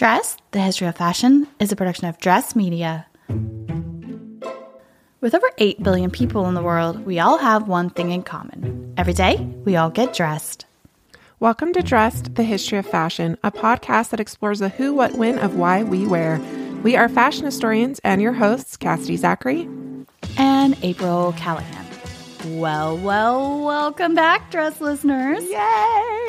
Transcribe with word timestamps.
Dress, 0.00 0.38
the 0.52 0.60
history 0.60 0.86
of 0.86 0.96
fashion, 0.96 1.46
is 1.58 1.72
a 1.72 1.76
production 1.76 2.06
of 2.06 2.16
Dress 2.16 2.56
Media. 2.56 3.06
With 5.20 5.34
over 5.34 5.50
8 5.58 5.82
billion 5.82 6.10
people 6.10 6.48
in 6.48 6.54
the 6.54 6.62
world, 6.62 7.04
we 7.04 7.18
all 7.18 7.36
have 7.36 7.68
one 7.68 7.90
thing 7.90 8.10
in 8.10 8.22
common. 8.22 8.94
Every 8.96 9.12
day, 9.12 9.36
we 9.66 9.76
all 9.76 9.90
get 9.90 10.14
dressed. 10.14 10.64
Welcome 11.38 11.74
to 11.74 11.82
Dressed, 11.82 12.34
the 12.34 12.44
History 12.44 12.78
of 12.78 12.86
Fashion, 12.86 13.36
a 13.44 13.52
podcast 13.52 14.08
that 14.08 14.20
explores 14.20 14.60
the 14.60 14.70
who, 14.70 14.94
what, 14.94 15.18
when 15.18 15.38
of 15.38 15.56
why 15.56 15.82
we 15.82 16.06
wear. 16.06 16.40
We 16.82 16.96
are 16.96 17.10
fashion 17.10 17.44
historians 17.44 17.98
and 18.02 18.22
your 18.22 18.32
hosts, 18.32 18.78
Cassidy 18.78 19.18
Zachary 19.18 19.68
and 20.38 20.78
April 20.82 21.34
Callahan. 21.36 21.79
Well, 22.46 22.96
well, 22.96 23.66
welcome 23.66 24.14
back, 24.14 24.50
dress 24.50 24.80
listeners. 24.80 25.44
Yay! 25.44 26.26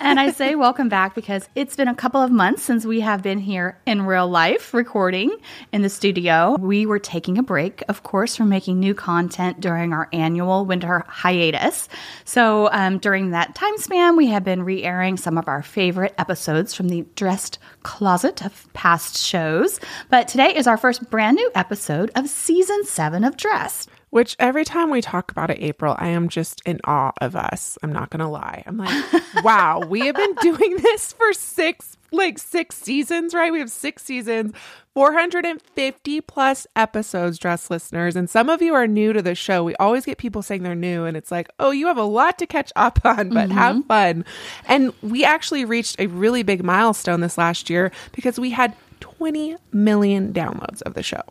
and 0.00 0.18
I 0.18 0.32
say 0.34 0.56
welcome 0.56 0.88
back 0.88 1.14
because 1.14 1.48
it's 1.54 1.76
been 1.76 1.86
a 1.86 1.94
couple 1.94 2.20
of 2.20 2.32
months 2.32 2.64
since 2.64 2.84
we 2.84 2.98
have 2.98 3.22
been 3.22 3.38
here 3.38 3.78
in 3.86 4.02
real 4.02 4.26
life 4.26 4.74
recording 4.74 5.36
in 5.70 5.82
the 5.82 5.88
studio. 5.88 6.56
We 6.58 6.84
were 6.84 6.98
taking 6.98 7.38
a 7.38 7.44
break, 7.44 7.84
of 7.88 8.02
course, 8.02 8.34
from 8.34 8.48
making 8.48 8.80
new 8.80 8.92
content 8.92 9.60
during 9.60 9.92
our 9.92 10.08
annual 10.12 10.66
winter 10.66 11.04
hiatus. 11.06 11.88
So 12.24 12.68
um, 12.72 12.98
during 12.98 13.30
that 13.30 13.54
time 13.54 13.78
span, 13.78 14.16
we 14.16 14.26
have 14.28 14.42
been 14.42 14.64
re 14.64 14.82
airing 14.82 15.16
some 15.16 15.38
of 15.38 15.46
our 15.46 15.62
favorite 15.62 16.14
episodes 16.18 16.74
from 16.74 16.88
the 16.88 17.06
dressed 17.14 17.60
closet 17.84 18.44
of 18.44 18.72
past 18.72 19.16
shows. 19.16 19.78
But 20.10 20.26
today 20.26 20.56
is 20.56 20.66
our 20.66 20.76
first 20.76 21.08
brand 21.08 21.36
new 21.36 21.52
episode 21.54 22.10
of 22.16 22.28
season 22.28 22.84
seven 22.84 23.22
of 23.22 23.36
Dressed. 23.36 23.88
Which 24.12 24.36
every 24.38 24.66
time 24.66 24.90
we 24.90 25.00
talk 25.00 25.30
about 25.30 25.48
it, 25.48 25.56
April, 25.62 25.96
I 25.98 26.08
am 26.08 26.28
just 26.28 26.60
in 26.66 26.80
awe 26.84 27.12
of 27.22 27.34
us. 27.34 27.78
I'm 27.82 27.94
not 27.94 28.10
going 28.10 28.20
to 28.20 28.28
lie. 28.28 28.62
I'm 28.66 28.76
like, 28.76 28.92
wow, 29.42 29.80
we 29.80 30.00
have 30.00 30.14
been 30.14 30.34
doing 30.34 30.76
this 30.76 31.14
for 31.14 31.32
six, 31.32 31.96
like 32.10 32.38
six 32.38 32.76
seasons, 32.76 33.32
right? 33.32 33.50
We 33.50 33.58
have 33.58 33.70
six 33.70 34.04
seasons, 34.04 34.52
450 34.92 36.20
plus 36.20 36.66
episodes, 36.76 37.38
dress 37.38 37.70
listeners. 37.70 38.14
And 38.14 38.28
some 38.28 38.50
of 38.50 38.60
you 38.60 38.74
are 38.74 38.86
new 38.86 39.14
to 39.14 39.22
the 39.22 39.34
show. 39.34 39.64
We 39.64 39.74
always 39.76 40.04
get 40.04 40.18
people 40.18 40.42
saying 40.42 40.62
they're 40.62 40.74
new, 40.74 41.06
and 41.06 41.16
it's 41.16 41.30
like, 41.30 41.48
oh, 41.58 41.70
you 41.70 41.86
have 41.86 41.96
a 41.96 42.02
lot 42.02 42.38
to 42.40 42.46
catch 42.46 42.70
up 42.76 43.00
on, 43.06 43.30
but 43.30 43.48
mm-hmm. 43.48 43.52
have 43.52 43.86
fun. 43.86 44.26
And 44.66 44.92
we 45.00 45.24
actually 45.24 45.64
reached 45.64 45.98
a 45.98 46.08
really 46.08 46.42
big 46.42 46.62
milestone 46.62 47.22
this 47.22 47.38
last 47.38 47.70
year 47.70 47.90
because 48.12 48.38
we 48.38 48.50
had 48.50 48.76
20 49.00 49.56
million 49.72 50.34
downloads 50.34 50.82
of 50.82 50.92
the 50.92 51.02
show. 51.02 51.22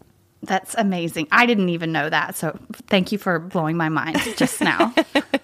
That's 0.43 0.73
amazing. 0.75 1.27
I 1.31 1.45
didn't 1.45 1.69
even 1.69 1.91
know 1.91 2.09
that. 2.09 2.35
So 2.35 2.57
thank 2.87 3.11
you 3.11 3.17
for 3.17 3.39
blowing 3.39 3.77
my 3.77 3.89
mind 3.89 4.19
just 4.37 4.59
now. 4.61 4.93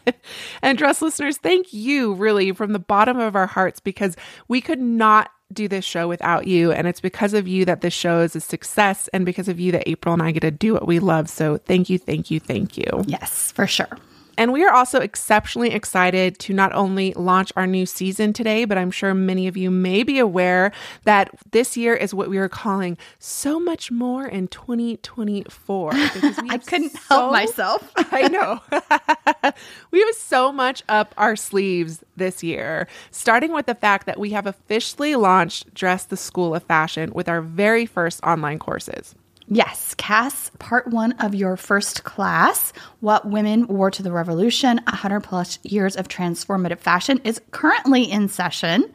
and 0.62 0.78
dress 0.78 1.02
listeners, 1.02 1.38
thank 1.38 1.72
you 1.72 2.14
really 2.14 2.52
from 2.52 2.73
the 2.73 2.80
bottom 2.80 3.20
of 3.20 3.36
our 3.36 3.48
hearts 3.48 3.80
because 3.80 4.16
we 4.48 4.59
could 4.59 4.80
not 4.80 5.30
do 5.53 5.68
this 5.68 5.86
show 5.86 6.08
without 6.08 6.48
you. 6.48 6.72
And 6.72 6.88
it's 6.88 7.00
because 7.00 7.34
of 7.34 7.48
you 7.48 7.64
that 7.66 7.81
this 7.81 7.94
show 7.94 8.22
is 8.22 8.36
a 8.36 8.42
success 8.42 9.08
and 9.09 9.25
because 9.25 9.48
of 9.48 9.59
you 9.59 9.72
that 9.72 9.88
April 9.88 10.14
and 10.14 10.22
I 10.22 10.31
get 10.31 10.42
to 10.42 10.52
do 10.52 10.73
what 10.73 10.88
we 10.88 11.00
love. 11.00 11.30
So 11.30 11.58
thank 11.58 11.90
you, 11.90 11.98
thank 11.98 12.31
you, 12.31 12.40
thank 12.40 12.78
you. 12.78 12.86
Yes, 13.06 13.52
for 13.52 13.68
sure. 13.68 13.98
And 14.38 14.53
we 14.53 14.63
are 14.63 14.73
also 14.73 14.99
exceptionally 14.99 15.71
excited 15.71 16.38
to 16.39 16.53
not 16.53 16.71
only 16.73 17.13
launch 17.13 17.52
our 17.55 17.66
new 17.66 17.85
season 17.85 18.33
today, 18.33 18.66
but 18.66 18.77
I'm 18.77 18.91
sure 18.91 19.13
many 19.13 19.47
of 19.47 19.57
you 19.57 19.71
may 19.71 20.03
be 20.03 20.19
aware 20.19 20.71
that 21.03 21.31
this 21.52 21.75
year 21.75 21.95
is 21.95 22.13
what 22.13 22.29
we 22.29 22.38
are 22.38 22.47
calling 22.47 22.97
so 23.17 23.59
much 23.59 23.89
more 23.91 24.27
in 24.27 24.47
2024. 24.47 25.91
I 25.95 26.59
couldn't 26.63 26.91
so, 26.91 26.99
help 27.09 27.31
myself. 27.31 27.91
I 27.97 28.27
know. 28.27 28.61
we 29.91 29.99
have 29.99 30.16
so 30.16 30.51
much 30.51 30.83
up 30.88 31.16
our 31.17 31.35
sleeves 31.35 32.03
this 32.16 32.44
year, 32.44 32.88
starting 33.09 33.51
with 33.53 33.66
the 33.66 33.75
fact 33.75 34.05
that 34.05 34.19
we 34.19 34.29
have 34.31 34.45
officially 34.45 35.16
launched 35.16 35.73
Dress 35.73 36.05
the 36.05 36.17
School 36.17 36.53
of 36.53 36.63
Fashion 36.63 37.11
with 37.13 37.27
our 37.27 37.41
very 37.41 37.85
first 37.85 38.23
online 38.23 38.59
courses. 38.59 39.16
Yes, 39.50 39.94
Cass, 39.94 40.52
part 40.59 40.88
one 40.88 41.14
of 41.14 41.34
your 41.34 41.56
first 41.56 42.03
class, 42.03 42.73
What 43.00 43.30
Women 43.30 43.66
Wore 43.68 43.90
to 43.90 44.03
the 44.03 44.12
Revolution 44.12 44.81
100 44.88 45.22
plus 45.22 45.58
years 45.63 45.96
of 45.96 46.09
transformative 46.09 46.80
fashion, 46.80 47.22
is 47.24 47.40
currently 47.52 48.03
in 48.03 48.28
session. 48.28 48.91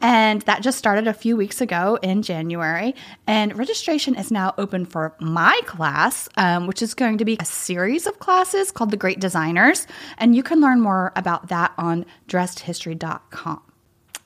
And 0.00 0.42
that 0.42 0.62
just 0.62 0.78
started 0.78 1.08
a 1.08 1.12
few 1.12 1.36
weeks 1.36 1.60
ago 1.60 1.98
in 2.02 2.22
January. 2.22 2.94
And 3.26 3.58
registration 3.58 4.14
is 4.14 4.30
now 4.30 4.54
open 4.58 4.86
for 4.86 5.16
my 5.18 5.60
class, 5.66 6.28
um, 6.36 6.68
which 6.68 6.82
is 6.82 6.94
going 6.94 7.18
to 7.18 7.24
be 7.24 7.36
a 7.40 7.44
series 7.44 8.06
of 8.06 8.20
classes 8.20 8.70
called 8.70 8.92
The 8.92 8.96
Great 8.96 9.18
Designers. 9.18 9.88
And 10.18 10.36
you 10.36 10.44
can 10.44 10.60
learn 10.60 10.80
more 10.80 11.12
about 11.16 11.48
that 11.48 11.72
on 11.78 12.06
dressedhistory.com. 12.28 13.60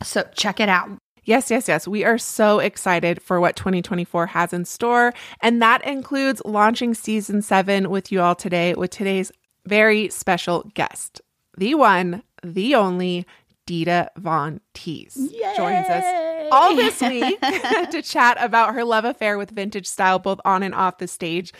So 0.03 0.29
check 0.35 0.61
it 0.61 0.69
out. 0.69 0.91
Yes, 1.25 1.51
yes, 1.51 1.69
yes. 1.69 1.87
We 1.87 2.05
are 2.05 2.19
so 2.19 2.59
excited 2.59 3.23
for 3.23 3.41
what 3.41 3.57
2024 3.57 4.27
has 4.29 4.53
in 4.53 4.65
store. 4.65 5.13
And 5.41 5.61
that 5.63 5.85
includes 5.85 6.43
launching 6.45 6.95
season 6.95 7.43
seven 7.43 7.91
with 7.91 8.11
you 8.11 8.21
all 8.21 8.35
today 8.35 8.75
with 8.75 8.91
today's 8.91 9.31
very 9.67 10.09
special 10.09 10.71
guest, 10.75 11.21
the 11.57 11.75
one, 11.75 12.23
the 12.43 12.75
only 12.75 13.27
Dita 13.67 14.11
Von 14.17 14.61
Teese 14.75 15.15
joins 15.57 15.87
us 15.87 16.49
all 16.51 16.75
this 16.75 17.01
week 17.03 17.41
to 17.91 18.03
chat 18.03 18.37
about 18.41 18.75
her 18.75 18.83
love 18.83 19.05
affair 19.05 19.39
with 19.39 19.51
vintage 19.51 19.87
style, 19.87 20.19
both 20.19 20.41
on 20.45 20.63
and 20.63 20.75
off 20.75 20.99
the 20.99 21.07
stage. 21.07 21.53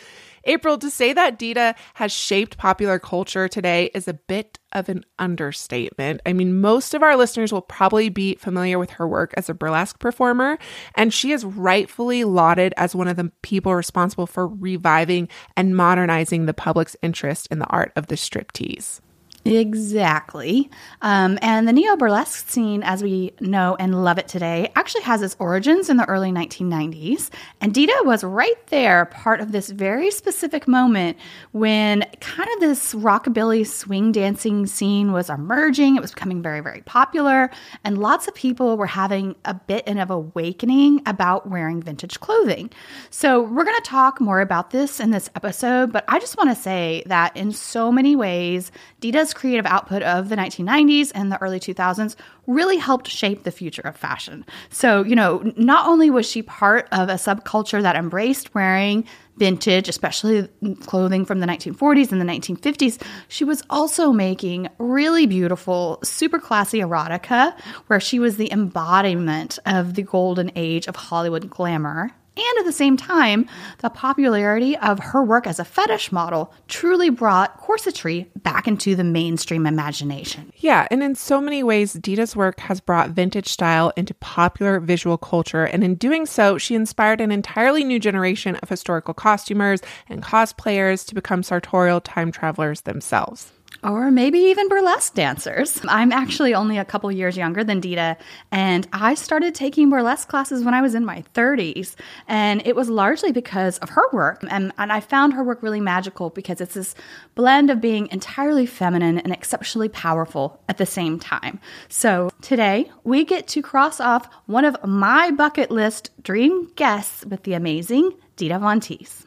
April, 0.45 0.77
to 0.77 0.89
say 0.89 1.13
that 1.13 1.37
Dita 1.37 1.75
has 1.95 2.11
shaped 2.11 2.57
popular 2.57 2.99
culture 2.99 3.47
today 3.47 3.91
is 3.93 4.07
a 4.07 4.13
bit 4.13 4.59
of 4.71 4.89
an 4.89 5.05
understatement. 5.19 6.21
I 6.25 6.33
mean, 6.33 6.61
most 6.61 6.93
of 6.93 7.03
our 7.03 7.15
listeners 7.15 7.51
will 7.51 7.61
probably 7.61 8.09
be 8.09 8.35
familiar 8.35 8.79
with 8.79 8.91
her 8.91 9.07
work 9.07 9.33
as 9.37 9.49
a 9.49 9.53
burlesque 9.53 9.99
performer, 9.99 10.57
and 10.95 11.13
she 11.13 11.31
is 11.31 11.45
rightfully 11.45 12.23
lauded 12.23 12.73
as 12.77 12.95
one 12.95 13.07
of 13.07 13.17
the 13.17 13.31
people 13.41 13.75
responsible 13.75 14.27
for 14.27 14.47
reviving 14.47 15.27
and 15.55 15.75
modernizing 15.75 16.45
the 16.45 16.53
public's 16.53 16.95
interest 17.01 17.47
in 17.51 17.59
the 17.59 17.67
art 17.67 17.91
of 17.95 18.07
the 18.07 18.15
striptease. 18.15 19.01
Exactly. 19.43 20.69
Um, 21.01 21.39
and 21.41 21.67
the 21.67 21.73
neo 21.73 21.95
burlesque 21.95 22.49
scene, 22.49 22.83
as 22.83 23.01
we 23.01 23.33
know 23.39 23.75
and 23.79 24.03
love 24.03 24.19
it 24.19 24.27
today, 24.27 24.71
actually 24.75 25.01
has 25.01 25.23
its 25.23 25.35
origins 25.39 25.89
in 25.89 25.97
the 25.97 26.05
early 26.05 26.31
1990s. 26.31 27.31
And 27.59 27.73
Dita 27.73 28.03
was 28.05 28.23
right 28.23 28.67
there, 28.67 29.05
part 29.05 29.41
of 29.41 29.51
this 29.51 29.69
very 29.69 30.11
specific 30.11 30.67
moment 30.67 31.17
when 31.53 32.05
kind 32.19 32.49
of 32.53 32.59
this 32.59 32.93
rockabilly 32.93 33.65
swing 33.65 34.11
dancing 34.11 34.67
scene 34.67 35.11
was 35.11 35.29
emerging. 35.29 35.95
It 35.95 36.01
was 36.01 36.11
becoming 36.11 36.43
very, 36.43 36.59
very 36.59 36.81
popular. 36.81 37.49
And 37.83 37.97
lots 37.97 38.27
of 38.27 38.35
people 38.35 38.77
were 38.77 38.85
having 38.85 39.35
a 39.45 39.55
bit 39.55 39.87
of 39.87 40.11
awakening 40.11 41.01
about 41.05 41.49
wearing 41.49 41.81
vintage 41.81 42.19
clothing. 42.19 42.69
So 43.09 43.41
we're 43.41 43.65
going 43.65 43.81
to 43.81 43.89
talk 43.89 44.21
more 44.21 44.39
about 44.39 44.69
this 44.69 44.99
in 44.99 45.11
this 45.11 45.29
episode. 45.35 45.91
But 45.91 46.05
I 46.07 46.19
just 46.19 46.37
want 46.37 46.49
to 46.49 46.55
say 46.55 47.03
that 47.07 47.35
in 47.35 47.51
so 47.51 47.91
many 47.91 48.15
ways, 48.15 48.71
Dita's 48.99 49.30
creative 49.33 49.65
output 49.65 50.01
of 50.03 50.29
the 50.29 50.35
1990s 50.35 51.11
and 51.13 51.31
the 51.31 51.41
early 51.41 51.59
2000s 51.59 52.15
really 52.47 52.77
helped 52.77 53.07
shape 53.07 53.43
the 53.43 53.51
future 53.51 53.81
of 53.81 53.95
fashion. 53.95 54.45
So, 54.69 55.03
you 55.03 55.15
know, 55.15 55.51
not 55.55 55.87
only 55.87 56.09
was 56.09 56.29
she 56.29 56.41
part 56.41 56.87
of 56.91 57.09
a 57.09 57.13
subculture 57.13 57.81
that 57.81 57.95
embraced 57.95 58.53
wearing 58.53 59.05
vintage, 59.37 59.89
especially 59.89 60.47
clothing 60.81 61.25
from 61.25 61.39
the 61.39 61.47
1940s 61.47 62.11
and 62.11 62.21
the 62.21 62.25
1950s, 62.25 63.01
she 63.27 63.43
was 63.43 63.63
also 63.69 64.11
making 64.11 64.67
really 64.77 65.25
beautiful, 65.25 65.99
super 66.03 66.39
classy 66.39 66.79
erotica, 66.79 67.57
where 67.87 67.99
she 67.99 68.19
was 68.19 68.37
the 68.37 68.51
embodiment 68.51 69.57
of 69.65 69.95
the 69.95 70.03
golden 70.03 70.51
age 70.55 70.87
of 70.87 70.95
Hollywood 70.95 71.49
glamour 71.49 72.11
and 72.49 72.59
at 72.59 72.65
the 72.65 72.71
same 72.71 72.97
time, 72.97 73.47
the 73.79 73.89
popularity 73.89 74.77
of 74.77 74.99
her 74.99 75.23
work 75.23 75.47
as 75.47 75.59
a 75.59 75.65
fetish 75.65 76.11
model 76.11 76.53
truly 76.67 77.09
brought 77.09 77.59
corsetry 77.61 78.27
back 78.37 78.67
into 78.67 78.95
the 78.95 79.03
mainstream 79.03 79.65
imagination. 79.65 80.51
Yeah, 80.57 80.87
and 80.91 81.03
in 81.03 81.15
so 81.15 81.39
many 81.39 81.63
ways, 81.63 81.93
Dita's 81.93 82.35
work 82.35 82.59
has 82.61 82.79
brought 82.79 83.11
vintage 83.11 83.47
style 83.47 83.93
into 83.95 84.13
popular 84.15 84.79
visual 84.79 85.17
culture. 85.17 85.65
And 85.65 85.83
in 85.83 85.95
doing 85.95 86.25
so, 86.25 86.57
she 86.57 86.75
inspired 86.75 87.21
an 87.21 87.31
entirely 87.31 87.83
new 87.83 87.99
generation 87.99 88.55
of 88.57 88.69
historical 88.69 89.13
costumers 89.13 89.81
and 90.09 90.23
cosplayers 90.23 91.05
to 91.07 91.15
become 91.15 91.43
sartorial 91.43 92.01
time 92.01 92.31
travelers 92.31 92.81
themselves 92.81 93.51
or 93.83 94.11
maybe 94.11 94.37
even 94.37 94.67
burlesque 94.67 95.13
dancers. 95.13 95.81
I'm 95.87 96.11
actually 96.11 96.53
only 96.53 96.77
a 96.77 96.85
couple 96.85 97.11
years 97.11 97.35
younger 97.35 97.63
than 97.63 97.79
Dita, 97.79 98.17
and 98.51 98.87
I 98.93 99.15
started 99.15 99.55
taking 99.55 99.89
burlesque 99.89 100.27
classes 100.27 100.63
when 100.63 100.73
I 100.73 100.81
was 100.81 100.95
in 100.95 101.05
my 101.05 101.23
30s. 101.33 101.95
And 102.27 102.65
it 102.65 102.75
was 102.75 102.89
largely 102.89 103.31
because 103.31 103.77
of 103.79 103.89
her 103.89 104.03
work. 104.11 104.43
And, 104.49 104.71
and 104.77 104.91
I 104.91 104.99
found 104.99 105.33
her 105.33 105.43
work 105.43 105.63
really 105.63 105.81
magical 105.81 106.29
because 106.29 106.61
it's 106.61 106.75
this 106.75 106.95
blend 107.35 107.69
of 107.69 107.81
being 107.81 108.07
entirely 108.11 108.65
feminine 108.65 109.17
and 109.19 109.33
exceptionally 109.33 109.89
powerful 109.89 110.61
at 110.69 110.77
the 110.77 110.85
same 110.85 111.19
time. 111.19 111.59
So 111.89 112.29
today, 112.41 112.91
we 113.03 113.25
get 113.25 113.47
to 113.49 113.61
cross 113.61 113.99
off 113.99 114.29
one 114.45 114.65
of 114.65 114.75
my 114.85 115.31
bucket 115.31 115.71
list 115.71 116.11
dream 116.23 116.71
guests 116.75 117.25
with 117.25 117.43
the 117.43 117.53
amazing 117.53 118.11
Dita 118.35 118.59
Von 118.59 118.79
Teese. 118.79 119.25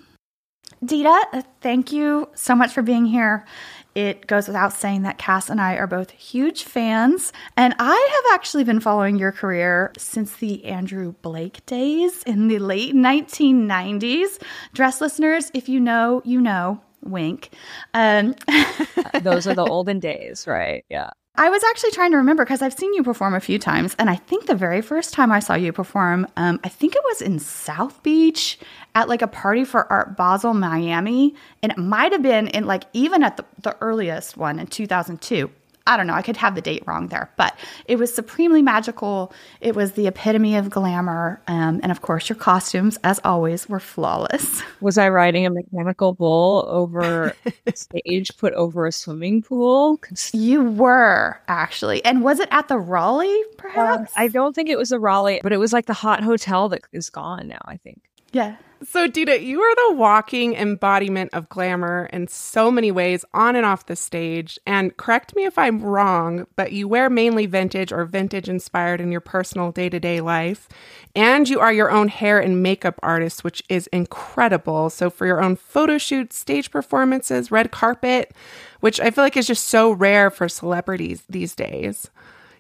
Dita, 0.85 1.45
thank 1.61 1.93
you 1.93 2.29
so 2.35 2.55
much 2.55 2.73
for 2.73 2.83
being 2.83 3.07
here. 3.07 3.47
It 3.95 4.27
goes 4.27 4.47
without 4.47 4.73
saying 4.73 5.03
that 5.03 5.19
Cass 5.19 5.49
and 5.49 5.61
I 5.61 5.75
are 5.77 5.87
both 5.87 6.11
huge 6.11 6.65
fans. 6.65 7.33
And 7.57 7.75
I 7.79 8.23
have 8.25 8.35
actually 8.35 8.65
been 8.65 8.81
following 8.81 9.17
your 9.17 9.33
career 9.33 9.93
since 9.97 10.37
the 10.37 10.65
Andrew 10.65 11.15
Blake 11.23 11.65
days 11.67 12.23
in 12.25 12.49
the 12.49 12.59
late 12.59 12.95
1990s. 12.95 14.43
Dress 14.73 15.01
listeners, 15.01 15.51
if 15.55 15.69
you 15.69 15.81
know, 15.81 16.23
you 16.25 16.41
know. 16.41 16.81
Wink. 17.03 17.51
Um, 17.93 18.35
Those 19.23 19.47
are 19.47 19.55
the 19.55 19.65
olden 19.65 20.01
days, 20.01 20.47
right? 20.47 20.85
Yeah. 20.89 21.11
I 21.37 21.51
was 21.51 21.65
actually 21.65 21.91
trying 21.91 22.13
to 22.13 22.17
remember 22.19 22.45
because 22.45 22.63
I've 22.63 22.79
seen 22.79 22.95
you 22.95 23.03
perform 23.03 23.35
a 23.35 23.41
few 23.41 23.59
times, 23.59 23.97
and 23.99 24.09
I 24.09 24.15
think 24.15 24.47
the 24.47 24.55
very 24.55 24.81
first 24.81 25.13
time 25.13 25.33
I 25.33 25.41
saw 25.41 25.55
you 25.55 25.73
perform, 25.73 26.29
um, 26.37 26.61
I 26.63 26.69
think 26.69 26.95
it 26.95 27.03
was 27.05 27.21
in 27.21 27.41
South 27.41 28.01
Beach 28.05 28.57
at 28.95 29.09
like 29.09 29.21
a 29.21 29.27
party 29.27 29.65
for 29.65 29.91
Art 29.93 30.17
Basel, 30.17 30.55
Miami, 30.55 31.35
and 31.61 31.73
it 31.73 31.79
might 31.79 32.13
have 32.13 32.23
been 32.23 32.47
in 32.47 32.67
like 32.67 32.85
even 32.93 33.25
at 33.25 33.37
the, 33.37 33.45
the 33.61 33.77
earliest 33.81 34.37
one 34.37 34.61
in 34.61 34.69
2002. 34.69 35.51
I 35.87 35.99
don't 35.99 36.07
know, 36.07 36.15
I 36.15 36.23
could 36.23 36.39
have 36.39 36.55
the 36.55 36.63
date 36.63 36.83
wrong 36.87 37.09
there, 37.09 37.31
but 37.37 37.59
it 37.87 37.97
was 37.97 38.15
supremely 38.15 38.63
magical. 38.63 39.33
It 39.61 39.77
was 39.77 39.93
the 39.93 40.07
epitome 40.07 40.57
of 40.57 40.71
glamour. 40.71 41.43
Um, 41.47 41.81
and 41.83 41.93
of 41.93 42.01
course, 42.01 42.29
your 42.29 42.37
costumes, 42.37 42.99
as 43.05 43.21
always, 43.23 43.69
were 43.69 43.81
flawless. 43.81 44.63
Was 44.81 44.99
I 44.99 45.09
riding 45.09 45.47
a 45.47 45.51
mechanical 45.51 46.13
bull 46.13 46.67
over 46.69 47.35
stage 47.75 48.37
put 48.37 48.53
over 48.55 48.87
a 48.87 48.93
swimming 48.93 49.43
pool? 49.43 50.01
You 50.33 50.63
were 50.63 51.41
actually. 51.49 52.05
And 52.05 52.23
was 52.23 52.39
it 52.39 52.49
at 52.51 52.69
the 52.69 52.79
Raleigh, 52.79 53.43
perhaps? 53.57 54.13
Uh, 54.13 54.21
I 54.21 54.29
don't 54.29 54.55
think 54.55 54.69
it 54.69 54.77
was 54.77 54.91
the 54.91 54.99
Raleigh, 54.99 55.41
but 55.43 55.53
it 55.53 55.59
was 55.59 55.73
like 55.73 55.87
the 55.87 55.95
hot 55.95 56.23
hotel 56.23 56.69
that 56.69 56.83
is 56.93 57.09
gone 57.09 57.49
now, 57.49 57.61
I 57.65 57.79
think. 57.79 58.03
Yeah. 58.35 58.57
So, 58.85 59.07
Dita, 59.07 59.43
you 59.43 59.63
are 59.63 59.75
the 59.89 59.97
walking 59.97 60.55
embodiment 60.55 61.31
of 61.33 61.49
glamour 61.49 62.11
in 62.13 62.29
so 62.29 62.71
many 62.71 62.93
ways 62.93 63.25
on 63.33 63.57
and 63.57 63.65
off 63.65 63.87
the 63.87 63.97
stage. 63.97 64.59
And 64.67 64.95
correct 64.99 65.35
me 65.35 65.47
if 65.47 65.57
I'm 65.57 65.83
wrong, 65.83 66.47
but 66.57 66.73
you 66.73 66.87
wear 66.87 67.09
mainly 67.09 67.47
vintage 67.47 67.93
or 67.93 68.05
vintage 68.05 68.49
inspired 68.49 69.01
in 69.01 69.11
your 69.11 69.23
personal 69.23 69.73
day 69.73 69.89
to 69.89 70.01
day 70.01 70.21
life. 70.21 70.69
And 71.17 71.49
you 71.49 71.61
are 71.61 71.73
your 71.73 71.91
own 71.91 72.09
hair 72.09 72.41
and 72.41 72.63
makeup 72.63 73.01
artist, 73.03 73.45
which 73.45 73.63
is 73.71 73.87
incredible. 73.87 74.91
So, 74.91 75.09
for 75.09 75.27
your 75.27 75.43
own 75.43 75.57
photo 75.57 75.97
shoots, 75.97 76.37
stage 76.37 76.71
performances, 76.71 77.51
red 77.51 77.71
carpet, 77.71 78.35
which 78.81 79.01
I 79.01 79.11
feel 79.13 79.25
like 79.25 79.39
is 79.39 79.47
just 79.47 79.67
so 79.67 79.93
rare 79.93 80.31
for 80.31 80.49
celebrities 80.49 81.25
these 81.31 81.55
days. 81.55 82.11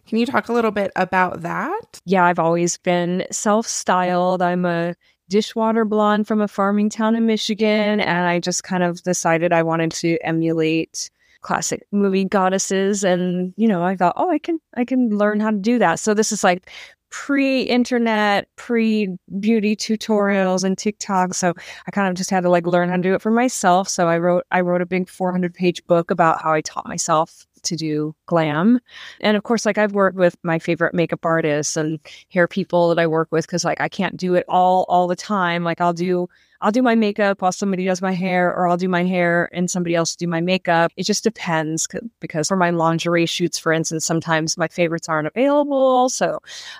Can 0.06 0.18
you 0.18 0.26
talk 0.26 0.48
a 0.48 0.52
little 0.52 0.70
bit 0.70 0.92
about 0.96 1.42
that? 1.42 2.00
Yeah, 2.04 2.24
I've 2.24 2.38
always 2.38 2.76
been 2.76 3.26
self 3.30 3.66
styled. 3.66 4.42
I'm 4.42 4.64
a 4.66 4.94
dishwater 5.28 5.84
blonde 5.84 6.26
from 6.26 6.40
a 6.40 6.48
farming 6.48 6.90
town 6.90 7.14
in 7.16 7.26
Michigan. 7.26 8.00
And 8.00 8.26
I 8.26 8.40
just 8.40 8.64
kind 8.64 8.82
of 8.82 9.02
decided 9.02 9.52
I 9.52 9.62
wanted 9.62 9.92
to 9.92 10.18
emulate 10.22 11.10
classic 11.40 11.86
movie 11.92 12.24
goddesses. 12.24 13.04
And, 13.04 13.52
you 13.56 13.68
know, 13.68 13.82
I 13.82 13.96
thought, 13.96 14.14
oh, 14.16 14.30
I 14.30 14.38
can, 14.38 14.58
I 14.76 14.84
can 14.84 15.10
learn 15.10 15.40
how 15.40 15.50
to 15.50 15.58
do 15.58 15.78
that. 15.78 15.98
So 16.00 16.14
this 16.14 16.32
is 16.32 16.42
like 16.42 16.70
pre-internet, 17.10 18.48
pre-beauty 18.56 19.76
tutorials 19.76 20.64
and 20.64 20.76
TikTok. 20.76 21.34
So 21.34 21.54
I 21.86 21.90
kind 21.92 22.08
of 22.08 22.14
just 22.14 22.30
had 22.30 22.42
to 22.42 22.50
like 22.50 22.66
learn 22.66 22.88
how 22.88 22.96
to 22.96 23.02
do 23.02 23.14
it 23.14 23.22
for 23.22 23.30
myself. 23.30 23.88
So 23.88 24.08
I 24.08 24.18
wrote 24.18 24.44
I 24.50 24.62
wrote 24.62 24.82
a 24.82 24.86
big 24.86 25.08
400 25.08 25.54
page 25.54 25.86
book 25.86 26.10
about 26.10 26.42
how 26.42 26.52
I 26.52 26.60
taught 26.60 26.88
myself 26.88 27.46
to 27.64 27.76
do 27.76 28.14
glam. 28.26 28.80
And 29.20 29.36
of 29.36 29.42
course, 29.42 29.66
like 29.66 29.78
I've 29.78 29.92
worked 29.92 30.16
with 30.16 30.36
my 30.42 30.58
favorite 30.58 30.94
makeup 30.94 31.24
artists 31.24 31.76
and 31.76 31.98
hair 32.32 32.46
people 32.48 32.88
that 32.88 32.98
I 32.98 33.06
work 33.06 33.28
with 33.30 33.46
because 33.46 33.64
like 33.64 33.80
I 33.80 33.88
can't 33.88 34.16
do 34.16 34.34
it 34.34 34.44
all 34.48 34.84
all 34.88 35.06
the 35.06 35.16
time. 35.16 35.64
Like 35.64 35.80
I'll 35.80 35.92
do 35.92 36.28
I'll 36.64 36.72
do 36.72 36.80
my 36.82 36.94
makeup 36.94 37.42
while 37.42 37.52
somebody 37.52 37.84
does 37.84 38.00
my 38.00 38.12
hair, 38.12 38.48
or 38.56 38.66
I'll 38.66 38.78
do 38.78 38.88
my 38.88 39.04
hair 39.04 39.50
and 39.52 39.70
somebody 39.70 39.94
else 39.94 40.16
do 40.16 40.26
my 40.26 40.40
makeup. 40.40 40.92
It 40.96 41.02
just 41.02 41.22
depends 41.22 41.86
because 42.20 42.48
for 42.48 42.56
my 42.56 42.70
lingerie 42.70 43.26
shoots, 43.26 43.58
for 43.58 43.70
instance, 43.70 44.06
sometimes 44.06 44.56
my 44.56 44.66
favorites 44.68 45.06
aren't 45.06 45.28
available. 45.28 46.08
So 46.08 46.38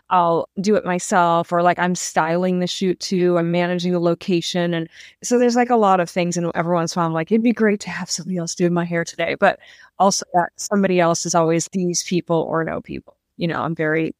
I'll 0.08 0.48
do 0.58 0.74
it 0.76 0.86
myself, 0.86 1.52
or 1.52 1.62
like 1.62 1.78
I'm 1.78 1.94
styling 1.94 2.60
the 2.60 2.66
shoot 2.66 2.98
too. 2.98 3.36
I'm 3.36 3.50
managing 3.50 3.92
the 3.92 4.00
location. 4.00 4.72
And 4.72 4.88
so 5.22 5.38
there's 5.38 5.54
like 5.56 5.68
a 5.68 5.76
lot 5.76 6.00
of 6.00 6.08
things. 6.08 6.38
And 6.38 6.50
every 6.54 6.74
once 6.74 6.96
in 6.96 6.98
a 6.98 7.02
while, 7.02 7.08
I'm 7.08 7.12
like, 7.14 7.30
it'd 7.30 7.42
be 7.42 7.52
great 7.52 7.80
to 7.80 7.90
have 7.90 8.10
somebody 8.10 8.38
else 8.38 8.54
do 8.54 8.70
my 8.70 8.86
hair 8.86 9.04
today. 9.04 9.34
But 9.34 9.58
also 9.98 10.24
that 10.32 10.48
somebody 10.56 10.98
else 10.98 11.26
is 11.26 11.34
always 11.34 11.68
these 11.72 12.02
people 12.04 12.46
or 12.48 12.64
no 12.64 12.80
people. 12.80 13.18
You 13.36 13.48
know, 13.48 13.60
I'm 13.62 13.74
very. 13.74 14.14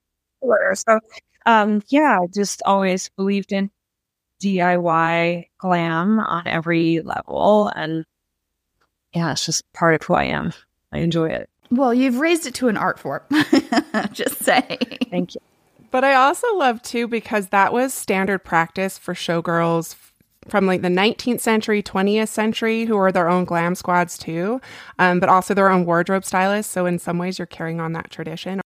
So 0.75 1.01
um 1.47 1.83
yeah, 1.89 2.21
just 2.35 2.63
always 2.67 3.09
believed 3.17 3.53
in 3.53 3.71
DIY 4.45 5.49
glam 5.59 6.21
on 6.21 6.47
every 6.47 7.01
level. 7.01 7.73
And 7.75 8.05
yeah, 9.15 9.33
it's 9.33 9.47
just 9.47 9.71
part 9.73 9.95
of 9.95 10.07
who 10.07 10.15
I 10.15 10.25
am. 10.25 10.53
I 10.93 10.99
enjoy 10.99 11.31
it. 11.31 11.49
Well, 11.71 11.95
you've 11.95 12.19
raised 12.19 12.47
it 12.47 12.55
to 12.57 12.69
an 12.69 12.77
art 12.77 12.99
form. 12.99 13.23
just 14.13 14.43
say. 14.45 14.79
Thank 15.11 15.35
you. 15.35 15.41
But 15.91 16.05
I 16.05 16.15
also 16.15 16.53
love 16.57 16.83
too 16.83 17.09
because 17.09 17.49
that 17.49 17.73
was 17.73 17.95
standard 17.95 18.41
practice 18.41 18.99
for 18.99 19.15
showgirls 19.15 19.97
from 20.49 20.67
like 20.67 20.83
the 20.83 20.89
19th 20.89 21.41
century, 21.41 21.83
20th 21.83 22.29
century, 22.29 22.85
who 22.85 22.97
are 22.97 23.13
their 23.13 23.29
own 23.29 23.45
glam 23.45 23.75
squads 23.75 24.19
too, 24.19 24.61
um, 24.99 25.21
but 25.21 25.29
also 25.29 25.55
their 25.55 25.71
own 25.71 25.87
wardrobe 25.87 26.25
stylists. 26.25 26.73
So 26.73 26.85
in 26.87 26.99
some 26.99 27.19
ways, 27.19 27.39
you're 27.39 27.47
carrying 27.47 27.81
on 27.81 27.93
that 27.93 28.11
tradition. 28.11 28.61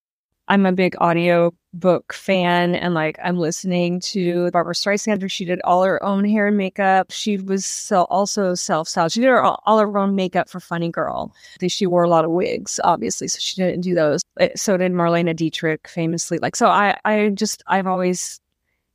I'm 0.48 0.64
a 0.64 0.72
big 0.72 0.96
audio 0.98 1.52
book 1.74 2.12
fan 2.12 2.74
and 2.74 2.94
like 2.94 3.18
I'm 3.22 3.36
listening 3.36 4.00
to 4.00 4.50
Barbra 4.50 4.74
Streisand. 4.74 5.30
She 5.30 5.44
did 5.44 5.60
all 5.62 5.84
her 5.84 6.02
own 6.02 6.24
hair 6.24 6.46
and 6.46 6.56
makeup. 6.56 7.10
She 7.10 7.36
was 7.36 7.66
so 7.66 8.04
also 8.04 8.54
self 8.54 8.88
styled. 8.88 9.12
She 9.12 9.20
did 9.20 9.28
her, 9.28 9.42
all 9.42 9.78
her 9.78 9.98
own 9.98 10.14
makeup 10.14 10.48
for 10.48 10.60
Funny 10.60 10.90
Girl. 10.90 11.34
She 11.68 11.86
wore 11.86 12.02
a 12.02 12.08
lot 12.08 12.24
of 12.24 12.30
wigs, 12.30 12.80
obviously, 12.82 13.28
so 13.28 13.38
she 13.38 13.56
didn't 13.56 13.82
do 13.82 13.94
those. 13.94 14.22
Uh, 14.40 14.48
so 14.56 14.76
did 14.76 14.92
Marlene 14.92 15.34
Dietrich, 15.36 15.86
famously. 15.86 16.38
Like 16.38 16.56
so, 16.56 16.68
I 16.68 16.98
I 17.04 17.28
just 17.28 17.62
I've 17.66 17.86
always 17.86 18.40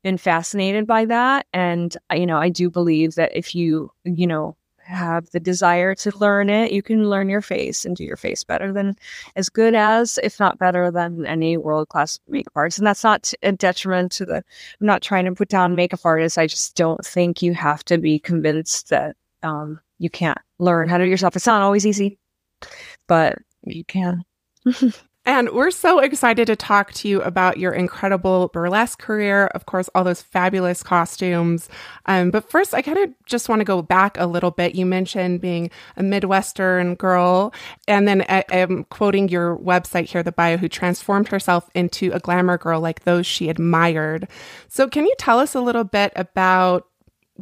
been 0.04 0.18
fascinated 0.18 0.88
by 0.88 1.06
that, 1.06 1.46
and 1.54 1.96
you 2.14 2.26
know 2.26 2.38
I 2.38 2.50
do 2.50 2.70
believe 2.70 3.16
that 3.16 3.36
if 3.36 3.54
you 3.54 3.92
you 4.04 4.26
know 4.26 4.58
have 4.86 5.30
the 5.32 5.40
desire 5.40 5.96
to 5.96 6.18
learn 6.18 6.50
it, 6.50 6.72
you 6.72 6.82
can 6.82 7.10
learn 7.10 7.30
your 7.30 7.42
face 7.42 7.86
and 7.86 7.96
do 7.96 8.04
your 8.04 8.18
face 8.18 8.44
better 8.44 8.72
than 8.72 8.96
as 9.36 9.50
good 9.50 9.76
as, 9.76 10.20
if 10.24 10.40
not 10.40 10.60
better 10.60 10.92
than 10.92 11.26
any 11.26 11.58
world 11.58 11.90
class 11.90 12.20
makeup 12.28 12.54
artist. 12.56 12.80
And 12.80 12.88
that's 12.88 13.04
not 13.04 13.34
a 13.42 13.52
detriment 13.52 14.12
to 14.14 14.26
the, 14.26 14.36
I'm 14.36 14.88
not 14.88 15.02
trying 15.02 15.26
to 15.26 15.34
put 15.34 15.50
down 15.50 15.76
makeup 15.76 16.02
artists. 16.04 16.38
I 16.38 16.48
just 16.48 16.76
don't 16.76 17.06
think 17.06 17.42
you 17.42 17.54
have 17.54 17.84
to 17.86 17.98
be 17.98 18.20
convinced 18.20 18.90
that 18.90 19.16
um, 19.42 19.80
you 20.00 20.10
can't 20.10 20.38
learn 20.60 20.90
how 20.90 20.98
to 20.98 21.06
do 21.06 21.10
yourself. 21.10 21.36
It's 21.36 21.48
not 21.48 21.62
always 21.62 21.86
easy, 21.86 22.18
but 23.08 23.38
you 23.64 23.84
can. 23.86 24.24
And 25.26 25.52
we're 25.52 25.72
so 25.72 26.00
excited 26.00 26.48
to 26.48 26.56
talk 26.58 26.92
to 26.94 27.08
you 27.08 27.22
about 27.22 27.58
your 27.58 27.72
incredible 27.72 28.50
burlesque 28.50 29.00
career. 29.00 29.48
Of 29.48 29.66
course, 29.66 29.90
all 29.96 30.04
those 30.04 30.22
fabulous 30.22 30.84
costumes. 30.84 31.70
Um, 32.08 32.30
but 32.30 32.50
first, 32.50 32.74
I 32.74 32.82
kind 32.82 32.98
of 32.98 33.10
just 33.26 33.48
want 33.48 33.62
to 33.62 33.66
go 33.66 33.82
back 33.82 34.18
a 34.20 34.26
little 34.26 34.52
bit. 34.52 34.76
You 34.76 34.86
mentioned 34.86 35.40
being 35.40 35.72
a 35.96 36.04
Midwestern 36.04 36.96
girl, 36.96 37.54
and 37.88 38.06
then 38.06 38.26
I, 38.28 38.44
am 38.52 38.84
quoting 38.86 39.30
your 39.30 39.58
website 39.58 40.10
here, 40.10 40.24
the 40.24 40.34
bio, 40.34 40.58
who 40.58 40.68
transformed 40.68 41.30
herself 41.30 41.70
into 41.74 42.12
a 42.12 42.20
glamour 42.20 42.58
girl 42.58 42.82
like 42.82 43.06
those 43.06 43.26
she 43.26 43.48
admired. 43.48 44.28
So, 44.68 44.90
can 44.90 45.06
you 45.06 45.16
tell 45.18 45.40
us 45.40 45.56
a 45.56 45.62
little 45.62 45.86
bit 45.86 46.12
about 46.18 46.88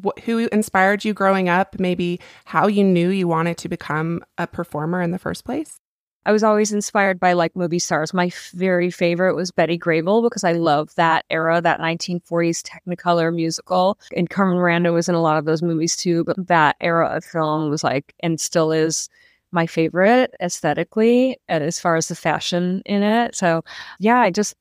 wh- 0.03 0.21
who 0.25 0.47
inspired 0.51 1.03
you 1.03 1.15
growing 1.15 1.49
up? 1.49 1.79
Maybe 1.79 2.19
how 2.45 2.67
you 2.67 2.83
knew 2.83 3.09
you 3.09 3.27
wanted 3.27 3.57
to 3.57 3.69
become 3.69 4.23
a 4.37 4.45
performer 4.45 5.01
in 5.01 5.09
the 5.09 5.19
first 5.19 5.45
place? 5.45 5.80
I 6.25 6.31
was 6.31 6.43
always 6.43 6.71
inspired 6.71 7.19
by 7.19 7.33
like 7.33 7.55
movie 7.55 7.79
stars. 7.79 8.13
My 8.13 8.31
very 8.53 8.91
favorite 8.91 9.35
was 9.35 9.51
Betty 9.51 9.77
Grable 9.77 10.21
because 10.23 10.43
I 10.43 10.53
love 10.53 10.93
that 10.95 11.25
era, 11.29 11.61
that 11.61 11.79
1940s 11.79 12.61
Technicolor 12.61 13.33
musical. 13.33 13.97
And 14.15 14.29
Carmen 14.29 14.57
Miranda 14.57 14.91
was 14.91 15.09
in 15.09 15.15
a 15.15 15.21
lot 15.21 15.37
of 15.37 15.45
those 15.45 15.63
movies 15.63 15.95
too. 15.95 16.23
But 16.23 16.47
that 16.47 16.75
era 16.79 17.07
of 17.07 17.25
film 17.25 17.69
was 17.69 17.83
like, 17.83 18.13
and 18.21 18.39
still 18.39 18.71
is 18.71 19.09
my 19.51 19.65
favorite 19.65 20.33
aesthetically 20.41 21.37
and 21.49 21.63
as 21.63 21.79
far 21.79 21.95
as 21.95 22.07
the 22.07 22.15
fashion 22.15 22.81
in 22.85 23.03
it. 23.03 23.35
So 23.35 23.63
yeah, 23.99 24.19
I 24.19 24.31
just 24.31 24.55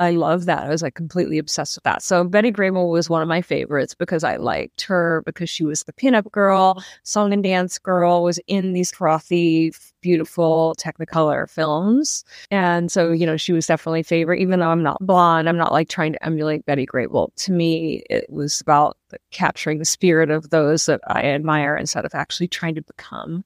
I 0.00 0.10
love 0.10 0.46
that. 0.46 0.64
I 0.64 0.68
was 0.68 0.82
like 0.82 0.94
completely 0.94 1.38
obsessed 1.38 1.76
with 1.76 1.84
that. 1.84 2.02
So 2.02 2.24
Betty 2.24 2.50
Grable 2.50 2.90
was 2.90 3.08
one 3.08 3.22
of 3.22 3.28
my 3.28 3.40
favorites 3.40 3.94
because 3.94 4.24
I 4.24 4.34
liked 4.36 4.82
her 4.82 5.22
because 5.26 5.48
she 5.48 5.64
was 5.64 5.84
the 5.84 5.92
pinup 5.92 6.30
girl, 6.32 6.82
song 7.04 7.32
and 7.32 7.42
dance 7.42 7.78
girl, 7.78 8.24
was 8.24 8.40
in 8.48 8.72
these 8.72 8.90
frothy, 8.90 9.72
beautiful 10.00 10.74
Technicolor 10.76 11.48
films. 11.48 12.24
And 12.50 12.90
so, 12.90 13.12
you 13.12 13.26
know, 13.26 13.36
she 13.36 13.52
was 13.52 13.68
definitely 13.68 14.00
a 14.00 14.04
favorite, 14.04 14.40
even 14.40 14.58
though 14.58 14.70
I'm 14.70 14.82
not 14.82 14.98
blonde. 15.00 15.48
I'm 15.48 15.56
not 15.56 15.72
like 15.72 15.88
trying 15.88 16.14
to 16.14 16.26
emulate 16.26 16.66
Betty 16.66 16.86
Grable. 16.86 17.28
To 17.36 17.52
me, 17.52 18.02
it 18.10 18.28
was 18.28 18.60
about 18.60 18.96
capturing 19.30 19.78
the 19.78 19.84
spirit 19.84 20.30
of 20.30 20.50
those 20.50 20.86
that 20.86 21.00
I 21.06 21.22
admire 21.22 21.76
instead 21.76 22.04
of 22.04 22.14
actually 22.14 22.48
trying 22.48 22.74
to 22.74 22.82
become 22.82 23.44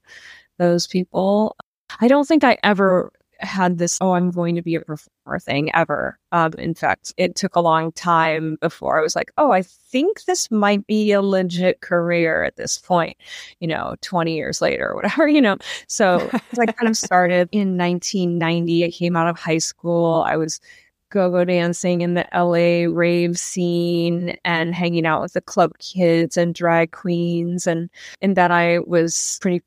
those 0.56 0.86
people. 0.86 1.54
I 2.00 2.08
don't 2.08 2.26
think 2.26 2.44
I 2.44 2.56
ever 2.62 3.12
had 3.40 3.78
this, 3.78 3.99
oh, 4.00 4.12
I'm 4.12 4.30
going 4.30 4.54
to 4.57 4.62
be 4.62 4.75
a 4.75 4.80
performer 4.80 5.38
thing 5.38 5.75
ever. 5.75 6.18
Um, 6.33 6.52
in 6.59 6.75
fact, 6.75 7.12
it 7.16 7.37
took 7.37 7.57
a 7.57 7.61
long 7.61 7.92
time 7.92 8.57
before 8.61 8.99
I 8.99 9.02
was 9.02 9.14
like, 9.16 9.30
oh, 9.38 9.52
I 9.52 9.62
think 9.62 10.25
this 10.25 10.50
might 10.50 10.87
be 10.87 11.12
a 11.12 11.23
legit 11.23 11.80
career 11.80 12.45
at 12.45 12.57
this 12.57 12.78
point, 12.78 13.16
you 13.61 13.68
know, 13.68 13.95
20 14.02 14.35
years 14.35 14.61
later 14.61 14.90
or 14.90 14.95
whatever, 14.97 15.28
you 15.28 15.40
know. 15.40 15.57
So 15.87 16.28
I 16.59 16.66
kind 16.66 16.88
of 16.88 16.97
started 16.97 17.49
in 17.52 17.76
1990. 17.76 18.85
I 18.85 18.90
came 18.90 19.16
out 19.16 19.28
of 19.28 19.38
high 19.38 19.59
school. 19.59 20.25
I 20.26 20.37
was 20.37 20.61
go-go 21.11 21.45
dancing 21.45 22.02
in 22.02 22.14
the 22.14 22.26
LA 22.35 22.92
rave 22.92 23.38
scene 23.38 24.37
and 24.45 24.75
hanging 24.75 25.07
out 25.07 25.23
with 25.23 25.33
the 25.33 25.40
club 25.40 25.73
kids 25.78 26.37
and 26.37 26.54
drag 26.54 26.92
queens 26.92 27.66
and 27.66 27.88
and 28.21 28.37
that 28.37 28.50
I 28.50 28.80
was 28.80 29.38
pretty 29.40 29.62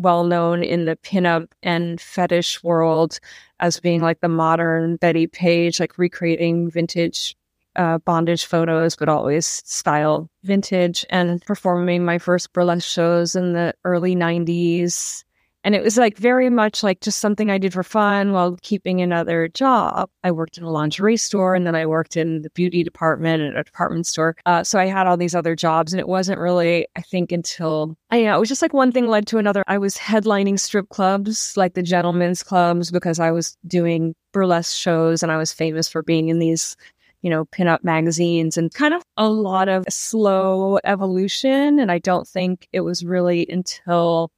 well 0.00 0.24
known 0.24 0.62
in 0.62 0.84
the 0.84 0.96
pinup 0.96 1.48
and 1.62 2.00
fetish 2.00 2.62
world 2.62 3.20
as 3.60 3.80
being 3.80 4.00
like 4.00 4.20
the 4.20 4.28
modern 4.28 4.96
Bettie 4.96 5.26
Page, 5.26 5.80
like 5.80 5.98
recreating 5.98 6.70
vintage 6.70 7.36
uh, 7.76 7.98
bondage 7.98 8.44
photos, 8.44 8.96
but 8.96 9.08
always 9.08 9.46
style 9.46 10.28
vintage 10.42 11.04
and 11.10 11.40
performing 11.42 12.04
my 12.04 12.18
first 12.18 12.52
burlesque 12.52 12.88
shows 12.88 13.36
in 13.36 13.52
the 13.52 13.74
early 13.84 14.16
90s. 14.16 15.24
And 15.62 15.74
it 15.74 15.82
was 15.82 15.96
like 15.98 16.16
very 16.16 16.48
much 16.48 16.82
like 16.82 17.00
just 17.00 17.18
something 17.18 17.50
I 17.50 17.58
did 17.58 17.72
for 17.72 17.82
fun 17.82 18.32
while 18.32 18.56
keeping 18.62 19.00
another 19.00 19.48
job. 19.48 20.08
I 20.24 20.30
worked 20.30 20.56
in 20.56 20.64
a 20.64 20.70
lingerie 20.70 21.18
store 21.18 21.54
and 21.54 21.66
then 21.66 21.74
I 21.74 21.86
worked 21.86 22.16
in 22.16 22.42
the 22.42 22.50
beauty 22.50 22.82
department 22.82 23.42
at 23.42 23.60
a 23.60 23.64
department 23.64 24.06
store. 24.06 24.36
Uh, 24.46 24.64
so 24.64 24.78
I 24.78 24.86
had 24.86 25.06
all 25.06 25.16
these 25.16 25.34
other 25.34 25.54
jobs. 25.54 25.92
And 25.92 26.00
it 26.00 26.08
wasn't 26.08 26.40
really, 26.40 26.86
I 26.96 27.02
think, 27.02 27.30
until 27.30 27.96
I 28.10 28.18
it 28.18 28.38
was 28.38 28.48
just 28.48 28.62
like 28.62 28.72
one 28.72 28.92
thing 28.92 29.06
led 29.06 29.26
to 29.28 29.38
another. 29.38 29.62
I 29.66 29.78
was 29.78 29.96
headlining 29.96 30.58
strip 30.58 30.88
clubs, 30.88 31.56
like 31.56 31.74
the 31.74 31.82
gentlemen's 31.82 32.42
clubs, 32.42 32.90
because 32.90 33.20
I 33.20 33.30
was 33.30 33.56
doing 33.66 34.14
burlesque 34.32 34.76
shows 34.76 35.22
and 35.22 35.30
I 35.30 35.36
was 35.36 35.52
famous 35.52 35.88
for 35.88 36.02
being 36.02 36.28
in 36.28 36.38
these 36.38 36.76
you 37.22 37.28
know, 37.28 37.44
pinup 37.46 37.84
magazines 37.84 38.56
and 38.56 38.72
kind 38.72 38.94
of 38.94 39.02
a 39.18 39.28
lot 39.28 39.68
of 39.68 39.84
slow 39.90 40.78
evolution. 40.84 41.78
And 41.78 41.92
I 41.92 41.98
don't 41.98 42.26
think 42.26 42.66
it 42.72 42.80
was 42.80 43.04
really 43.04 43.46
until 43.50 44.30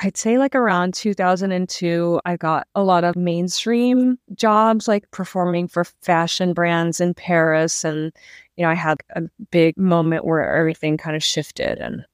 I'd 0.00 0.16
say 0.16 0.38
like 0.38 0.54
around 0.54 0.94
2002, 0.94 2.20
I 2.24 2.36
got 2.36 2.68
a 2.74 2.84
lot 2.84 3.02
of 3.02 3.16
mainstream 3.16 4.18
jobs, 4.34 4.86
like 4.86 5.10
performing 5.10 5.66
for 5.66 5.84
fashion 6.02 6.52
brands 6.54 7.00
in 7.00 7.14
Paris. 7.14 7.84
And, 7.84 8.12
you 8.56 8.62
know, 8.64 8.70
I 8.70 8.74
had 8.74 8.98
a 9.16 9.22
big 9.50 9.76
moment 9.76 10.24
where 10.24 10.56
everything 10.56 10.98
kind 10.98 11.16
of 11.16 11.22
shifted 11.24 11.78
and 11.78 12.04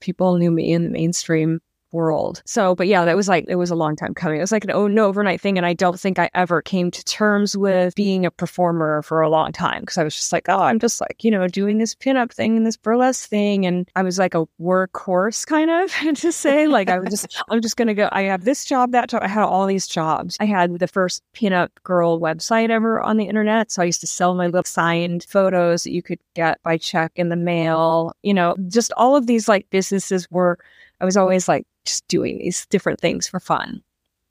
people 0.00 0.36
knew 0.36 0.50
me 0.50 0.72
in 0.72 0.84
the 0.84 0.90
mainstream 0.90 1.60
world. 1.92 2.42
So, 2.44 2.74
but 2.74 2.86
yeah, 2.86 3.04
that 3.04 3.16
was 3.16 3.28
like, 3.28 3.44
it 3.48 3.56
was 3.56 3.70
a 3.70 3.74
long 3.74 3.96
time 3.96 4.14
coming. 4.14 4.38
It 4.38 4.42
was 4.42 4.52
like 4.52 4.64
an, 4.64 4.70
oh, 4.70 4.86
no 4.86 5.06
overnight 5.06 5.40
thing. 5.40 5.56
And 5.56 5.66
I 5.66 5.72
don't 5.72 5.98
think 5.98 6.18
I 6.18 6.30
ever 6.34 6.62
came 6.62 6.90
to 6.90 7.04
terms 7.04 7.56
with 7.56 7.94
being 7.94 8.26
a 8.26 8.30
performer 8.30 9.02
for 9.02 9.22
a 9.22 9.28
long 9.28 9.52
time 9.52 9.80
because 9.80 9.98
I 9.98 10.04
was 10.04 10.14
just 10.14 10.32
like, 10.32 10.48
oh, 10.48 10.60
I'm 10.60 10.78
just 10.78 11.00
like, 11.00 11.24
you 11.24 11.30
know, 11.30 11.46
doing 11.48 11.78
this 11.78 11.94
pinup 11.94 12.32
thing 12.32 12.56
and 12.56 12.66
this 12.66 12.76
burlesque 12.76 13.28
thing. 13.28 13.66
And 13.66 13.88
I 13.96 14.02
was 14.02 14.18
like 14.18 14.34
a 14.34 14.46
workhorse 14.60 15.46
kind 15.46 15.70
of 15.70 15.92
to 16.20 16.32
say, 16.32 16.66
like, 16.66 16.88
I 16.88 16.98
was 16.98 17.10
just, 17.10 17.42
I'm 17.48 17.60
just 17.60 17.76
going 17.76 17.88
to 17.88 17.94
go, 17.94 18.08
I 18.12 18.22
have 18.22 18.44
this 18.44 18.64
job, 18.64 18.92
that 18.92 19.08
job. 19.08 19.22
I 19.22 19.28
had 19.28 19.44
all 19.44 19.66
these 19.66 19.86
jobs. 19.86 20.36
I 20.40 20.44
had 20.44 20.78
the 20.78 20.88
first 20.88 21.22
pinup 21.34 21.68
girl 21.84 22.20
website 22.20 22.70
ever 22.70 23.00
on 23.00 23.16
the 23.16 23.24
internet. 23.26 23.70
So 23.70 23.82
I 23.82 23.86
used 23.86 24.00
to 24.00 24.06
sell 24.06 24.34
my 24.34 24.46
little 24.46 24.64
signed 24.64 25.24
photos 25.28 25.84
that 25.84 25.92
you 25.92 26.02
could 26.02 26.18
get 26.34 26.62
by 26.62 26.76
check 26.76 27.12
in 27.16 27.28
the 27.28 27.36
mail. 27.36 28.12
You 28.22 28.34
know, 28.34 28.56
just 28.68 28.92
all 28.96 29.16
of 29.16 29.26
these 29.26 29.48
like 29.48 29.68
businesses 29.70 30.30
were, 30.30 30.58
I 31.00 31.04
was 31.04 31.16
always 31.16 31.48
like, 31.48 31.64
just 31.84 32.06
doing 32.08 32.38
these 32.38 32.66
different 32.66 33.00
things 33.00 33.28
for 33.28 33.38
fun. 33.38 33.80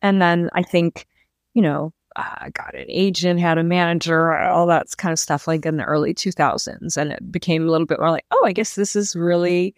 And 0.01 0.21
then 0.21 0.49
I 0.53 0.61
think, 0.61 1.07
you 1.53 1.61
know, 1.61 1.93
I 2.17 2.49
got 2.53 2.75
an 2.75 2.85
agent, 2.89 3.39
had 3.39 3.57
a 3.57 3.63
manager, 3.63 4.33
all 4.33 4.67
that 4.67 4.87
kind 4.97 5.13
of 5.13 5.19
stuff 5.19 5.47
like 5.47 5.65
in 5.65 5.77
the 5.77 5.85
early 5.85 6.13
2000s. 6.13 6.97
And 6.97 7.11
it 7.11 7.31
became 7.31 7.67
a 7.67 7.71
little 7.71 7.87
bit 7.87 7.99
more 7.99 8.11
like, 8.11 8.25
oh, 8.31 8.43
I 8.45 8.51
guess 8.51 8.75
this 8.75 8.95
is 8.95 9.15
really, 9.15 9.73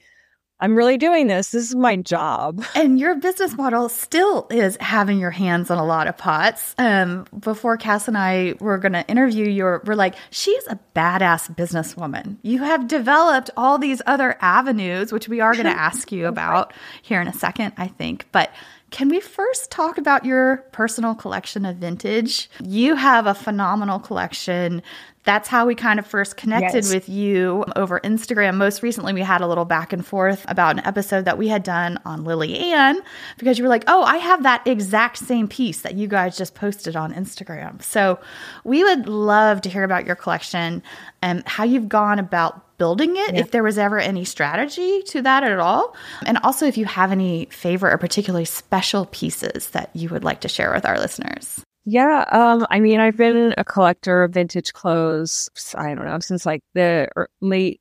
I'm 0.59 0.75
really 0.75 0.97
doing 0.97 1.27
this. 1.27 1.49
This 1.49 1.69
is 1.69 1.75
my 1.75 1.95
job. 1.97 2.63
And 2.77 2.99
your 2.99 3.15
business 3.15 3.57
model 3.57 3.89
still 3.89 4.47
is 4.51 4.77
having 4.79 5.19
your 5.19 5.31
hands 5.31 5.71
on 5.71 5.77
a 5.77 5.85
lot 5.85 6.07
of 6.07 6.15
pots. 6.15 6.75
Um, 6.77 7.25
before 7.37 7.75
Cass 7.75 8.07
and 8.07 8.17
I 8.17 8.53
were 8.59 8.77
going 8.77 8.93
to 8.93 9.05
interview 9.07 9.49
you, 9.49 9.63
we're 9.83 9.95
like, 9.95 10.15
she's 10.29 10.65
a 10.67 10.79
badass 10.95 11.53
businesswoman. 11.55 12.37
You 12.43 12.59
have 12.59 12.87
developed 12.87 13.49
all 13.57 13.77
these 13.77 14.01
other 14.05 14.37
avenues, 14.41 15.11
which 15.11 15.27
we 15.27 15.41
are 15.41 15.53
going 15.53 15.65
to 15.71 15.71
ask 15.71 16.11
you 16.11 16.27
about 16.27 16.73
here 17.01 17.19
in 17.19 17.27
a 17.27 17.33
second, 17.33 17.73
I 17.77 17.87
think. 17.87 18.27
But 18.31 18.51
can 18.89 19.09
we 19.09 19.19
first 19.19 19.69
talk 19.69 19.97
about 19.97 20.23
your 20.23 20.57
personal 20.71 21.13
collection 21.13 21.65
of 21.65 21.77
vintage? 21.77 22.49
You 22.63 22.95
have 22.95 23.27
a 23.27 23.33
phenomenal 23.33 23.99
collection 23.99 24.81
that's 25.27 25.49
how 25.49 25.65
we 25.65 25.75
kind 25.75 25.99
of 25.99 26.07
first 26.07 26.37
connected 26.37 26.85
yes. 26.85 26.93
with 26.93 27.09
you 27.09 27.65
over 27.75 27.99
Instagram. 27.99 28.55
Most 28.55 28.81
recently, 28.81 29.11
we 29.11 29.19
had 29.19 29.41
a 29.41 29.47
little 29.47 29.65
back 29.65 29.91
and 29.91 30.05
forth 30.05 30.45
about 30.47 30.77
an 30.77 30.85
episode 30.85 31.25
that 31.25 31.37
we 31.37 31.49
had 31.49 31.63
done 31.63 31.99
on 32.05 32.23
Lilli 32.23 32.57
Ann 32.57 32.97
because 33.37 33.57
you 33.57 33.65
were 33.65 33.69
like, 33.69 33.83
oh, 33.87 34.03
I 34.03 34.17
have 34.17 34.43
that 34.43 34.65
exact 34.65 35.17
same 35.17 35.49
piece 35.49 35.81
that 35.81 35.95
you 35.95 36.07
guys 36.07 36.37
just 36.37 36.55
posted 36.55 36.95
on 36.95 37.13
Instagram. 37.13 37.83
So 37.83 38.19
we 38.63 38.85
would 38.85 39.09
love 39.09 39.59
to 39.61 39.69
hear 39.69 39.83
about 39.83 40.05
your 40.05 40.15
collection 40.15 40.81
and 41.21 41.45
how 41.45 41.65
you've 41.65 41.89
gone 41.89 42.19
about 42.19 42.77
building 42.77 43.17
it, 43.17 43.33
yeah. 43.33 43.41
if 43.41 43.51
there 43.51 43.63
was 43.63 43.77
ever 43.77 43.99
any 43.99 44.23
strategy 44.23 45.01
to 45.07 45.21
that 45.23 45.43
at 45.43 45.59
all. 45.59 45.93
And 46.25 46.37
also, 46.37 46.65
if 46.65 46.77
you 46.77 46.85
have 46.85 47.11
any 47.11 47.47
favorite 47.51 47.91
or 47.91 47.97
particularly 47.97 48.45
special 48.45 49.07
pieces 49.07 49.71
that 49.71 49.89
you 49.93 50.07
would 50.07 50.23
like 50.23 50.39
to 50.41 50.47
share 50.47 50.71
with 50.71 50.85
our 50.85 50.97
listeners. 50.97 51.65
Yeah, 51.89 52.25
um, 52.33 52.67
I 52.69 52.81
mean, 52.81 52.99
I've 52.99 53.15
been 53.15 53.53
a 53.57 53.63
collector 53.63 54.23
of 54.23 54.33
vintage 54.33 54.73
clothes. 54.73 55.49
I 55.75 55.95
don't 55.95 56.03
know 56.05 56.19
since 56.19 56.45
like 56.45 56.61
the 56.73 57.07
late 57.39 57.79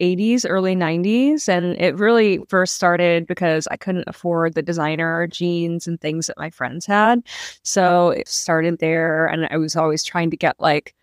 80s, 0.00 0.46
early 0.48 0.74
90s. 0.74 1.48
And 1.50 1.76
it 1.78 1.94
really 1.96 2.40
first 2.48 2.74
started 2.74 3.26
because 3.26 3.68
I 3.70 3.76
couldn't 3.76 4.04
afford 4.08 4.54
the 4.54 4.62
designer 4.62 5.26
jeans 5.26 5.86
and 5.86 6.00
things 6.00 6.28
that 6.28 6.38
my 6.38 6.48
friends 6.48 6.86
had. 6.86 7.22
So 7.62 8.08
it 8.10 8.26
started 8.26 8.78
there. 8.78 9.26
And 9.26 9.46
I 9.50 9.58
was 9.58 9.76
always 9.76 10.02
trying 10.02 10.30
to 10.30 10.36
get 10.36 10.58
like 10.58 10.94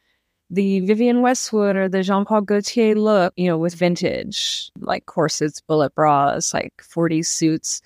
the 0.49 0.81
Vivienne 0.81 1.21
Westwood 1.21 1.75
or 1.75 1.89
the 1.89 2.03
Jean 2.03 2.25
Paul 2.25 2.41
Gaultier 2.41 2.95
look, 2.95 3.33
you 3.37 3.47
know, 3.47 3.57
with 3.57 3.75
vintage, 3.75 4.71
like 4.79 5.05
corsets, 5.07 5.61
bullet 5.61 5.95
bras, 5.95 6.53
like 6.53 6.73
40s 6.81 7.27
suits. 7.29 7.81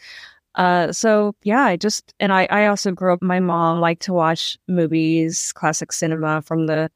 Uh, 0.56 0.92
so 0.92 1.36
yeah, 1.44 1.64
I 1.64 1.78
just 1.78 2.14
and 2.20 2.32
I 2.32 2.48
I 2.52 2.68
also 2.68 2.92
grew 2.92 3.14
up. 3.14 3.22
My 3.22 3.40
mom 3.40 3.80
liked 3.80 4.04
to 4.04 4.14
watch 4.14 4.58
movies, 4.68 5.52
classic 5.54 5.92
cinema 5.92 6.42
from 6.44 6.68
the 6.68 6.92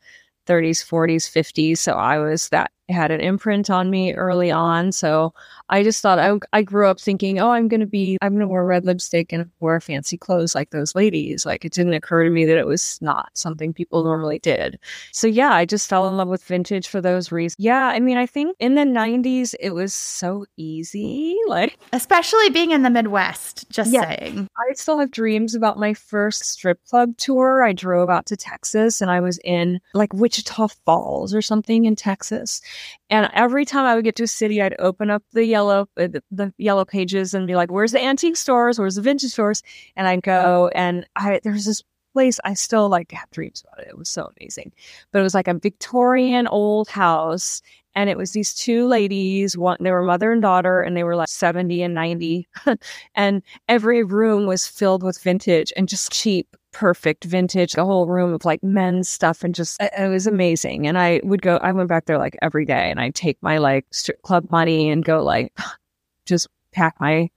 30s, 0.46 0.84
40s, 0.84 1.28
50s. 1.28 1.80
So 1.80 1.94
I 1.94 2.20
was 2.20 2.50
that 2.50 2.72
had 2.90 3.12
an 3.12 3.20
imprint 3.20 3.70
on 3.70 3.90
me 3.90 4.14
early 4.14 4.52
on. 4.52 4.92
So 4.92 5.34
I 5.70 5.84
just 5.84 6.02
thought 6.02 6.20
I, 6.20 6.38
I 6.54 6.62
grew 6.62 6.88
up 6.88 7.00
thinking, 7.00 7.40
oh, 7.40 7.52
I'm 7.52 7.68
going 7.68 7.82
to 7.82 7.86
be, 7.86 8.18
I'm 8.22 8.34
going 8.34 8.42
to 8.42 8.48
wear 8.48 8.64
red 8.66 8.86
lipstick 8.86 9.34
and 9.34 9.50
wear 9.60 9.80
fancy 9.82 10.18
clothes 10.18 10.56
like 10.56 10.70
those 10.70 10.96
ladies. 10.96 11.46
Like 11.46 11.66
it 11.66 11.74
didn't 11.74 11.94
occur 11.94 12.24
to 12.24 12.30
me 12.30 12.46
that 12.46 12.58
it 12.58 12.66
was 12.66 12.98
not 13.02 13.30
something 13.34 13.74
people 13.74 14.04
normally 14.04 14.40
did. 14.40 14.80
So 15.12 15.28
yeah, 15.28 15.52
I 15.54 15.66
just 15.66 15.90
fell 15.90 16.08
in 16.08 16.18
love 16.18 16.30
with 16.30 16.44
vintage 16.44 16.88
for 16.88 17.02
those 17.02 17.32
reasons. 17.32 17.58
Yeah, 17.60 17.88
I 17.88 18.00
mean, 18.00 18.18
I 18.18 18.26
think 18.26 18.56
in 18.60 18.76
the 18.76 18.84
90s, 18.84 19.54
it 19.60 19.72
was 19.72 19.94
so 19.94 20.46
easy. 20.56 21.36
Like, 21.48 21.80
especially 21.94 22.50
being 22.50 22.72
in 22.72 22.84
the 22.84 22.90
Midwest, 22.90 23.70
just 23.70 23.92
yeah, 23.92 24.16
saying. 24.18 24.50
I 24.58 24.74
still 24.74 25.00
have 25.00 25.12
dreams 25.12 25.56
about 25.56 25.80
my 25.80 25.94
first 25.94 26.44
strip 26.44 26.84
club 26.86 27.16
tour. 27.18 27.64
I 27.64 27.72
drove 27.72 28.10
out 28.10 28.26
to 28.28 28.36
Texas 28.36 29.00
and 29.00 29.10
I 29.10 29.22
was 29.22 29.40
in 29.46 29.80
like 29.94 30.14
Wichita 30.14 30.68
Falls 30.68 31.34
or 31.34 31.42
something 31.42 31.86
in 31.86 31.96
Texas. 31.96 32.62
And 33.10 33.30
every 33.34 33.66
time 33.66 33.86
I 33.86 33.96
would 33.96 34.04
get 34.04 34.16
to 34.18 34.24
a 34.24 34.28
city, 34.28 34.62
I'd 34.62 34.76
open 34.80 35.10
up 35.10 35.24
the 35.34 35.46
yellow 35.46 35.88
uh, 35.98 36.08
the, 36.08 36.24
the, 36.32 36.54
yellow 36.58 36.86
pages 36.86 37.34
and 37.34 37.48
be 37.48 37.56
like, 37.56 37.72
"Where's 37.72 37.92
the 37.92 38.04
antique 38.04 38.38
stores? 38.38 38.80
Where's 38.80 38.96
the 38.96 39.02
vintage 39.02 39.32
stores?" 39.32 39.64
And 39.96 40.08
I'd 40.08 40.24
go, 40.24 40.70
and 40.76 41.06
I 41.16 41.40
there's 41.44 41.66
this 41.66 41.84
place 42.14 42.40
I 42.44 42.56
still 42.56 42.90
like 42.90 43.12
have 43.12 43.30
dreams 43.32 43.64
about 43.64 43.86
it. 43.86 43.90
It 43.90 43.98
was 43.98 44.10
so 44.10 44.32
amazing, 44.40 44.72
but 45.12 45.20
it 45.20 45.24
was 45.24 45.36
like 45.36 45.48
a 45.48 45.54
Victorian 45.54 46.48
old 46.48 46.90
house, 46.90 47.62
and 47.96 48.10
it 48.10 48.18
was 48.18 48.32
these 48.32 48.54
two 48.54 48.88
ladies. 48.88 49.58
One 49.58 49.78
they 49.80 49.92
were 49.92 50.04
mother 50.04 50.32
and 50.32 50.42
daughter, 50.42 50.82
and 50.82 50.98
they 50.98 51.04
were 51.04 51.16
like 51.16 51.30
seventy 51.30 51.82
and 51.84 51.94
ninety, 51.94 52.48
and 53.16 53.44
every 53.68 54.04
room 54.04 54.48
was 54.48 54.68
filled 54.68 55.04
with 55.04 55.22
vintage 55.22 55.72
and 55.78 55.88
just 55.88 56.12
cheap 56.12 56.56
perfect 56.72 57.24
vintage, 57.24 57.76
a 57.76 57.86
whole 57.86 58.08
room 58.08 58.34
of 58.34 58.46
like 58.46 58.64
men's 58.64 59.10
stuff 59.10 59.44
and 59.44 59.56
just 59.56 59.78
it 59.82 60.10
was 60.10 60.28
amazing. 60.28 60.88
And 60.88 60.98
I 60.98 61.22
would 61.24 61.42
go 61.42 61.58
I 61.58 61.72
went 61.72 61.90
back 61.90 62.06
there 62.06 62.18
like 62.18 62.38
every 62.42 62.66
day 62.66 62.90
and 62.92 63.00
I'd 63.00 63.16
take 63.16 63.38
my 63.42 63.58
like 63.58 63.86
strip 63.92 64.22
club 64.22 64.50
money 64.52 64.90
and 64.90 65.04
go 65.04 65.24
like 65.24 65.58
just 66.26 66.48
pack 66.72 66.96
my 67.00 67.30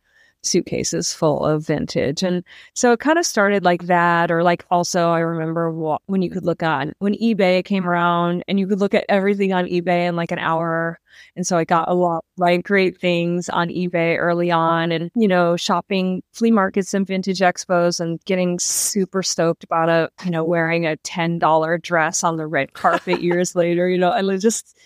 suitcases 0.42 1.12
full 1.12 1.44
of 1.44 1.66
vintage. 1.66 2.22
And 2.22 2.44
so 2.74 2.92
it 2.92 3.00
kind 3.00 3.18
of 3.18 3.26
started 3.26 3.64
like 3.64 3.84
that. 3.84 4.30
Or 4.30 4.42
like 4.42 4.64
also, 4.70 5.10
I 5.10 5.20
remember 5.20 5.70
when 6.06 6.22
you 6.22 6.30
could 6.30 6.44
look 6.44 6.62
on 6.62 6.92
when 6.98 7.14
eBay 7.14 7.64
came 7.64 7.86
around 7.86 8.44
and 8.48 8.58
you 8.58 8.66
could 8.66 8.80
look 8.80 8.94
at 8.94 9.04
everything 9.08 9.52
on 9.52 9.66
eBay 9.66 10.08
in 10.08 10.16
like 10.16 10.32
an 10.32 10.38
hour. 10.38 11.00
And 11.36 11.46
so 11.46 11.56
I 11.56 11.64
got 11.64 11.88
a 11.88 11.94
lot 11.94 12.24
like 12.36 12.64
great 12.64 12.98
things 12.98 13.48
on 13.48 13.68
eBay 13.68 14.16
early 14.16 14.50
on 14.50 14.92
and, 14.92 15.10
you 15.14 15.28
know, 15.28 15.56
shopping 15.56 16.22
flea 16.32 16.50
markets 16.50 16.94
and 16.94 17.06
vintage 17.06 17.40
expos 17.40 18.00
and 18.00 18.22
getting 18.24 18.58
super 18.58 19.22
stoked 19.22 19.64
about 19.64 19.88
a, 19.88 20.10
you 20.24 20.30
know, 20.30 20.44
wearing 20.44 20.86
a 20.86 20.96
$10 20.98 21.82
dress 21.82 22.24
on 22.24 22.36
the 22.36 22.46
red 22.46 22.72
carpet 22.72 23.20
years 23.22 23.54
later, 23.54 23.88
you 23.88 23.98
know, 23.98 24.12
and 24.12 24.40
just 24.40 24.78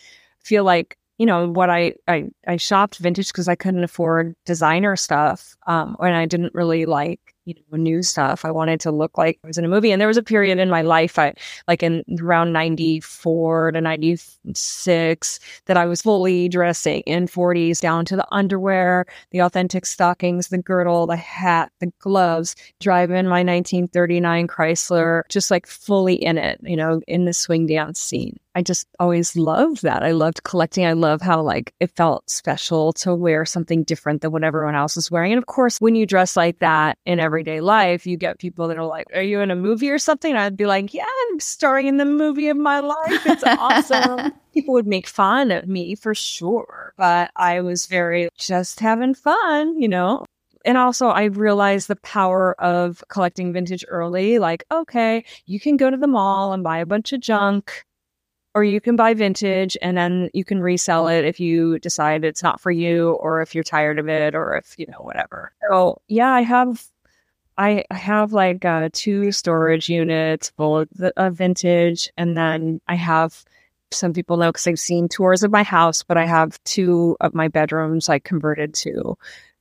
feel 0.42 0.64
like 0.64 0.98
you 1.18 1.26
know 1.26 1.48
what 1.48 1.70
I 1.70 1.94
I 2.08 2.28
I 2.46 2.56
shopped 2.56 2.98
vintage 2.98 3.28
because 3.28 3.48
I 3.48 3.54
couldn't 3.54 3.84
afford 3.84 4.34
designer 4.44 4.96
stuff, 4.96 5.56
um, 5.66 5.96
and 6.00 6.14
I 6.14 6.26
didn't 6.26 6.54
really 6.54 6.86
like 6.86 7.33
you 7.44 7.54
know 7.54 7.76
new 7.76 8.02
stuff. 8.02 8.44
I 8.44 8.50
wanted 8.50 8.80
to 8.80 8.90
look 8.90 9.18
like 9.18 9.38
I 9.44 9.46
was 9.46 9.58
in 9.58 9.64
a 9.64 9.68
movie, 9.68 9.92
and 9.92 10.00
there 10.00 10.08
was 10.08 10.16
a 10.16 10.22
period 10.22 10.58
in 10.58 10.70
my 10.70 10.82
life, 10.82 11.18
I 11.18 11.34
like 11.68 11.82
in 11.82 12.02
around 12.20 12.52
ninety 12.52 13.00
four 13.00 13.72
to 13.72 13.80
ninety 13.80 14.16
six, 14.54 15.40
that 15.66 15.76
I 15.76 15.86
was 15.86 16.02
fully 16.02 16.48
dressing 16.48 17.00
in 17.02 17.26
forties 17.26 17.80
down 17.80 18.04
to 18.06 18.16
the 18.16 18.26
underwear, 18.32 19.06
the 19.30 19.40
authentic 19.40 19.86
stockings, 19.86 20.48
the 20.48 20.58
girdle, 20.58 21.06
the 21.06 21.16
hat, 21.16 21.70
the 21.80 21.92
gloves, 21.98 22.56
driving 22.80 23.26
my 23.26 23.42
nineteen 23.42 23.88
thirty 23.88 24.20
nine 24.20 24.48
Chrysler, 24.48 25.22
just 25.28 25.50
like 25.50 25.66
fully 25.66 26.14
in 26.14 26.38
it, 26.38 26.60
you 26.62 26.76
know, 26.76 27.00
in 27.06 27.24
the 27.24 27.32
swing 27.32 27.66
dance 27.66 28.00
scene. 28.00 28.38
I 28.56 28.62
just 28.62 28.86
always 29.00 29.36
loved 29.36 29.82
that. 29.82 30.04
I 30.04 30.12
loved 30.12 30.44
collecting. 30.44 30.86
I 30.86 30.92
love 30.92 31.20
how 31.20 31.42
like 31.42 31.74
it 31.80 31.90
felt 31.96 32.30
special 32.30 32.92
to 32.94 33.12
wear 33.12 33.44
something 33.44 33.82
different 33.82 34.22
than 34.22 34.30
what 34.30 34.44
everyone 34.44 34.76
else 34.76 34.96
is 34.96 35.10
wearing. 35.10 35.32
And 35.32 35.38
of 35.38 35.46
course, 35.46 35.80
when 35.80 35.96
you 35.96 36.06
dress 36.06 36.36
like 36.36 36.60
that 36.60 36.96
in 37.04 37.18
everyday 37.34 37.60
life, 37.60 38.06
you 38.06 38.16
get 38.16 38.38
people 38.38 38.68
that 38.68 38.78
are 38.78 38.86
like, 38.86 39.06
"Are 39.12 39.22
you 39.22 39.40
in 39.40 39.50
a 39.50 39.56
movie 39.56 39.90
or 39.90 39.98
something?" 39.98 40.36
I'd 40.36 40.56
be 40.56 40.66
like, 40.66 40.94
"Yeah, 40.94 41.06
I'm 41.30 41.40
starring 41.40 41.86
in 41.88 41.96
the 41.96 42.04
movie 42.04 42.48
of 42.48 42.56
my 42.56 42.80
life. 42.80 43.26
It's 43.26 43.42
awesome." 43.44 44.32
people 44.54 44.74
would 44.74 44.86
make 44.86 45.08
fun 45.08 45.50
of 45.50 45.66
me 45.66 45.96
for 45.96 46.14
sure, 46.14 46.94
but 46.96 47.32
I 47.34 47.60
was 47.60 47.86
very 47.86 48.28
just 48.38 48.78
having 48.80 49.14
fun, 49.14 49.80
you 49.80 49.88
know 49.88 50.24
and 50.66 50.78
also 50.78 51.08
I 51.08 51.24
realized 51.24 51.88
the 51.88 51.96
power 51.96 52.58
of 52.58 53.04
collecting 53.08 53.52
vintage 53.52 53.84
early. 53.88 54.38
Like, 54.38 54.64
okay, 54.72 55.24
you 55.44 55.60
can 55.60 55.76
go 55.76 55.90
to 55.90 55.96
the 55.96 56.06
mall 56.06 56.54
and 56.54 56.64
buy 56.64 56.78
a 56.78 56.86
bunch 56.86 57.12
of 57.12 57.20
junk 57.20 57.84
or 58.54 58.62
you 58.62 58.80
can 58.80 58.96
buy 58.96 59.14
vintage 59.14 59.76
and 59.82 59.96
then 59.96 60.30
you 60.32 60.44
can 60.44 60.60
resell 60.60 61.08
it 61.08 61.24
if 61.24 61.40
you 61.40 61.78
decide 61.80 62.24
it's 62.24 62.42
not 62.42 62.60
for 62.60 62.70
you 62.70 63.12
or 63.14 63.42
if 63.42 63.54
you're 63.54 63.64
tired 63.64 63.98
of 63.98 64.08
it 64.08 64.34
or 64.34 64.56
if 64.56 64.74
you 64.78 64.86
know 64.86 65.00
whatever 65.00 65.52
so 65.68 66.00
yeah 66.08 66.30
i 66.30 66.42
have 66.42 66.86
i 67.58 67.84
have 67.90 68.32
like 68.32 68.64
uh, 68.64 68.88
two 68.92 69.32
storage 69.32 69.88
units 69.88 70.50
full 70.56 70.84
of, 71.16 71.36
vintage 71.36 72.10
and 72.16 72.36
then 72.36 72.80
i 72.88 72.94
have 72.94 73.44
some 73.90 74.12
people 74.12 74.36
know 74.36 74.50
because 74.50 74.64
they've 74.64 74.78
seen 74.78 75.08
tours 75.08 75.42
of 75.42 75.50
my 75.50 75.62
house 75.62 76.02
but 76.02 76.16
i 76.16 76.24
have 76.24 76.62
two 76.64 77.16
of 77.20 77.34
my 77.34 77.48
bedrooms 77.48 78.08
like 78.08 78.24
converted 78.24 78.74
to 78.74 79.16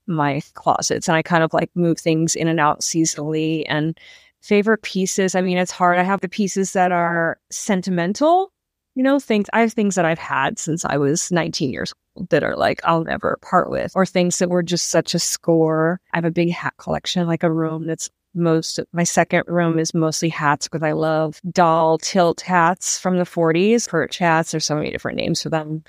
my 0.08 0.42
closets 0.54 1.08
and 1.08 1.16
i 1.16 1.22
kind 1.22 1.44
of 1.44 1.54
like 1.54 1.70
move 1.76 2.00
things 2.00 2.36
in 2.36 2.48
and 2.48 2.60
out 2.60 2.82
seasonally 2.82 3.64
and 3.68 4.00
favorite 4.42 4.82
pieces 4.82 5.36
i 5.36 5.42
mean 5.42 5.58
it's 5.58 5.72
hard 5.72 5.98
i 5.98 6.04
have 6.04 6.22
the 6.22 6.30
pieces 6.30 6.74
that 6.74 6.92
are 6.92 7.38
sentimental 7.50 8.52
you 8.96 9.04
know, 9.04 9.20
things 9.20 9.48
I 9.54 9.62
have 9.62 9.74
things 9.74 9.96
that 9.96 10.06
I've 10.06 10.20
had 10.20 10.60
since 10.60 10.86
I 10.86 10.98
was 10.98 11.32
19 11.32 11.72
years 11.72 11.94
that 12.29 12.43
are 12.43 12.55
like 12.55 12.82
I'll 12.84 13.03
never 13.03 13.38
part 13.41 13.70
with, 13.70 13.91
or 13.96 14.05
things 14.05 14.39
that 14.39 14.50
were 14.50 14.63
just 14.63 14.89
such 14.89 15.13
a 15.13 15.20
score. 15.20 16.00
I 16.13 16.17
have 16.17 16.25
a 16.25 16.32
big 16.32 16.51
hat 16.51 16.74
collection, 16.77 17.27
like 17.27 17.43
a 17.43 17.51
room 17.51 17.88
that's 17.88 18.10
most 18.36 18.79
my 18.93 19.03
second 19.03 19.43
room 19.48 19.77
is 19.77 19.93
mostly 19.93 20.29
hats 20.29 20.67
because 20.67 20.84
I 20.84 20.93
love 20.93 21.39
doll 21.51 21.98
tilt 21.98 22.41
hats 22.41 23.00
from 23.00 23.17
the 23.17 23.24
40s, 23.25 23.88
perch 23.88 24.17
hats. 24.17 24.51
There's 24.51 24.65
so 24.65 24.75
many 24.75 24.91
different 24.91 25.17
names 25.17 25.43
for 25.43 25.50
them, 25.50 25.84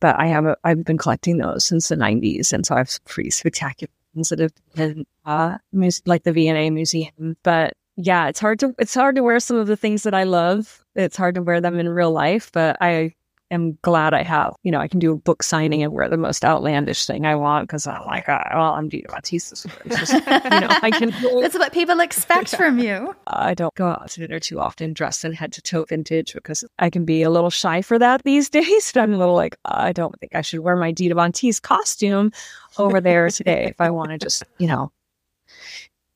but 0.00 0.18
I 0.18 0.26
have 0.26 0.46
a, 0.46 0.56
I've 0.64 0.84
been 0.84 0.98
collecting 0.98 1.38
those 1.38 1.64
since 1.64 1.88
the 1.88 1.96
90s, 1.96 2.52
and 2.52 2.64
so 2.64 2.74
I 2.74 2.78
have 2.78 2.90
some 2.90 3.02
pretty 3.04 3.30
spectacular 3.30 3.90
ones 4.14 4.28
that 4.28 4.38
have 4.38 4.52
been 4.74 5.06
uh, 5.24 5.58
like 6.06 6.24
the 6.24 6.32
V&A 6.32 6.70
Museum. 6.70 7.36
But 7.42 7.74
yeah, 7.96 8.28
it's 8.28 8.40
hard 8.40 8.60
to 8.60 8.74
it's 8.78 8.94
hard 8.94 9.16
to 9.16 9.22
wear 9.22 9.40
some 9.40 9.56
of 9.56 9.66
the 9.66 9.76
things 9.76 10.04
that 10.04 10.14
I 10.14 10.22
love. 10.22 10.84
It's 10.94 11.16
hard 11.16 11.34
to 11.34 11.42
wear 11.42 11.60
them 11.60 11.78
in 11.78 11.88
real 11.88 12.12
life, 12.12 12.50
but 12.52 12.76
I 12.80 13.14
am 13.50 13.78
glad 13.82 14.14
I 14.14 14.22
have. 14.22 14.54
You 14.62 14.72
know, 14.72 14.80
I 14.80 14.88
can 14.88 14.98
do 14.98 15.12
a 15.12 15.16
book 15.16 15.42
signing 15.42 15.82
and 15.82 15.92
wear 15.92 16.08
the 16.08 16.16
most 16.16 16.44
outlandish 16.44 17.06
thing 17.06 17.26
I 17.26 17.34
want 17.34 17.68
because 17.68 17.86
I'm 17.86 18.04
like, 18.06 18.28
oh, 18.28 18.40
well, 18.52 18.74
I'm 18.74 18.88
Dita 18.88 19.08
Von 19.10 19.20
Teese. 19.20 19.66
Just, 19.88 20.12
you 20.12 20.60
know, 20.60 20.68
I 20.82 20.90
can. 20.90 21.10
That's 21.40 21.58
what 21.58 21.72
people 21.72 22.00
expect 22.00 22.56
from 22.56 22.78
you. 22.78 23.14
I 23.26 23.54
don't 23.54 23.74
go 23.74 23.88
out 23.88 24.08
to 24.10 24.20
dinner 24.20 24.40
too 24.40 24.60
often 24.60 24.92
dressed 24.92 25.24
in 25.24 25.32
head 25.32 25.52
to 25.54 25.62
toe 25.62 25.84
vintage 25.84 26.34
because 26.34 26.64
I 26.78 26.90
can 26.90 27.04
be 27.04 27.22
a 27.22 27.30
little 27.30 27.50
shy 27.50 27.82
for 27.82 27.98
that 27.98 28.22
these 28.24 28.48
days. 28.50 28.92
But 28.92 29.02
I'm 29.02 29.14
a 29.14 29.18
little 29.18 29.34
like, 29.34 29.56
I 29.64 29.92
don't 29.92 30.18
think 30.20 30.34
I 30.34 30.42
should 30.42 30.60
wear 30.60 30.76
my 30.76 30.92
Dita 30.92 31.14
Teese 31.14 31.60
costume 31.60 32.32
over 32.78 33.00
there 33.00 33.28
today 33.30 33.66
if 33.66 33.80
I 33.80 33.90
want 33.90 34.10
to 34.10 34.18
just, 34.18 34.42
you 34.58 34.66
know, 34.66 34.92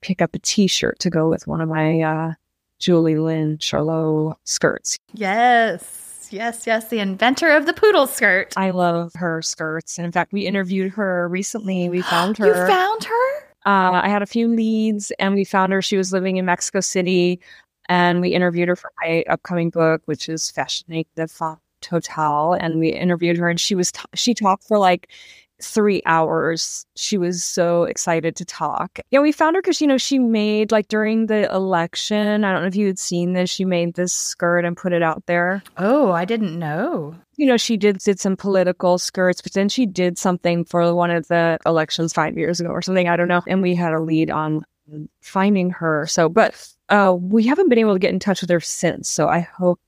pick 0.01 0.21
up 0.23 0.35
a 0.35 0.39
t-shirt 0.39 0.99
to 1.01 1.11
go 1.11 1.29
with 1.29 1.47
one 1.47 1.61
of 1.61 1.69
my 1.69 2.01
uh, 2.01 2.33
Juli 2.79 3.17
Lynne 3.17 3.59
Charlot 3.59 4.37
skirts. 4.45 4.99
Yes. 5.15 6.12
Yes, 6.33 6.67
yes, 6.67 6.89
the 6.89 6.99
inventor 6.99 7.51
of 7.51 7.67
the 7.67 7.75
poodle 7.75 8.07
skirt. 8.07 8.55
I 8.57 8.71
love 8.71 9.13
her 9.15 9.43
skirts. 9.43 9.99
And 9.99 10.07
in 10.07 10.13
fact, 10.13 10.33
we 10.33 10.47
interviewed 10.47 10.93
her 10.93 11.29
recently. 11.29 11.89
We 11.89 12.03
found 12.03 12.39
her. 12.39 12.47
you 12.47 12.55
found 12.55 13.05
her? 13.05 13.43
Uh, 13.65 14.01
I 14.03 14.09
had 14.09 14.23
a 14.23 14.27
few 14.27 14.49
leads 14.49 15.13
and 15.19 15.35
we 15.35 15.45
found 15.45 15.73
her. 15.73 15.83
She 15.83 15.97
was 15.97 16.13
living 16.13 16.39
in 16.39 16.45
Mexico 16.47 16.81
City 16.81 17.41
and 17.89 18.21
we 18.21 18.31
interviewed 18.31 18.69
her 18.69 18.77
for 18.77 18.91
my 19.03 19.25
upcoming 19.29 19.71
book, 19.71 20.03
which 20.07 20.29
is 20.29 20.51
Fashion 20.51 21.05
the 21.15 21.29
Femme 21.29 21.59
Fatale. 21.83 22.55
And 22.55 22.79
we 22.79 22.89
interviewed 22.89 23.37
her 23.37 23.49
and 23.49 23.61
she 23.61 23.75
was, 23.75 23.93
t- 23.93 24.01
she 24.15 24.35
talked 24.35 24.65
for 24.65 24.79
like 24.79 25.11
three 25.63 26.03
hours. 26.07 26.87
She 26.97 27.19
was 27.19 27.43
so 27.45 27.85
excited 27.85 28.37
to 28.37 28.45
talk. 28.45 29.01
Yeah, 29.11 29.21
we 29.21 29.33
found 29.33 29.57
her 29.57 29.63
because, 29.63 29.81
you 29.81 29.87
know, 29.87 29.99
she 29.99 30.19
made 30.19 30.73
like 30.73 30.89
during 30.89 31.27
the 31.27 31.53
election, 31.53 32.45
I 32.45 32.53
don't 32.53 32.63
know 32.63 32.69
if 32.69 32.77
you 32.77 32.87
had 32.87 32.99
seen 32.99 33.33
this, 33.33 33.51
she 33.51 33.65
made 33.65 33.95
this 33.95 34.13
skirt 34.13 34.65
and 34.65 34.77
put 34.77 34.93
it 34.93 35.03
out 35.03 35.25
there. 35.27 35.63
Oh, 35.77 36.13
I 36.13 36.25
didn't 36.25 36.59
know. 36.59 37.15
You 37.37 37.47
know, 37.47 37.57
she 37.57 37.77
did 37.77 37.99
did 37.99 38.21
some 38.21 38.37
political 38.37 38.99
skirts, 38.99 39.41
but 39.41 39.53
then 39.53 39.69
she 39.69 39.87
did 39.87 40.19
something 40.19 40.65
for 40.65 40.95
one 40.95 41.11
of 41.11 41.29
the 41.29 41.59
elections 41.65 42.13
five 42.13 42.37
years 42.37 42.61
ago 42.61 42.71
or 42.71 42.83
something. 42.83 43.09
I 43.09 43.17
don't 43.17 43.29
know. 43.29 43.43
And 43.47 43.63
we 43.63 43.75
had 43.75 43.95
a 43.95 44.01
lead 44.01 44.31
on 44.31 44.65
finding 45.21 45.71
her. 45.71 46.07
So, 46.07 46.29
but 46.29 46.69
uh, 46.89 47.17
we 47.19 47.47
haven't 47.47 47.69
been 47.69 47.79
able 47.79 47.95
to 47.95 47.99
get 47.99 48.13
in 48.13 48.19
touch 48.19 48.41
with 48.41 48.51
her 48.51 48.61
since. 48.61 49.09
So 49.09 49.29
I 49.29 49.41
hope 49.41 49.81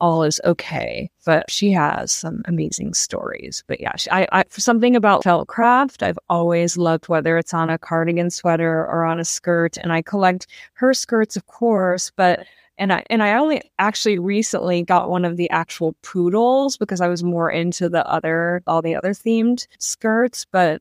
all 0.00 0.22
is 0.22 0.40
okay. 0.44 1.10
But 1.24 1.50
she 1.50 1.72
has 1.72 2.10
some 2.12 2.42
amazing 2.46 2.94
stories. 2.94 3.62
But 3.66 3.80
yeah, 3.80 3.96
she, 3.96 4.10
I, 4.10 4.26
I 4.32 4.44
for 4.48 4.60
something 4.60 4.96
about 4.96 5.24
felt 5.24 5.48
craft. 5.48 6.02
I've 6.02 6.18
always 6.28 6.76
loved 6.76 7.08
whether 7.08 7.36
it's 7.38 7.54
on 7.54 7.70
a 7.70 7.78
cardigan 7.78 8.30
sweater 8.30 8.86
or 8.86 9.04
on 9.04 9.20
a 9.20 9.24
skirt, 9.24 9.76
and 9.76 9.92
I 9.92 10.02
collect 10.02 10.46
her 10.74 10.94
skirts, 10.94 11.36
of 11.36 11.46
course, 11.46 12.10
but. 12.16 12.46
And 12.78 12.94
I 12.94 13.04
and 13.10 13.22
I 13.22 13.34
only 13.34 13.60
actually 13.78 14.18
recently 14.18 14.82
got 14.82 15.10
one 15.10 15.26
of 15.26 15.36
the 15.36 15.50
actual 15.50 15.94
poodles 16.02 16.78
because 16.78 17.02
I 17.02 17.08
was 17.08 17.22
more 17.22 17.50
into 17.50 17.90
the 17.90 18.06
other 18.08 18.62
all 18.66 18.80
the 18.80 18.94
other 18.94 19.10
themed 19.10 19.66
skirts. 19.78 20.46
But 20.50 20.80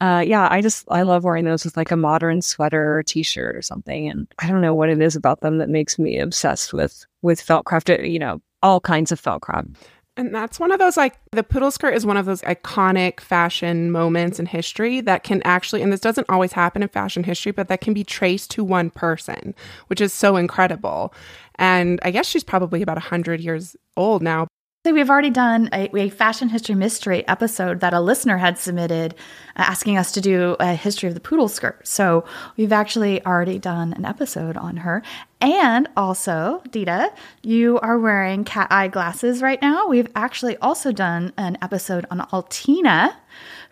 uh, 0.00 0.24
yeah, 0.26 0.48
I 0.50 0.60
just 0.60 0.84
I 0.90 1.02
love 1.02 1.24
wearing 1.24 1.44
those 1.44 1.64
with 1.64 1.76
like 1.76 1.90
a 1.90 1.96
modern 1.96 2.42
sweater 2.42 2.98
or 2.98 3.02
t-shirt 3.02 3.56
or 3.56 3.62
something, 3.62 4.08
and 4.08 4.26
I 4.38 4.48
don't 4.48 4.60
know 4.60 4.74
what 4.74 4.90
it 4.90 5.00
is 5.00 5.16
about 5.16 5.40
them 5.40 5.58
that 5.58 5.68
makes 5.68 5.98
me 5.98 6.18
obsessed 6.18 6.72
with 6.72 7.06
with 7.22 7.40
felt 7.40 7.64
crafted. 7.64 8.10
You 8.10 8.18
know, 8.18 8.42
all 8.64 8.80
kinds 8.80 9.12
of 9.12 9.20
felt 9.20 9.42
Velcro. 9.42 9.76
And 10.16 10.32
that's 10.32 10.60
one 10.60 10.70
of 10.70 10.78
those 10.78 10.96
like 10.96 11.18
the 11.32 11.42
poodle 11.42 11.72
skirt 11.72 11.94
is 11.94 12.06
one 12.06 12.16
of 12.16 12.24
those 12.24 12.40
iconic 12.42 13.18
fashion 13.20 13.90
moments 13.90 14.38
in 14.38 14.46
history 14.46 15.00
that 15.00 15.24
can 15.24 15.42
actually, 15.42 15.82
and 15.82 15.92
this 15.92 16.00
doesn't 16.00 16.30
always 16.30 16.52
happen 16.52 16.82
in 16.82 16.88
fashion 16.88 17.24
history, 17.24 17.50
but 17.50 17.66
that 17.66 17.80
can 17.80 17.92
be 17.94 18.04
traced 18.04 18.52
to 18.52 18.62
one 18.62 18.90
person, 18.90 19.56
which 19.88 20.00
is 20.00 20.12
so 20.12 20.36
incredible. 20.36 21.12
And 21.56 21.98
I 22.02 22.12
guess 22.12 22.26
she's 22.26 22.44
probably 22.44 22.80
about 22.80 22.96
100 22.96 23.40
years 23.40 23.76
old 23.96 24.22
now. 24.22 24.46
So 24.86 24.92
we've 24.92 25.08
already 25.08 25.30
done 25.30 25.70
a, 25.72 25.88
a, 25.96 26.10
fashion 26.10 26.50
history 26.50 26.74
mystery 26.74 27.26
episode 27.26 27.80
that 27.80 27.94
a 27.94 28.02
listener 28.02 28.36
had 28.36 28.58
submitted 28.58 29.14
uh, 29.56 29.62
asking 29.62 29.96
us 29.96 30.12
to 30.12 30.20
do 30.20 30.56
a 30.60 30.74
history 30.74 31.08
of 31.08 31.14
the 31.14 31.22
poodle 31.22 31.48
skirt. 31.48 31.88
So 31.88 32.26
we've 32.58 32.70
actually 32.70 33.24
already 33.24 33.58
done 33.58 33.94
an 33.94 34.04
episode 34.04 34.58
on 34.58 34.76
her. 34.76 35.02
And 35.40 35.88
also, 35.96 36.62
Dita, 36.70 37.10
you 37.42 37.78
are 37.80 37.98
wearing 37.98 38.44
cat 38.44 38.66
eye 38.70 38.88
glasses 38.88 39.40
right 39.40 39.60
now. 39.62 39.88
We've 39.88 40.10
actually 40.14 40.58
also 40.58 40.92
done 40.92 41.32
an 41.38 41.56
episode 41.62 42.04
on 42.10 42.20
Altina, 42.30 43.16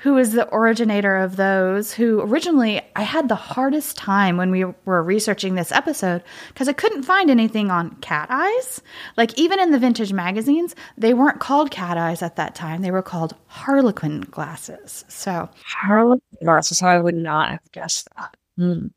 who 0.03 0.19
is 0.19 0.33
the 0.33 0.53
originator 0.53 1.17
of 1.17 1.37
those, 1.37 1.93
who 1.93 2.21
originally 2.23 2.81
I 2.97 3.03
had 3.03 3.29
the 3.29 3.37
hardest 3.37 3.97
time 3.97 4.37
when 4.37 4.51
we 4.51 4.65
were 4.85 5.01
researching 5.01 5.55
this 5.55 5.71
episode 5.71 6.25
because 6.49 6.69
I 6.69 6.73
couldn't 6.73 7.05
find 7.05 7.31
anything 7.31 7.71
on 7.71 7.95
cat 8.01 8.27
eyes. 8.29 8.83
Like, 9.17 9.39
even 9.39 9.61
in 9.61 9.71
the 9.71 9.79
vintage 9.79 10.13
magazines, 10.13 10.75
they 10.99 11.15
weren't 11.15 11.39
called 11.39 11.71
cat 11.71 11.97
eyes 11.97 12.21
at 12.21 12.35
that 12.35 12.57
time, 12.57 12.83
they 12.83 12.91
were 12.91 13.01
called 13.01 13.37
harlequin 13.47 14.23
glasses. 14.23 15.05
So, 15.07 15.49
harlequin 15.65 16.21
glasses, 16.43 16.83
I 16.83 16.99
would 16.99 17.15
not 17.15 17.51
have 17.51 17.73
guessed 17.73 18.09
that. 18.17 18.37
Mm 18.59 18.91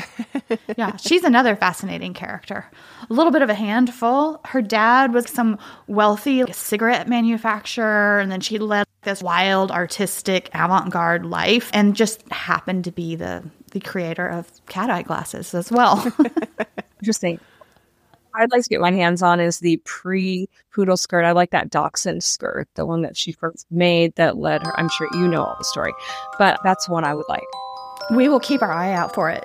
yeah, 0.76 0.96
she's 0.96 1.24
another 1.24 1.56
fascinating 1.56 2.14
character. 2.14 2.70
A 3.08 3.12
little 3.12 3.32
bit 3.32 3.42
of 3.42 3.50
a 3.50 3.54
handful. 3.54 4.40
Her 4.44 4.62
dad 4.62 5.12
was 5.12 5.28
some 5.28 5.58
wealthy 5.86 6.44
cigarette 6.52 7.08
manufacturer, 7.08 8.18
and 8.20 8.30
then 8.30 8.40
she 8.40 8.58
led 8.58 8.86
this 9.02 9.22
wild, 9.22 9.70
artistic, 9.70 10.50
avant 10.54 10.90
garde 10.90 11.26
life 11.26 11.70
and 11.72 11.94
just 11.94 12.26
happened 12.30 12.84
to 12.84 12.92
be 12.92 13.16
the, 13.16 13.42
the 13.72 13.80
creator 13.80 14.26
of 14.26 14.50
cat 14.66 14.90
eye 14.90 15.02
glasses 15.02 15.54
as 15.54 15.70
well. 15.70 16.06
Interesting. 17.00 17.38
I'd 18.34 18.50
like 18.50 18.62
to 18.62 18.68
get 18.68 18.80
my 18.80 18.92
hands 18.92 19.22
on 19.22 19.40
is 19.40 19.58
the 19.58 19.76
pre 19.84 20.48
poodle 20.72 20.96
skirt. 20.96 21.24
I 21.24 21.32
like 21.32 21.50
that 21.50 21.68
dachshund 21.68 22.24
skirt, 22.24 22.66
the 22.74 22.86
one 22.86 23.02
that 23.02 23.16
she 23.16 23.32
first 23.32 23.66
made 23.70 24.14
that 24.14 24.38
led 24.38 24.64
her. 24.64 24.78
I'm 24.78 24.88
sure 24.88 25.08
you 25.12 25.28
know 25.28 25.44
all 25.44 25.56
the 25.58 25.64
story, 25.64 25.92
but 26.38 26.58
that's 26.64 26.88
one 26.88 27.04
I 27.04 27.12
would 27.12 27.28
like. 27.28 27.42
We 28.10 28.28
will 28.28 28.40
keep 28.40 28.62
our 28.62 28.72
eye 28.72 28.92
out 28.92 29.14
for 29.14 29.28
it. 29.28 29.44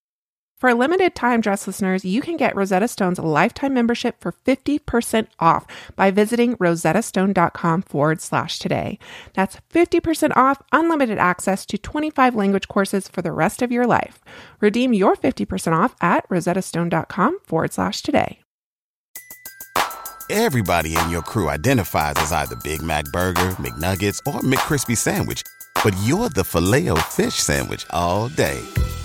For 0.61 0.69
a 0.69 0.75
limited 0.75 1.15
time, 1.15 1.41
dress 1.41 1.65
listeners, 1.65 2.05
you 2.05 2.21
can 2.21 2.37
get 2.37 2.55
Rosetta 2.55 2.87
Stone's 2.87 3.17
lifetime 3.17 3.73
membership 3.73 4.21
for 4.21 4.31
50% 4.31 5.25
off 5.39 5.65
by 5.95 6.11
visiting 6.11 6.55
rosettastone.com 6.57 7.81
forward 7.81 8.21
slash 8.21 8.59
today. 8.59 8.99
That's 9.33 9.57
50% 9.73 10.37
off 10.37 10.61
unlimited 10.71 11.17
access 11.17 11.65
to 11.65 11.79
25 11.79 12.35
language 12.35 12.67
courses 12.67 13.07
for 13.07 13.23
the 13.23 13.31
rest 13.31 13.63
of 13.63 13.71
your 13.71 13.87
life. 13.87 14.19
Redeem 14.59 14.93
your 14.93 15.15
50% 15.15 15.73
off 15.73 15.95
at 15.99 16.29
rosettastone.com 16.29 17.39
forward 17.43 17.73
slash 17.73 18.03
today. 18.03 18.37
Everybody 20.29 20.95
in 20.95 21.09
your 21.09 21.23
crew 21.23 21.49
identifies 21.49 22.17
as 22.17 22.31
either 22.31 22.55
Big 22.57 22.83
Mac 22.83 23.05
Burger, 23.05 23.49
McNuggets, 23.57 24.19
or 24.27 24.41
McCrispy 24.41 24.95
Sandwich, 24.95 25.41
but 25.83 25.95
you're 26.03 26.29
the 26.29 26.43
filet 26.43 26.87
fish 27.09 27.33
Sandwich 27.33 27.83
all 27.89 28.29
day 28.29 28.61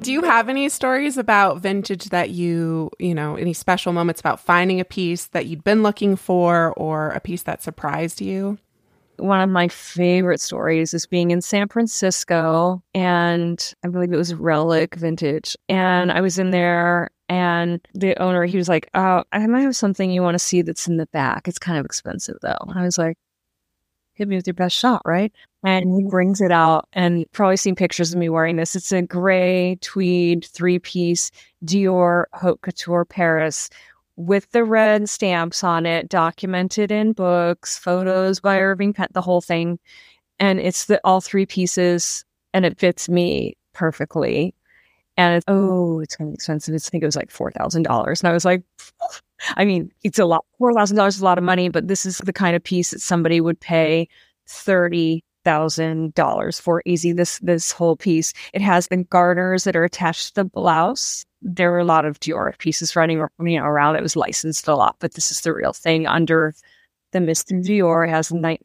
Do 0.00 0.12
you 0.12 0.22
have 0.22 0.48
any 0.48 0.70
stories 0.70 1.18
about 1.18 1.60
vintage 1.60 2.06
that 2.06 2.30
you, 2.30 2.90
you 2.98 3.14
know, 3.14 3.36
any 3.36 3.52
special 3.52 3.92
moments 3.92 4.20
about 4.20 4.40
finding 4.40 4.80
a 4.80 4.84
piece 4.84 5.26
that 5.26 5.44
you'd 5.44 5.62
been 5.62 5.82
looking 5.82 6.16
for 6.16 6.72
or 6.76 7.10
a 7.10 7.20
piece 7.20 7.42
that 7.42 7.62
surprised 7.62 8.22
you? 8.22 8.58
One 9.18 9.42
of 9.42 9.50
my 9.50 9.68
favorite 9.68 10.40
stories 10.40 10.94
is 10.94 11.04
being 11.04 11.30
in 11.30 11.42
San 11.42 11.68
Francisco, 11.68 12.82
and 12.94 13.74
I 13.84 13.88
believe 13.88 14.10
it 14.10 14.16
was 14.16 14.32
Relic 14.32 14.94
Vintage. 14.94 15.54
And 15.68 16.10
I 16.10 16.22
was 16.22 16.38
in 16.38 16.50
there, 16.50 17.10
and 17.28 17.86
the 17.92 18.18
owner, 18.22 18.46
he 18.46 18.56
was 18.56 18.70
like, 18.70 18.88
Oh, 18.94 19.24
I 19.32 19.46
might 19.46 19.60
have 19.60 19.76
something 19.76 20.10
you 20.10 20.22
want 20.22 20.36
to 20.36 20.38
see 20.38 20.62
that's 20.62 20.88
in 20.88 20.96
the 20.96 21.06
back. 21.06 21.46
It's 21.46 21.58
kind 21.58 21.78
of 21.78 21.84
expensive, 21.84 22.38
though. 22.40 22.56
I 22.74 22.84
was 22.84 22.96
like, 22.96 23.18
hit 24.14 24.28
me 24.28 24.36
with 24.36 24.46
your 24.46 24.54
best 24.54 24.76
shot, 24.76 25.02
right? 25.04 25.32
And 25.62 25.92
he 25.94 26.04
brings 26.08 26.40
it 26.40 26.50
out 26.50 26.88
and 26.94 27.26
probably 27.32 27.58
seen 27.58 27.74
pictures 27.74 28.12
of 28.12 28.18
me 28.18 28.30
wearing 28.30 28.56
this. 28.56 28.74
It's 28.74 28.92
a 28.92 29.02
gray 29.02 29.76
tweed 29.82 30.46
three 30.46 30.78
piece 30.78 31.30
Dior 31.64 32.24
Haute 32.32 32.62
Couture 32.62 33.04
Paris 33.04 33.68
with 34.16 34.50
the 34.52 34.64
red 34.64 35.08
stamps 35.08 35.62
on 35.62 35.86
it, 35.86 36.08
documented 36.08 36.90
in 36.90 37.12
books, 37.12 37.78
photos 37.78 38.40
by 38.40 38.58
Irving 38.58 38.92
Penn, 38.92 39.08
the 39.12 39.20
whole 39.20 39.40
thing. 39.40 39.78
And 40.38 40.60
it's 40.60 40.86
the 40.86 41.00
all 41.04 41.20
three 41.20 41.46
pieces 41.46 42.24
and 42.52 42.64
it 42.64 42.78
fits 42.78 43.08
me 43.08 43.56
perfectly. 43.72 44.54
And 45.16 45.36
it's, 45.36 45.44
oh, 45.48 46.00
it's 46.00 46.16
to 46.16 46.24
be 46.24 46.32
expensive. 46.32 46.74
It's, 46.74 46.88
I 46.88 46.90
think 46.90 47.02
it 47.02 47.06
was 47.06 47.16
like 47.16 47.30
$4,000. 47.30 48.20
And 48.20 48.28
I 48.28 48.32
was 48.32 48.44
like, 48.44 48.62
I 49.56 49.64
mean, 49.64 49.90
it's 50.02 50.18
a 50.18 50.24
lot. 50.24 50.44
$4,000 50.60 51.08
is 51.08 51.20
a 51.20 51.24
lot 51.24 51.38
of 51.38 51.44
money, 51.44 51.68
but 51.68 51.88
this 51.88 52.06
is 52.06 52.18
the 52.18 52.32
kind 52.32 52.56
of 52.56 52.64
piece 52.64 52.90
that 52.90 53.00
somebody 53.00 53.40
would 53.40 53.60
pay 53.60 54.08
30 54.48 55.22
thousand 55.44 56.14
dollars 56.14 56.60
for 56.60 56.82
easy 56.84 57.12
this 57.12 57.38
this 57.40 57.72
whole 57.72 57.96
piece 57.96 58.32
it 58.52 58.60
has 58.60 58.88
the 58.88 58.98
garters 58.98 59.64
that 59.64 59.76
are 59.76 59.84
attached 59.84 60.28
to 60.28 60.34
the 60.34 60.44
blouse 60.44 61.24
there 61.42 61.70
were 61.70 61.78
a 61.78 61.84
lot 61.84 62.04
of 62.04 62.20
dior 62.20 62.56
pieces 62.58 62.94
running 62.94 63.18
you 63.18 63.58
know, 63.58 63.64
around 63.64 63.96
it 63.96 64.02
was 64.02 64.16
licensed 64.16 64.68
a 64.68 64.74
lot 64.74 64.96
but 64.98 65.14
this 65.14 65.30
is 65.30 65.40
the 65.40 65.52
real 65.52 65.72
thing 65.72 66.06
under 66.06 66.54
the 67.12 67.18
mr 67.18 67.52
dior 67.64 68.06
it 68.06 68.10
has 68.10 68.32
night 68.32 68.60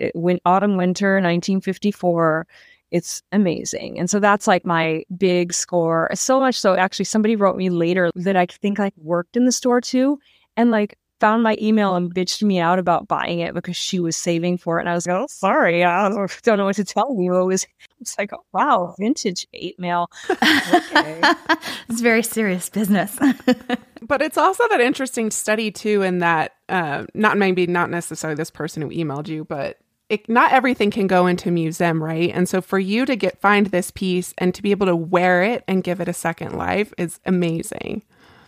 autumn 0.46 0.78
winter 0.78 1.16
1954 1.16 2.46
it's 2.92 3.22
amazing. 3.32 4.00
And 4.00 4.10
so 4.10 4.20
that's 4.20 4.48
like 4.48 4.66
my 4.66 5.04
big 5.18 5.52
score. 5.54 6.10
So 6.14 6.40
much 6.40 6.58
so, 6.60 6.76
actually, 6.76 7.06
somebody 7.06 7.36
wrote 7.36 7.58
me 7.58 7.70
later 7.70 8.10
that 8.16 8.38
I 8.38 8.46
think 8.46 8.80
like 8.80 8.94
worked 8.96 9.36
in 9.36 9.44
the 9.44 9.52
store 9.52 9.82
too. 9.82 10.20
And 10.56 10.72
like 10.72 10.98
found 11.26 11.42
my 11.42 11.58
email 11.60 11.96
and 11.96 12.14
bitched 12.14 12.44
me 12.44 12.60
out 12.60 12.78
about 12.78 13.08
buying 13.08 13.40
it 13.40 13.56
because 13.56 13.76
she 13.76 14.00
was 14.00 14.16
saving 14.16 14.60
for 14.60 14.78
it. 14.78 14.82
And 14.82 14.90
I 14.90 14.94
was 14.94 15.08
like, 15.08 15.16
oh, 15.16 15.26
sorry. 15.28 15.84
I 15.84 16.08
don't 16.08 16.58
know 16.60 16.66
what 16.66 16.76
to 16.76 16.84
tell 16.84 17.18
you. 17.20 17.36
It 17.38 17.46
was, 17.46 17.66
it's 18.00 18.16
like, 18.20 18.32
oh, 18.32 18.44
wow, 18.54 18.94
vintage 19.00 19.48
hate 19.52 19.80
mail. 19.80 20.12
Okay. 20.30 21.20
it's 21.90 22.02
very 22.02 22.22
serious 22.22 22.70
business. 22.70 23.18
but 24.04 24.22
it's 24.22 24.38
also 24.38 24.68
that 24.68 24.80
interesting 24.80 25.32
study, 25.32 25.72
too, 25.72 26.04
in 26.04 26.20
that, 26.20 26.52
uh, 26.70 27.06
not 27.16 27.40
maybe 27.40 27.66
not 27.66 27.90
necessarily 27.90 28.36
this 28.36 28.52
person 28.52 28.84
who 28.84 28.90
emailed 28.90 29.28
you, 29.28 29.46
but 29.46 29.80
it, 30.10 30.30
not 30.30 30.54
everything 30.54 30.92
can 30.92 31.08
go 31.08 31.26
into 31.26 31.50
a 31.50 31.52
museum, 31.52 32.04
right? 32.04 32.30
And 32.36 32.48
so 32.48 32.62
for 32.62 32.78
you 32.78 33.04
to 33.08 33.16
get 33.16 33.42
find 33.42 33.66
this 33.66 33.90
piece 33.90 34.32
and 34.38 34.54
to 34.54 34.62
be 34.62 34.70
able 34.70 34.86
to 34.86 34.96
wear 34.96 35.42
it 35.42 35.64
and 35.68 35.84
give 35.84 36.00
it 36.00 36.08
a 36.08 36.14
second 36.14 36.56
life 36.56 36.94
is 37.00 37.20
amazing. 37.26 38.04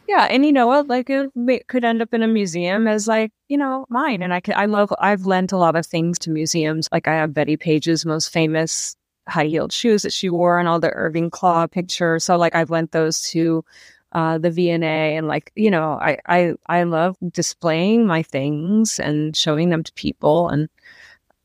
Yeah, 0.08 0.24
and 0.30 0.46
you 0.46 0.54
know 0.54 0.68
what? 0.68 0.88
Like 0.88 1.10
it 1.10 1.68
could 1.68 1.84
end 1.84 2.02
up 2.02 2.14
in 2.14 2.24
a 2.24 2.28
museum 2.28 2.88
as 2.88 3.08
like 3.08 3.32
you 3.50 3.58
know 3.58 3.86
mine. 3.90 4.22
And 4.24 4.34
I 4.34 4.40
could 4.40 4.56
I 4.56 4.66
love 4.66 4.92
I've 5.00 5.26
lent 5.26 5.52
a 5.52 5.58
lot 5.58 5.76
of 5.76 5.86
things 5.86 6.18
to 6.20 6.30
museums. 6.32 6.88
Like 6.92 7.08
I 7.08 7.16
have 7.16 7.34
Bettie 7.34 7.58
Page's 7.58 8.06
most 8.06 8.32
famous 8.32 8.96
high 9.28 9.46
heeled 9.46 9.74
shoes 9.74 10.04
that 10.04 10.14
she 10.14 10.30
wore 10.30 10.60
and 10.60 10.68
all 10.68 10.80
the 10.80 10.92
Irving 10.92 11.30
Klaw 11.30 11.68
pictures. 11.68 12.24
So 12.24 12.38
like 12.38 12.56
I've 12.56 12.70
lent 12.70 12.94
those 12.94 13.22
to 13.32 13.66
uh, 14.14 14.38
the 14.38 14.50
V&A 14.50 15.18
and 15.18 15.28
like 15.28 15.52
you 15.56 15.70
know 15.70 16.00
I 16.02 16.18
I 16.26 16.54
I 16.68 16.84
love 16.84 17.18
displaying 17.32 18.08
my 18.08 18.24
things 18.24 19.00
and 19.00 19.36
showing 19.36 19.70
them 19.70 19.84
to 19.84 19.92
people 19.94 20.48
and 20.50 20.70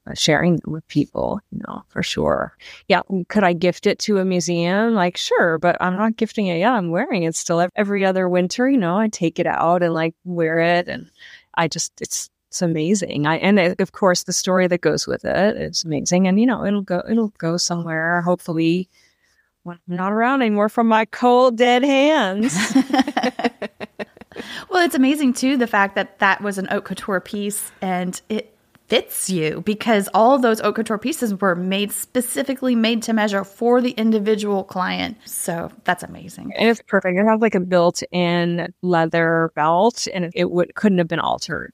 Uh, 0.05 0.15
sharing 0.15 0.57
them 0.57 0.73
with 0.73 0.87
people, 0.88 1.38
you 1.53 1.61
know, 1.69 1.85
for 1.87 2.03
sure. 2.03 2.57
Yeah. 2.88 3.03
Could 3.29 3.45
I 3.45 3.53
gift 3.53 3.87
it 3.87 4.01
to 4.01 4.19
a 4.19 4.25
museum? 4.25 4.95
Like, 4.95 5.17
sure, 5.17 5.59
but 5.59 5.77
I'm 5.81 5.97
not 5.97 6.17
gifting 6.17 6.49
it. 6.49 6.59
Yeah, 6.59 6.73
I'm 6.73 6.91
wearing 6.91 7.23
it 7.23 7.37
still 7.37 7.65
every 7.77 8.05
other 8.05 8.29
winter. 8.29 8.69
You 8.69 8.79
know, 8.79 8.99
I 8.99 9.07
take 9.07 9.38
it 9.38 9.47
out 9.47 9.81
and 9.81 9.95
like 9.95 10.17
wear 10.25 10.59
it. 10.59 10.88
And 10.88 11.09
I 11.55 11.69
just, 11.69 11.93
it's, 12.01 12.31
it's 12.49 12.62
amazing. 12.62 13.29
I, 13.29 13.37
and 13.37 13.61
it, 13.61 13.81
of 13.81 13.93
course, 13.93 14.25
the 14.25 14.33
story 14.33 14.67
that 14.67 14.81
goes 14.81 15.07
with 15.07 15.25
it 15.25 15.57
is 15.57 15.85
amazing. 15.85 16.27
And, 16.27 16.41
you 16.41 16.47
know, 16.47 16.65
it'll 16.65 16.83
go, 16.83 17.05
it'll 17.09 17.33
go 17.38 17.57
somewhere, 17.57 18.23
hopefully, 18.23 18.88
when 19.62 19.79
I'm 19.88 19.97
not 19.97 20.11
around 20.11 20.43
anymore 20.43 20.69
from 20.69 20.88
my 20.88 21.05
cold, 21.05 21.57
dead 21.57 21.85
hands. 21.85 22.75
well, 24.69 24.85
it's 24.85 24.97
amazing 24.97 25.35
too 25.35 25.57
the 25.57 25.69
fact 25.69 25.95
that 25.95 26.19
that 26.19 26.41
was 26.43 26.59
an 26.59 26.67
haute 26.67 26.85
couture 26.85 27.21
piece 27.21 27.71
and 27.81 28.21
it 28.29 28.53
fits 28.92 29.31
you 29.31 29.62
because 29.62 30.07
all 30.12 30.38
those 30.38 30.61
haute 30.61 30.74
couture 30.74 30.98
pieces 30.98 31.40
were 31.40 31.57
made 31.57 31.90
specifically 31.90 32.76
made 32.76 33.02
to 33.02 33.14
measure 33.14 33.42
for 33.42 33.81
the 33.81 33.92
individual 33.92 34.64
client. 34.64 35.16
So 35.24 35.72
that's 35.85 36.02
amazing. 36.02 36.52
And 36.59 36.68
it's 36.68 36.83
perfect. 36.87 37.18
It 37.18 37.24
has 37.24 37.40
like 37.40 37.55
a 37.55 37.61
built-in 37.61 38.70
leather 38.83 39.50
belt, 39.55 40.07
and 40.12 40.31
it 40.35 40.50
would 40.50 40.74
couldn't 40.74 40.98
have 40.98 41.09
been 41.09 41.20
altered. 41.20 41.72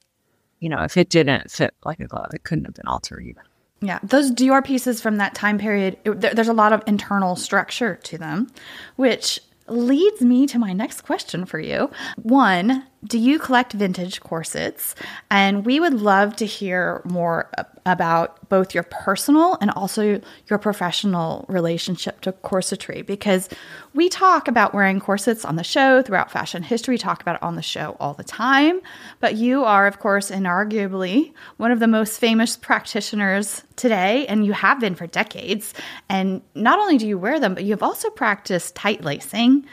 You 0.61 0.69
know, 0.69 0.85
if 0.85 0.97
it 0.97 1.09
didn't 1.09 1.51
fit 1.51 1.75
like 1.85 1.99
a 1.99 2.07
glove, 2.07 2.31
it 2.35 2.45
couldn't 2.45 2.67
have 2.67 2.75
been 2.75 2.87
altered 2.87 3.25
even. 3.25 3.43
Yeah, 3.81 3.99
those 4.05 4.31
Dior 4.31 4.65
pieces 4.65 5.01
from 5.01 5.17
that 5.17 5.35
time 5.35 5.59
period, 5.59 5.99
it, 6.05 6.21
there, 6.21 6.33
there's 6.33 6.47
a 6.47 6.53
lot 6.53 6.73
of 6.73 6.85
internal 6.87 7.35
structure 7.35 7.97
to 8.05 8.17
them, 8.17 8.53
which 8.95 9.41
leads 9.67 10.21
me 10.21 10.47
to 10.47 10.59
my 10.59 10.73
next 10.73 11.03
question 11.03 11.45
for 11.45 11.59
you. 11.59 11.91
One, 12.23 12.87
do 13.05 13.19
you 13.19 13.39
collect 13.39 13.73
vintage 13.73 14.21
corsets? 14.21 14.95
And 15.31 15.65
we 15.65 15.79
would 15.79 15.95
love 15.95 16.35
to 16.37 16.47
hear 16.47 17.01
more 17.05 17.51
about 17.87 18.49
both 18.49 18.75
your 18.75 18.83
personal 18.83 19.57
and 19.61 19.71
also 19.71 20.21
your 20.49 20.59
professional 20.59 21.47
relationship 21.49 22.21
to 22.23 22.33
corsetry 22.33 23.07
because 23.07 23.49
we 23.95 24.09
talk 24.09 24.49
about 24.49 24.75
wearing 24.75 25.01
corsets 25.01 25.45
on 25.45 25.57
the 25.57 25.65
show 25.65 26.03
throughout 26.03 26.31
fashion 26.31 26.63
history, 26.63 26.95
We 26.95 26.99
talk 26.99 27.23
about 27.23 27.37
it 27.37 27.43
on 27.43 27.55
the 27.55 27.63
show 27.63 27.97
all 28.01 28.15
the 28.15 28.25
time. 28.25 28.81
But 29.21 29.37
you 29.37 29.65
are, 29.65 29.87
of 29.87 30.01
course, 30.01 30.31
inarguably 30.31 31.33
one 31.57 31.71
of 31.71 31.79
the 31.79 31.87
most 31.87 32.19
famous 32.19 32.57
practitioners 32.57 33.63
today, 33.77 34.27
and 34.27 34.45
you 34.45 34.53
have 34.53 34.81
been 34.81 34.95
for 34.95 35.07
decades. 35.07 35.73
And 36.09 36.43
not 36.55 36.79
only 36.79 36.99
do 36.99 37.07
you 37.07 37.19
wear 37.19 37.39
them, 37.39 37.55
but 37.55 37.65
you've 37.65 37.83
also 37.83 38.11
practiced 38.11 38.75
tight 38.75 39.05
lacing. 39.05 39.67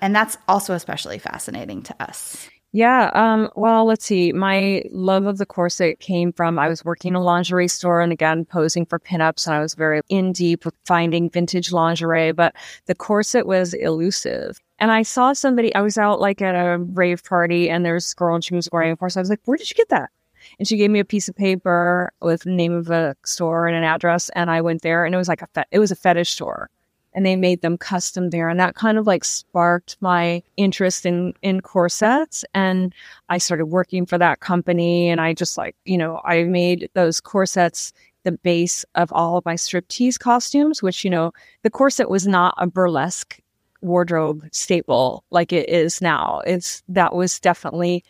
And 0.00 0.14
that's 0.14 0.36
also 0.48 0.74
especially 0.74 1.18
fascinating 1.18 1.82
to 1.84 2.02
us. 2.02 2.48
Yeah. 2.74 3.10
Um, 3.12 3.50
well, 3.54 3.84
let's 3.84 4.04
see. 4.06 4.32
My 4.32 4.82
love 4.90 5.26
of 5.26 5.36
the 5.36 5.44
corset 5.44 6.00
came 6.00 6.32
from 6.32 6.58
I 6.58 6.68
was 6.68 6.82
working 6.86 7.10
in 7.10 7.16
a 7.16 7.22
lingerie 7.22 7.68
store 7.68 8.00
and 8.00 8.12
again 8.12 8.46
posing 8.46 8.86
for 8.86 8.98
pinups, 8.98 9.46
and 9.46 9.54
I 9.54 9.60
was 9.60 9.74
very 9.74 10.00
in 10.08 10.32
deep 10.32 10.64
with 10.64 10.74
finding 10.86 11.28
vintage 11.28 11.70
lingerie, 11.70 12.32
but 12.32 12.54
the 12.86 12.94
corset 12.94 13.46
was 13.46 13.74
elusive. 13.74 14.58
And 14.78 14.90
I 14.90 15.02
saw 15.02 15.34
somebody, 15.34 15.74
I 15.74 15.82
was 15.82 15.98
out 15.98 16.18
like 16.18 16.40
at 16.40 16.54
a 16.54 16.78
rave 16.78 17.22
party 17.22 17.68
and 17.68 17.84
there's 17.84 18.12
a 18.12 18.14
girl 18.16 18.34
and 18.34 18.42
she 18.42 18.54
was 18.54 18.68
wearing 18.72 18.92
a 18.92 18.96
corset. 18.96 19.18
I 19.18 19.20
was 19.20 19.30
like, 19.30 19.42
where 19.44 19.58
did 19.58 19.68
you 19.68 19.76
get 19.76 19.90
that? 19.90 20.10
And 20.58 20.66
she 20.66 20.76
gave 20.76 20.90
me 20.90 20.98
a 20.98 21.04
piece 21.04 21.28
of 21.28 21.36
paper 21.36 22.10
with 22.20 22.42
the 22.42 22.50
name 22.50 22.72
of 22.72 22.90
a 22.90 23.14
store 23.24 23.68
and 23.68 23.76
an 23.76 23.84
address. 23.84 24.28
And 24.30 24.50
I 24.50 24.60
went 24.60 24.82
there 24.82 25.04
and 25.04 25.14
it 25.14 25.18
was 25.18 25.28
like 25.28 25.42
a, 25.42 25.46
fe- 25.54 25.64
it 25.70 25.78
was 25.78 25.92
a 25.92 25.96
fetish 25.96 26.30
store 26.30 26.68
and 27.14 27.26
they 27.26 27.36
made 27.36 27.62
them 27.62 27.76
custom 27.76 28.30
there. 28.30 28.48
And 28.48 28.58
that 28.60 28.74
kind 28.74 28.98
of 28.98 29.06
like 29.06 29.24
sparked 29.24 29.96
my 30.00 30.42
interest 30.56 31.06
in, 31.06 31.34
in 31.42 31.60
corsets. 31.60 32.44
And 32.54 32.94
I 33.28 33.38
started 33.38 33.66
working 33.66 34.06
for 34.06 34.18
that 34.18 34.40
company. 34.40 35.08
And 35.08 35.20
I 35.20 35.34
just 35.34 35.58
like, 35.58 35.76
you 35.84 35.98
know, 35.98 36.20
I 36.24 36.44
made 36.44 36.88
those 36.94 37.20
corsets 37.20 37.92
the 38.24 38.32
base 38.32 38.84
of 38.94 39.12
all 39.12 39.36
of 39.36 39.44
my 39.44 39.54
striptease 39.54 40.18
costumes, 40.18 40.82
which, 40.82 41.04
you 41.04 41.10
know, 41.10 41.32
the 41.62 41.70
corset 41.70 42.08
was 42.08 42.26
not 42.26 42.54
a 42.56 42.66
burlesque 42.66 43.38
wardrobe 43.80 44.44
staple 44.52 45.24
like 45.30 45.52
it 45.52 45.68
is 45.68 46.00
now. 46.00 46.40
It's 46.46 46.82
that 46.88 47.14
was 47.14 47.40
definitely 47.40 48.04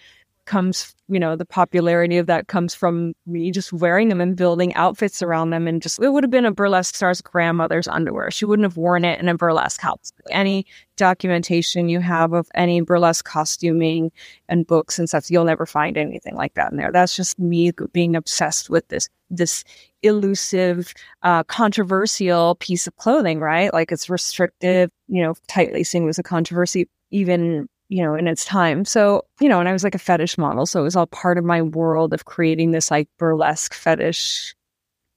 comes, 0.53 0.95
you 1.09 1.19
know, 1.19 1.35
the 1.35 1.47
popularity 1.47 2.19
of 2.19 2.27
that 2.27 2.47
comes 2.47 2.75
from 2.75 3.15
me 3.25 3.51
just 3.51 3.73
wearing 3.73 4.11
them 4.11 4.21
and 4.21 4.37
building 4.37 4.75
outfits 4.75 5.23
around 5.23 5.49
them. 5.49 5.67
And 5.67 5.81
just, 5.81 5.99
it 5.99 6.11
would 6.11 6.23
have 6.23 6.31
been 6.31 6.45
a 6.45 6.53
burlesque 6.53 6.95
star's 6.95 7.23
grandmother's 7.23 7.89
underwear. 7.89 8.31
She 8.31 8.45
wouldn't 8.45 8.67
have 8.67 8.77
worn 8.77 9.03
it 9.07 9.19
in 9.19 9.31
a 9.31 9.35
burlesque 9.35 9.81
house. 9.81 10.13
Any 10.31 10.67
documentation 10.99 11.89
you 11.89 12.01
have 12.01 12.35
of 12.35 12.51
any 12.55 12.83
burlesque 12.83 13.25
costuming 13.25 14.13
and 14.51 14.67
books 14.67 14.99
and 14.99 15.09
stuff, 15.09 15.31
you'll 15.31 15.47
never 15.47 15.65
find 15.65 15.97
anything 15.97 16.35
like 16.35 16.53
that 16.53 16.71
in 16.71 16.77
there. 16.77 16.93
That's 16.93 17.17
just 17.17 17.39
me 17.39 17.73
being 17.95 18.15
obsessed 18.15 18.69
with 18.69 18.87
this, 18.89 19.09
this 19.31 19.65
elusive, 20.03 20.93
uh, 21.23 21.45
controversial 21.45 22.57
piece 22.57 22.87
of 22.87 22.95
clothing, 22.97 23.41
right? 23.41 23.73
Like 23.73 23.91
it's 23.91 24.11
restrictive, 24.11 24.91
you 25.09 25.23
know, 25.23 25.35
tight 25.49 25.73
lacing 25.73 26.05
was 26.05 26.19
a 26.19 26.23
controversy 26.23 26.91
even 27.11 27.69
you 27.93 28.03
know, 28.03 28.15
in 28.15 28.27
its 28.27 28.47
time. 28.47 28.87
So, 28.87 29.27
you 29.39 29.51
know, 29.51 29.61
and 29.61 29.69
I 29.69 29.73
was 29.75 29.85
like 29.85 29.95
a 29.95 29.99
fetish 29.99 30.39
model. 30.39 30.65
So 30.65 30.81
it 30.81 30.85
was 30.85 30.97
all 30.97 31.07
part 31.09 31.37
of 31.37 31.45
my 31.45 31.61
world 31.61 32.15
of 32.15 32.25
creating 32.25 32.71
this 32.71 32.91
like 32.91 33.07
burlesque 33.19 33.75
fetish 33.75 34.55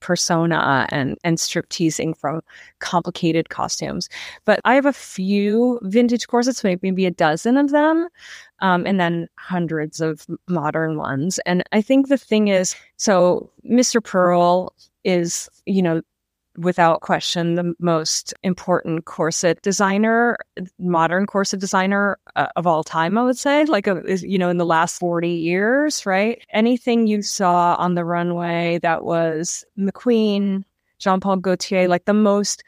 persona 0.00 0.86
and 0.90 1.16
and 1.24 1.40
strip 1.40 1.70
teasing 1.70 2.12
from 2.12 2.42
complicated 2.80 3.48
costumes. 3.48 4.10
But 4.44 4.60
I 4.66 4.74
have 4.74 4.84
a 4.84 4.92
few 4.92 5.80
vintage 5.84 6.26
corsets, 6.26 6.62
maybe 6.62 7.06
a 7.06 7.10
dozen 7.10 7.56
of 7.56 7.70
them, 7.70 8.08
um, 8.60 8.86
and 8.86 9.00
then 9.00 9.26
hundreds 9.38 10.02
of 10.02 10.26
modern 10.46 10.98
ones. 10.98 11.38
And 11.46 11.64
I 11.72 11.80
think 11.80 12.08
the 12.08 12.18
thing 12.18 12.48
is, 12.48 12.76
so 12.98 13.50
Mr. 13.64 14.04
Pearl 14.04 14.74
is, 15.02 15.48
you 15.64 15.80
know, 15.80 16.02
without 16.58 17.00
question 17.00 17.54
the 17.54 17.74
most 17.78 18.34
important 18.42 19.04
corset 19.04 19.60
designer, 19.62 20.38
modern 20.78 21.26
corset 21.26 21.60
designer 21.60 22.18
uh, 22.34 22.46
of 22.56 22.66
all 22.66 22.84
time, 22.84 23.18
I 23.18 23.22
would 23.22 23.36
say, 23.36 23.64
like, 23.64 23.86
a, 23.86 23.96
uh, 23.96 24.16
you 24.20 24.38
know, 24.38 24.48
in 24.48 24.56
the 24.56 24.66
last 24.66 24.98
40 24.98 25.28
years, 25.28 26.06
right? 26.06 26.42
Anything 26.52 27.06
you 27.06 27.22
saw 27.22 27.76
on 27.76 27.94
the 27.94 28.04
runway 28.04 28.78
that 28.82 29.04
was 29.04 29.64
McQueen, 29.78 30.64
Jean 30.98 31.20
Paul 31.20 31.36
Gaultier, 31.36 31.88
like 31.88 32.04
the 32.04 32.14
most 32.14 32.62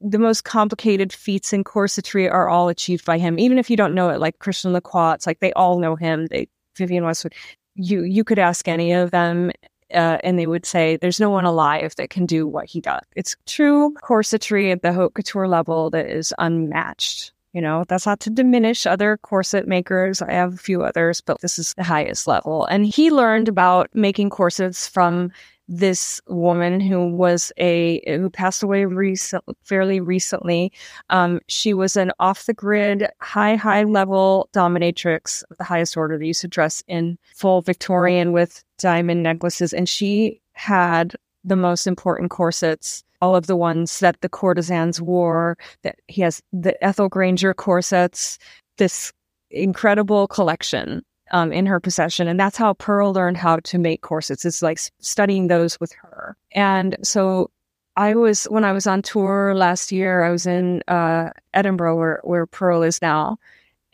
the 0.00 0.18
most 0.18 0.44
complicated 0.44 1.12
feats 1.14 1.52
in 1.54 1.64
corsetry 1.64 2.30
are 2.30 2.48
all 2.48 2.68
achieved 2.68 3.06
by 3.06 3.16
him. 3.16 3.38
Even 3.38 3.58
if 3.58 3.70
you 3.70 3.76
don't 3.76 3.94
know 3.94 4.10
it, 4.10 4.20
like 4.20 4.38
Christian 4.38 4.74
Lacroix, 4.74 5.12
it's 5.12 5.26
like 5.26 5.40
they 5.40 5.52
all 5.54 5.78
know 5.78 5.96
him. 5.96 6.26
They 6.26 6.48
Vivienne 6.76 7.04
Westwood. 7.04 7.34
You 7.74 8.02
you 8.02 8.22
could 8.22 8.38
ask 8.38 8.68
any 8.68 8.92
of 8.92 9.10
them 9.10 9.50
uh, 9.92 10.18
and 10.24 10.38
they 10.38 10.46
would 10.46 10.64
say 10.64 10.96
there's 10.96 11.20
no 11.20 11.30
one 11.30 11.44
alive 11.44 11.94
that 11.96 12.10
can 12.10 12.26
do 12.26 12.46
what 12.46 12.66
he 12.66 12.80
does. 12.80 13.02
It's 13.14 13.36
true 13.46 13.94
corsetry 14.02 14.72
at 14.72 14.82
the 14.82 14.92
haute 14.92 15.14
couture 15.14 15.48
level 15.48 15.90
that 15.90 16.06
is 16.06 16.32
unmatched. 16.38 17.32
You 17.54 17.60
know, 17.60 17.84
that's 17.86 18.04
not 18.04 18.18
to 18.20 18.30
diminish 18.30 18.84
other 18.84 19.16
corset 19.18 19.68
makers. 19.68 20.20
I 20.20 20.32
have 20.32 20.54
a 20.54 20.58
few 20.58 20.82
others, 20.82 21.20
but 21.20 21.40
this 21.40 21.56
is 21.56 21.72
the 21.74 21.84
highest 21.84 22.26
level. 22.26 22.66
And 22.66 22.84
he 22.84 23.12
learned 23.12 23.48
about 23.48 23.88
making 23.94 24.30
corsets 24.30 24.88
from 24.88 25.30
this 25.68 26.20
woman 26.26 26.80
who 26.80 27.06
was 27.06 27.52
a 27.56 28.02
who 28.06 28.28
passed 28.28 28.64
away 28.64 28.84
recent, 28.86 29.44
fairly 29.62 30.00
recently. 30.00 30.72
Um, 31.10 31.40
she 31.46 31.72
was 31.72 31.96
an 31.96 32.10
off 32.18 32.46
the 32.46 32.54
grid, 32.54 33.08
high 33.20 33.54
high 33.54 33.84
level 33.84 34.48
dominatrix 34.52 35.44
of 35.48 35.56
the 35.56 35.64
highest 35.64 35.96
order. 35.96 36.18
They 36.18 36.26
used 36.26 36.40
to 36.40 36.48
dress 36.48 36.82
in 36.88 37.18
full 37.36 37.62
Victorian 37.62 38.32
with 38.32 38.64
diamond 38.78 39.22
necklaces, 39.22 39.72
and 39.72 39.88
she 39.88 40.40
had 40.54 41.14
the 41.44 41.56
most 41.56 41.86
important 41.86 42.32
corsets. 42.32 43.03
All 43.24 43.34
of 43.36 43.46
the 43.46 43.56
ones 43.56 44.00
that 44.00 44.20
the 44.20 44.28
courtesans 44.28 45.00
wore. 45.00 45.56
That 45.82 45.96
he 46.08 46.22
has 46.22 46.42
the 46.52 46.74
Ethel 46.84 47.08
Granger 47.08 47.54
corsets. 47.54 48.38
This 48.76 49.12
incredible 49.50 50.28
collection 50.28 51.02
um, 51.30 51.52
in 51.52 51.66
her 51.66 51.80
possession. 51.80 52.28
And 52.28 52.38
that's 52.38 52.56
how 52.56 52.74
Pearl 52.74 53.12
learned 53.12 53.36
how 53.36 53.56
to 53.56 53.78
make 53.78 54.02
corsets. 54.02 54.44
It's 54.44 54.62
like 54.62 54.78
studying 55.00 55.48
those 55.48 55.80
with 55.80 55.92
her. 55.92 56.36
And 56.52 56.96
so 57.02 57.50
I 57.96 58.14
was, 58.14 58.44
when 58.44 58.64
I 58.64 58.72
was 58.72 58.86
on 58.86 59.02
tour 59.02 59.54
last 59.54 59.92
year, 59.92 60.24
I 60.24 60.30
was 60.30 60.46
in 60.46 60.82
uh, 60.88 61.30
Edinburgh 61.52 61.96
where, 61.96 62.20
where 62.24 62.46
Pearl 62.46 62.82
is 62.82 63.00
now. 63.00 63.38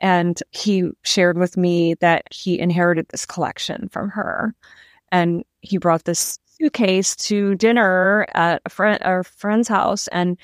And 0.01 0.43
he 0.51 0.91
shared 1.03 1.39
with 1.39 1.57
me 1.57 1.95
that 2.01 2.25
he 2.31 2.59
inherited 2.59 3.07
this 3.09 3.27
collection 3.27 3.89
from 3.91 4.09
her. 4.09 4.55
And 5.13 5.45
he 5.61 5.77
brought 5.77 6.05
this 6.05 6.39
suitcase 6.61 7.17
to 7.17 7.55
dinner 7.55 8.27
at 8.35 8.63
a 8.65 8.71
friend, 8.71 8.99
our 9.03 9.25
friend's 9.25 9.69
house. 9.69 10.09
And 10.09 10.37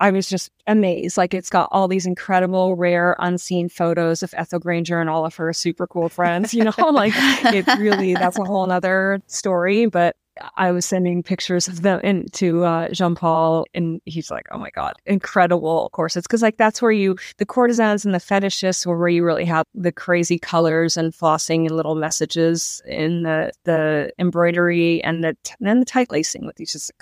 I 0.00 0.10
was 0.10 0.28
just 0.28 0.50
amazed. 0.66 1.18
Like 1.18 1.34
it's 1.34 1.50
got 1.50 1.68
all 1.70 1.86
these 1.86 2.06
incredible, 2.06 2.74
rare, 2.74 3.16
unseen 3.18 3.68
photos 3.68 4.22
of 4.22 4.32
Ethel 4.36 4.58
Granger 4.58 4.98
and 5.00 5.10
all 5.10 5.26
of 5.26 5.34
her 5.36 5.52
super 5.52 5.86
cool 5.86 6.08
friends. 6.08 6.54
You 6.54 6.64
know, 6.64 6.72
like 6.92 7.12
it 7.16 7.66
really 7.78 8.14
that's 8.14 8.38
a 8.38 8.44
whole 8.44 8.70
other 8.70 9.20
story. 9.26 9.86
But 9.86 10.16
I 10.56 10.70
was 10.72 10.84
sending 10.84 11.22
pictures 11.22 11.68
of 11.68 11.82
them 11.82 12.00
and 12.02 12.32
to 12.34 12.64
uh, 12.64 12.88
Jean 12.88 13.14
Paul, 13.14 13.66
and 13.74 14.00
he's 14.04 14.30
like, 14.30 14.46
"Oh 14.50 14.58
my 14.58 14.70
god, 14.70 14.94
incredible 15.06 15.90
corsets!" 15.92 16.26
Because 16.26 16.42
like 16.42 16.56
that's 16.56 16.80
where 16.80 16.92
you 16.92 17.16
the 17.38 17.46
courtesans 17.46 18.04
and 18.04 18.14
the 18.14 18.18
fetishists 18.18 18.86
were 18.86 18.98
where 18.98 19.08
you 19.08 19.24
really 19.24 19.44
have 19.44 19.64
the 19.74 19.92
crazy 19.92 20.38
colors 20.38 20.96
and 20.96 21.12
flossing 21.12 21.66
and 21.66 21.76
little 21.76 21.94
messages 21.94 22.82
in 22.86 23.22
the 23.22 23.52
the 23.64 24.12
embroidery 24.18 25.02
and 25.04 25.22
the 25.24 25.36
and 25.58 25.68
then 25.68 25.80
the 25.80 25.86
tight 25.86 26.10
lacing 26.10 26.46
with 26.46 26.56
these 26.56 26.72
just 26.72 26.92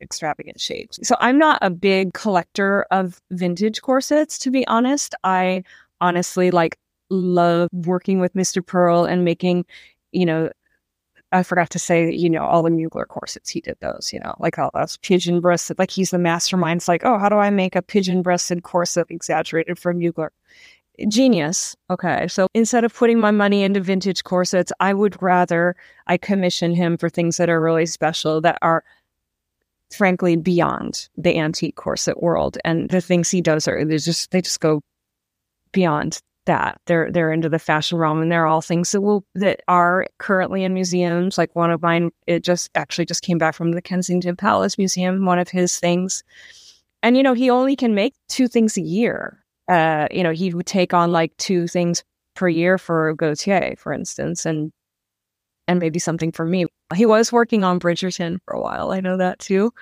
extravagant 0.00 0.60
shapes. 0.60 0.98
So 1.02 1.16
I'm 1.20 1.38
not 1.38 1.58
a 1.62 1.70
big 1.70 2.12
collector 2.14 2.86
of 2.90 3.20
vintage 3.30 3.82
corsets, 3.82 4.38
to 4.40 4.50
be 4.50 4.66
honest. 4.66 5.14
I 5.24 5.64
honestly 6.00 6.50
like 6.50 6.78
love 7.10 7.68
working 7.72 8.20
with 8.20 8.34
Mr. 8.34 8.64
Pearl 8.64 9.04
and 9.04 9.24
making, 9.24 9.64
you 10.12 10.24
know, 10.24 10.50
I 11.32 11.42
forgot 11.42 11.70
to 11.70 11.78
say, 11.78 12.10
you 12.10 12.28
know, 12.28 12.44
all 12.44 12.62
the 12.62 12.70
Mugler 12.70 13.06
corsets, 13.06 13.50
he 13.50 13.60
did 13.60 13.76
those, 13.80 14.12
you 14.12 14.20
know, 14.20 14.34
like 14.40 14.58
all 14.58 14.70
those 14.74 14.96
pigeon 14.98 15.40
breasted, 15.40 15.78
like 15.78 15.90
he's 15.90 16.10
the 16.10 16.18
mastermind. 16.18 16.78
It's 16.78 16.88
like, 16.88 17.04
oh, 17.04 17.18
how 17.18 17.28
do 17.28 17.36
I 17.36 17.50
make 17.50 17.76
a 17.76 17.82
pigeon 17.82 18.22
breasted 18.22 18.62
corset 18.62 19.06
exaggerated 19.10 19.78
from 19.78 20.00
Mugler? 20.00 20.30
Genius. 21.08 21.76
Okay. 21.88 22.28
So 22.28 22.48
instead 22.52 22.84
of 22.84 22.94
putting 22.94 23.20
my 23.20 23.30
money 23.30 23.62
into 23.62 23.80
vintage 23.80 24.24
corsets, 24.24 24.72
I 24.80 24.92
would 24.92 25.20
rather 25.22 25.76
I 26.06 26.16
commission 26.16 26.74
him 26.74 26.98
for 26.98 27.08
things 27.08 27.36
that 27.36 27.48
are 27.48 27.60
really 27.60 27.86
special 27.86 28.40
that 28.42 28.58
are 28.60 28.84
frankly 29.90 30.36
beyond 30.36 31.08
the 31.16 31.38
antique 31.38 31.76
corset 31.76 32.22
world. 32.22 32.58
And 32.64 32.90
the 32.90 33.00
things 33.00 33.30
he 33.30 33.40
does 33.40 33.66
are 33.66 33.84
they 33.84 33.98
just 33.98 34.30
they 34.30 34.42
just 34.42 34.60
go 34.60 34.82
beyond 35.72 36.20
that. 36.50 36.80
They're 36.86 37.10
they're 37.12 37.32
into 37.32 37.48
the 37.48 37.60
fashion 37.60 37.96
realm, 37.96 38.20
and 38.20 38.30
they're 38.30 38.46
all 38.46 38.60
things 38.60 38.90
that 38.90 39.00
will 39.00 39.24
that 39.36 39.60
are 39.68 40.06
currently 40.18 40.64
in 40.64 40.74
museums. 40.74 41.38
Like 41.38 41.54
one 41.54 41.70
of 41.70 41.80
mine, 41.80 42.10
it 42.26 42.42
just 42.42 42.70
actually 42.74 43.06
just 43.06 43.22
came 43.22 43.38
back 43.38 43.54
from 43.54 43.72
the 43.72 43.80
Kensington 43.82 44.34
Palace 44.36 44.76
Museum. 44.76 45.24
One 45.24 45.38
of 45.38 45.48
his 45.48 45.78
things, 45.78 46.24
and 47.02 47.16
you 47.16 47.22
know 47.22 47.34
he 47.34 47.50
only 47.50 47.76
can 47.76 47.94
make 47.94 48.14
two 48.28 48.48
things 48.48 48.76
a 48.76 48.82
year. 48.82 49.44
Uh, 49.68 50.08
you 50.10 50.24
know 50.24 50.32
he 50.32 50.52
would 50.52 50.66
take 50.66 50.92
on 50.92 51.12
like 51.12 51.36
two 51.36 51.68
things 51.68 52.02
per 52.34 52.48
year 52.48 52.78
for 52.78 53.14
Gaultier, 53.14 53.76
for 53.78 53.92
instance, 53.92 54.44
and 54.44 54.72
and 55.68 55.78
maybe 55.78 56.00
something 56.00 56.32
for 56.32 56.44
me. 56.44 56.66
He 56.96 57.06
was 57.06 57.32
working 57.32 57.62
on 57.62 57.78
Bridgerton 57.78 58.38
for 58.44 58.54
a 58.54 58.60
while. 58.60 58.90
I 58.90 59.00
know 59.00 59.16
that 59.18 59.38
too. 59.38 59.72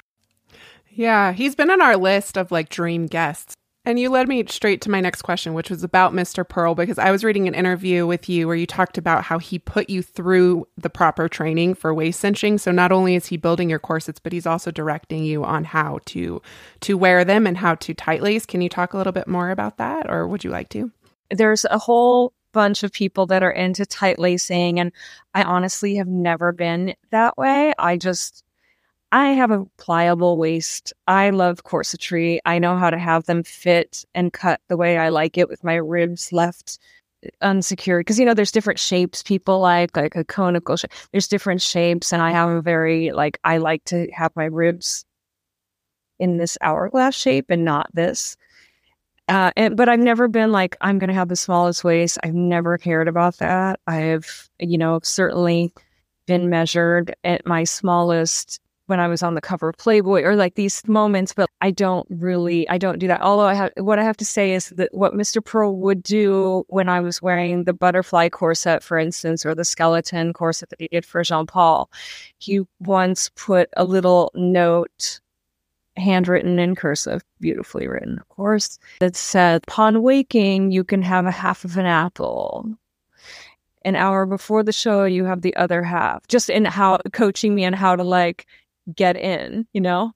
Yeah, 0.90 1.32
he's 1.32 1.54
been 1.54 1.70
on 1.70 1.80
our 1.80 1.96
list 1.96 2.36
of 2.36 2.52
like 2.52 2.68
dream 2.68 3.06
guests. 3.06 3.54
And 3.88 3.98
you 3.98 4.10
led 4.10 4.28
me 4.28 4.44
straight 4.48 4.82
to 4.82 4.90
my 4.90 5.00
next 5.00 5.22
question, 5.22 5.54
which 5.54 5.70
was 5.70 5.82
about 5.82 6.12
Mr. 6.12 6.46
Pearl, 6.46 6.74
because 6.74 6.98
I 6.98 7.10
was 7.10 7.24
reading 7.24 7.48
an 7.48 7.54
interview 7.54 8.06
with 8.06 8.28
you 8.28 8.46
where 8.46 8.54
you 8.54 8.66
talked 8.66 8.98
about 8.98 9.24
how 9.24 9.38
he 9.38 9.58
put 9.58 9.88
you 9.88 10.02
through 10.02 10.68
the 10.76 10.90
proper 10.90 11.26
training 11.26 11.72
for 11.72 11.94
waist 11.94 12.20
cinching. 12.20 12.58
So 12.58 12.70
not 12.70 12.92
only 12.92 13.14
is 13.14 13.24
he 13.24 13.38
building 13.38 13.70
your 13.70 13.78
corsets, 13.78 14.20
but 14.20 14.34
he's 14.34 14.44
also 14.44 14.70
directing 14.70 15.24
you 15.24 15.42
on 15.42 15.64
how 15.64 16.00
to 16.04 16.42
to 16.80 16.98
wear 16.98 17.24
them 17.24 17.46
and 17.46 17.56
how 17.56 17.76
to 17.76 17.94
tight 17.94 18.20
lace. 18.20 18.44
Can 18.44 18.60
you 18.60 18.68
talk 18.68 18.92
a 18.92 18.98
little 18.98 19.14
bit 19.14 19.26
more 19.26 19.48
about 19.48 19.78
that, 19.78 20.04
or 20.10 20.28
would 20.28 20.44
you 20.44 20.50
like 20.50 20.68
to? 20.68 20.92
There's 21.30 21.64
a 21.64 21.78
whole 21.78 22.34
bunch 22.52 22.82
of 22.82 22.92
people 22.92 23.24
that 23.28 23.42
are 23.42 23.50
into 23.50 23.86
tight 23.86 24.18
lacing, 24.18 24.78
and 24.80 24.92
I 25.32 25.44
honestly 25.44 25.94
have 25.94 26.08
never 26.08 26.52
been 26.52 26.94
that 27.10 27.38
way. 27.38 27.72
I 27.78 27.96
just 27.96 28.44
I 29.10 29.28
have 29.28 29.50
a 29.50 29.64
pliable 29.78 30.36
waist. 30.36 30.92
I 31.06 31.30
love 31.30 31.64
corsetry. 31.64 32.40
I 32.44 32.58
know 32.58 32.76
how 32.76 32.90
to 32.90 32.98
have 32.98 33.24
them 33.24 33.42
fit 33.42 34.04
and 34.14 34.32
cut 34.32 34.60
the 34.68 34.76
way 34.76 34.98
I 34.98 35.08
like 35.08 35.38
it 35.38 35.48
with 35.48 35.64
my 35.64 35.76
ribs 35.76 36.30
left 36.32 36.78
uh, 37.24 37.30
unsecured. 37.40 38.00
Because, 38.00 38.18
you 38.18 38.26
know, 38.26 38.34
there's 38.34 38.52
different 38.52 38.78
shapes 38.78 39.22
people 39.22 39.60
like, 39.60 39.96
like 39.96 40.14
a 40.14 40.24
conical 40.24 40.76
shape. 40.76 40.92
There's 41.12 41.28
different 41.28 41.62
shapes. 41.62 42.12
And 42.12 42.20
I 42.20 42.32
have 42.32 42.50
a 42.50 42.60
very, 42.60 43.10
like, 43.12 43.38
I 43.44 43.56
like 43.58 43.84
to 43.84 44.10
have 44.12 44.36
my 44.36 44.44
ribs 44.44 45.06
in 46.18 46.36
this 46.36 46.58
hourglass 46.60 47.14
shape 47.14 47.46
and 47.48 47.64
not 47.64 47.88
this. 47.94 48.36
Uh, 49.28 49.52
and, 49.56 49.76
but 49.76 49.88
I've 49.88 50.00
never 50.00 50.28
been 50.28 50.52
like, 50.52 50.76
I'm 50.80 50.98
going 50.98 51.08
to 51.08 51.14
have 51.14 51.28
the 51.28 51.36
smallest 51.36 51.84
waist. 51.84 52.18
I've 52.24 52.34
never 52.34 52.76
cared 52.76 53.08
about 53.08 53.38
that. 53.38 53.80
I 53.86 53.96
have, 53.96 54.48
you 54.58 54.76
know, 54.78 55.00
certainly 55.02 55.72
been 56.26 56.50
measured 56.50 57.14
at 57.24 57.46
my 57.46 57.64
smallest 57.64 58.60
when 58.88 59.00
I 59.00 59.08
was 59.08 59.22
on 59.22 59.34
the 59.34 59.40
cover 59.40 59.68
of 59.68 59.76
Playboy 59.76 60.22
or 60.22 60.34
like 60.34 60.54
these 60.54 60.86
moments, 60.88 61.34
but 61.34 61.48
I 61.60 61.70
don't 61.70 62.06
really, 62.10 62.68
I 62.68 62.78
don't 62.78 62.98
do 62.98 63.06
that. 63.06 63.20
Although 63.20 63.46
I 63.46 63.54
have, 63.54 63.72
what 63.76 63.98
I 63.98 64.04
have 64.04 64.16
to 64.16 64.24
say 64.24 64.54
is 64.54 64.70
that 64.70 64.92
what 64.94 65.12
Mr. 65.12 65.44
Pearl 65.44 65.76
would 65.76 66.02
do 66.02 66.64
when 66.68 66.88
I 66.88 67.00
was 67.00 67.20
wearing 67.20 67.64
the 67.64 67.74
butterfly 67.74 68.30
corset, 68.30 68.82
for 68.82 68.98
instance, 68.98 69.44
or 69.44 69.54
the 69.54 69.64
skeleton 69.64 70.32
corset 70.32 70.70
that 70.70 70.80
he 70.80 70.88
did 70.88 71.04
for 71.04 71.22
Jean 71.22 71.46
Paul, 71.46 71.90
he 72.38 72.62
once 72.80 73.30
put 73.36 73.68
a 73.76 73.84
little 73.84 74.30
note 74.34 75.20
handwritten 75.98 76.58
in 76.58 76.74
cursive, 76.74 77.22
beautifully 77.40 77.88
written, 77.88 78.18
of 78.18 78.28
course, 78.28 78.78
that 79.00 79.16
said, 79.16 79.62
upon 79.68 80.02
waking, 80.02 80.70
you 80.70 80.82
can 80.82 81.02
have 81.02 81.26
a 81.26 81.30
half 81.30 81.64
of 81.64 81.76
an 81.76 81.86
apple 81.86 82.78
an 83.84 83.96
hour 83.96 84.26
before 84.26 84.62
the 84.62 84.72
show 84.72 85.04
you 85.04 85.24
have 85.24 85.42
the 85.42 85.54
other 85.56 85.82
half 85.82 86.26
just 86.26 86.50
in 86.50 86.64
how 86.64 86.98
coaching 87.12 87.54
me 87.54 87.64
on 87.64 87.72
how 87.72 87.94
to 87.94 88.02
like 88.02 88.46
get 88.94 89.16
in, 89.16 89.66
you 89.72 89.80
know? 89.80 90.12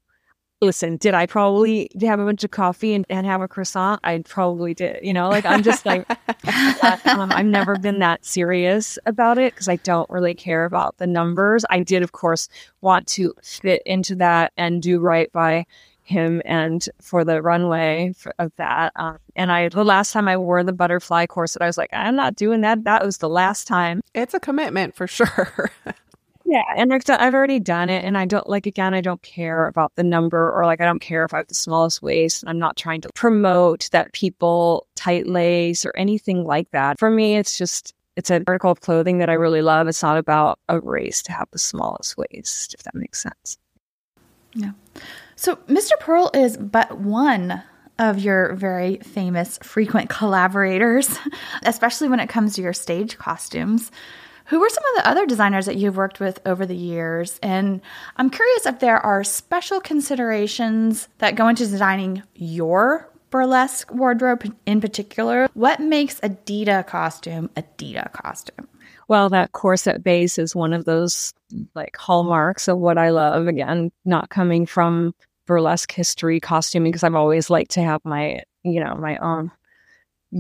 Listen, 0.61 0.97
did 0.97 1.13
I 1.13 1.27
probably 1.27 1.91
have 2.03 2.21
a 2.21 2.25
bunch 2.25 2.45
of 2.45 2.53
coffee 2.53 2.95
and, 2.95 3.05
and 3.11 3.27
have 3.27 3.41
a 3.41 3.49
croissant? 3.49 3.99
I 4.05 4.19
probably 4.19 4.75
did, 4.75 5.01
you 5.03 5.13
know? 5.13 5.29
Like, 5.29 5.45
I'm 5.45 5.65
just 5.65 5.85
like, 5.85 6.09
um, 7.05 7.33
I've 7.33 7.47
never 7.47 7.77
been 7.77 7.99
that 7.99 8.25
serious 8.25 8.97
about 9.05 9.39
it 9.39 9.55
because 9.55 9.69
I 9.69 9.77
don't 9.77 10.09
really 10.09 10.35
care 10.35 10.65
about 10.65 10.99
the 10.99 11.07
numbers. 11.09 11.65
I 11.69 11.81
did, 11.81 12.05
of 12.05 12.13
course, 12.13 12.49
want 12.81 13.09
to 13.09 13.35
fit 13.43 13.83
into 13.85 14.15
that 14.17 14.53
and 14.57 14.81
do 14.81 15.01
right 15.01 15.33
by 15.33 15.67
him 16.05 16.43
and 16.45 16.89
for 17.01 17.25
the 17.25 17.43
runway 17.43 18.13
of 18.39 18.53
that. 18.57 18.93
Um, 18.97 19.19
and 19.35 19.51
I, 19.51 19.69
the 19.69 19.85
last 19.85 20.13
time 20.13 20.29
I 20.29 20.37
wore 20.37 20.63
the 20.63 20.73
butterfly 20.73 21.27
corset, 21.27 21.63
I 21.63 21.67
was 21.67 21.79
like, 21.79 21.91
I'm 21.93 22.17
not 22.17 22.37
doing 22.37 22.61
that. 22.61 22.85
That 22.85 23.05
was 23.05 23.19
the 23.19 23.29
last 23.29 23.67
time. 23.67 24.01
It's 24.15 24.35
a 24.35 24.41
commitment 24.41 24.95
for 24.95 25.07
sure. 25.07 25.71
Yeah, 26.53 26.65
and 26.77 26.93
I've 26.93 27.35
already 27.35 27.61
done 27.61 27.89
it, 27.89 28.05
and 28.05 28.19
I 28.19 28.27
don't 28.27 28.47
like 28.47 28.67
again. 28.67 28.93
I 28.93 29.01
don't 29.01 29.23
care 29.23 29.69
about 29.69 29.91
the 29.97 30.03
number, 30.03 30.53
or 30.53 30.67
like 30.67 30.83
I 30.83 30.85
don't 30.85 31.01
care 31.01 31.25
if 31.25 31.33
I 31.33 31.39
have 31.39 31.49
the 31.49 31.55
smallest 31.55 32.03
waist. 32.03 32.45
I'm 32.47 32.59
not 32.59 32.77
trying 32.77 33.01
to 33.01 33.09
promote 33.15 33.89
that 33.93 34.13
people 34.13 34.87
tight 34.95 35.27
lace 35.27 35.87
or 35.87 35.95
anything 35.97 36.45
like 36.45 36.71
that. 36.73 36.99
For 36.99 37.09
me, 37.09 37.37
it's 37.37 37.57
just 37.57 37.95
it's 38.17 38.29
an 38.29 38.45
article 38.47 38.71
of 38.71 38.83
clothing 38.83 39.17
that 39.17 39.31
I 39.31 39.33
really 39.33 39.63
love. 39.63 39.89
It's 39.89 40.03
not 40.03 40.19
about 40.19 40.59
a 40.69 40.79
race 40.79 41.23
to 41.23 41.33
have 41.33 41.49
the 41.53 41.59
smallest 41.59 42.19
waist, 42.19 42.75
if 42.75 42.83
that 42.83 42.95
makes 42.95 43.23
sense. 43.23 43.57
Yeah. 44.53 44.73
So 45.37 45.57
Mr. 45.57 45.99
Pearl 46.01 46.31
is 46.35 46.59
but 46.59 46.99
one 46.99 47.63
of 47.99 48.19
your 48.19 48.55
very 48.57 48.99
famous 48.99 49.59
frequent 49.63 50.11
collaborators, 50.11 51.19
especially 51.63 52.11
when 52.11 52.21
it 52.21 52.29
comes 52.29 52.57
to 52.57 52.63
your 52.63 52.75
stage 52.75 53.17
costumes. 53.17 53.91
Who 54.53 54.63
are 54.63 54.69
some 54.69 54.85
of 54.85 55.03
the 55.03 55.09
other 55.09 55.25
designers 55.25 55.65
that 55.65 55.77
you've 55.77 55.97
worked 55.97 56.21
with 56.21 56.39
over 56.45 56.67
the 56.67 56.77
years? 56.77 57.41
And 57.43 57.81
I'm 58.19 58.29
curious 58.29 58.67
if 58.67 58.81
there 58.81 58.99
are 58.99 59.25
special 59.25 59.81
considerations 59.81 61.09
that 61.21 61.37
go 61.37 61.49
into 61.49 61.65
designing 61.65 62.23
your 62.35 63.11
burlesque 63.31 63.91
wardrobe 63.91 64.55
in 64.67 64.83
particular. 64.83 65.49
What 65.55 65.81
makes 65.81 66.21
a 66.23 66.29
Dita 66.29 66.85
costume 66.87 67.49
a 67.57 67.63
Dita 67.79 68.11
costume? 68.13 68.69
Well, 69.09 69.31
that 69.31 69.53
corset 69.53 70.05
base 70.05 70.39
is 70.39 70.55
one 70.55 70.75
of 70.75 70.85
those 70.85 71.33
like 71.75 71.97
hallmarks 71.97 72.69
of 72.69 72.77
what 72.77 72.99
I 72.99 73.09
love. 73.09 73.47
Again, 73.47 73.91
not 74.05 74.29
coming 74.29 74.67
from 74.67 75.15
burlesque 75.47 75.93
history 75.93 76.41
costuming 76.41 76.93
because 76.93 77.05
I've 77.05 77.15
always 77.15 77.49
liked 77.49 77.71
to 77.71 77.83
have 77.83 78.03
my, 78.05 78.43
you 78.65 78.85
know, 78.85 78.97
my 78.97 79.17
own 79.17 79.51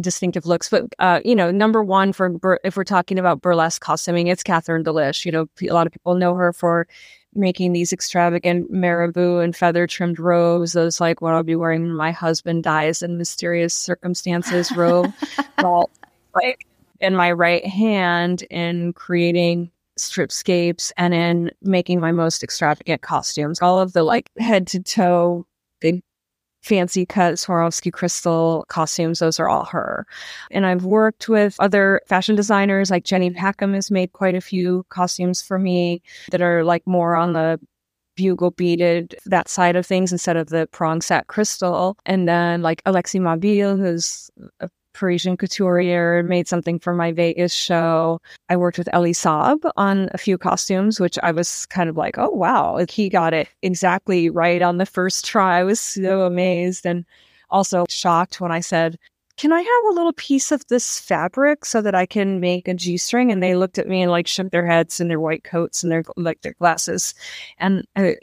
distinctive 0.00 0.46
looks. 0.46 0.68
But 0.68 0.87
uh, 0.98 1.20
you 1.24 1.35
know, 1.35 1.50
number 1.50 1.83
one 1.83 2.12
for 2.12 2.28
bur- 2.28 2.61
if 2.64 2.76
we're 2.76 2.85
talking 2.85 3.18
about 3.18 3.40
burlesque 3.40 3.83
costuming, 3.83 4.28
it's 4.28 4.42
Catherine 4.42 4.83
D'Lish. 4.83 5.26
You 5.26 5.33
know, 5.33 5.46
a 5.62 5.72
lot 5.72 5.87
of 5.87 5.92
people 5.92 6.14
know 6.14 6.35
her 6.35 6.52
for 6.52 6.87
making 7.35 7.72
these 7.72 7.92
extravagant 7.92 8.70
marabou 8.70 9.38
and 9.38 9.57
feather 9.57 9.87
trimmed 9.87 10.18
robes. 10.18 10.72
Those 10.72 11.00
like 11.00 11.20
what 11.20 11.35
I'll 11.35 11.42
be 11.42 11.57
wearing 11.57 11.83
when 11.83 11.94
my 11.94 12.12
husband 12.12 12.64
dies 12.64 13.02
in 13.02 13.18
mysterious 13.18 13.74
circumstances 13.74 14.70
robe. 14.76 15.12
but 15.57 15.87
like 16.35 16.66
in 17.00 17.14
my 17.14 17.33
right 17.33 17.66
hand 17.66 18.42
in 18.42 18.92
creating 18.92 19.70
stripscapes 19.98 20.92
and 20.96 21.12
in 21.12 21.50
making 21.62 22.00
my 22.00 22.12
most 22.12 22.42
extravagant 22.42 23.02
costumes. 23.02 23.61
All 23.61 23.78
of 23.78 23.92
the 23.92 24.02
like 24.02 24.31
head 24.38 24.66
to 24.68 24.83
toe 24.83 25.46
big 25.81 26.02
fancy 26.62 27.05
cut 27.05 27.35
Swarovski 27.35 27.92
crystal 27.92 28.64
costumes. 28.68 29.18
Those 29.18 29.38
are 29.40 29.48
all 29.48 29.64
her. 29.64 30.07
And 30.51 30.64
I've 30.64 30.85
worked 30.85 31.29
with 31.29 31.57
other 31.59 32.01
fashion 32.07 32.37
designers 32.37 32.90
like 32.90 33.05
Jenny 33.05 33.31
Packham 33.31 33.75
has 33.75 33.90
made 33.90 34.12
quite 34.12 34.35
a 34.35 34.40
few 34.40 34.87
costumes 34.88 35.42
for 35.42 35.59
me 35.59 36.03
that 36.31 36.40
are 36.40 36.64
like 36.64 36.87
more 36.87 37.16
on 37.16 37.33
the 37.33 37.61
bugle 38.14 38.51
beaded 38.53 39.16
that 39.27 39.48
side 39.48 39.75
of 39.75 39.87
things 39.87 40.12
instead 40.12 40.37
of 40.37 40.51
the 40.51 40.68
prong 40.70 41.01
set 41.01 41.27
crystal. 41.27 41.96
And 42.07 42.29
then 42.29 42.62
like 42.62 42.83
Alexis 42.87 43.20
Mabille, 43.20 43.77
who's 43.77 44.31
a 44.61 44.70
Parisian 44.92 45.37
couturier, 45.37 46.22
made 46.22 46.48
something 46.48 46.78
for 46.78 46.94
my 46.94 47.12
Vegas 47.12 47.52
show. 47.52 48.20
I 48.48 48.57
worked 48.57 48.78
with 48.78 48.88
Elie 48.92 49.12
Saab 49.12 49.70
on 49.76 50.09
a 50.12 50.18
few 50.18 50.38
costumes, 50.38 51.00
which 51.00 51.18
I 51.22 51.33
was 51.33 51.66
kind 51.66 51.88
of 51.88 51.96
like, 51.96 52.18
oh, 52.18 52.31
wow, 52.31 52.85
he 52.88 53.09
got 53.09 53.35
it 53.35 53.48
exactly 53.62 54.31
right 54.31 54.62
on 54.62 54.78
the 54.78 54.87
first 54.87 55.24
try. 55.24 55.59
I 55.59 55.64
was 55.64 55.81
so 55.81 56.22
amazed 56.22 56.87
and 56.87 57.05
also 57.50 57.85
shocked 57.88 58.40
when 58.40 58.52
I 58.52 58.61
said, 58.61 58.98
can 59.37 59.52
I 59.52 59.61
have 59.61 59.85
a 59.90 59.94
little 59.94 60.12
piece 60.12 60.52
of 60.52 60.66
this 60.68 61.00
fabric 61.00 61.64
so 61.64 61.81
that 61.83 61.94
I 61.94 62.07
can 62.07 62.38
make 62.38 62.68
a 62.68 62.74
G 62.74 62.96
string? 62.96 63.33
And 63.33 63.42
they 63.42 63.55
looked 63.57 63.78
at 63.78 63.88
me 63.88 64.02
and 64.02 64.11
like 64.11 64.26
shook 64.26 64.50
their 64.50 64.66
heads 64.66 65.00
in 65.00 65.09
their 65.09 65.20
white 65.20 65.42
coats 65.42 65.83
and 65.83 65.90
their 65.90 66.05
like 66.16 66.42
their 66.42 66.55
glasses. 66.55 67.14
And 67.59 67.87
I 67.96 68.16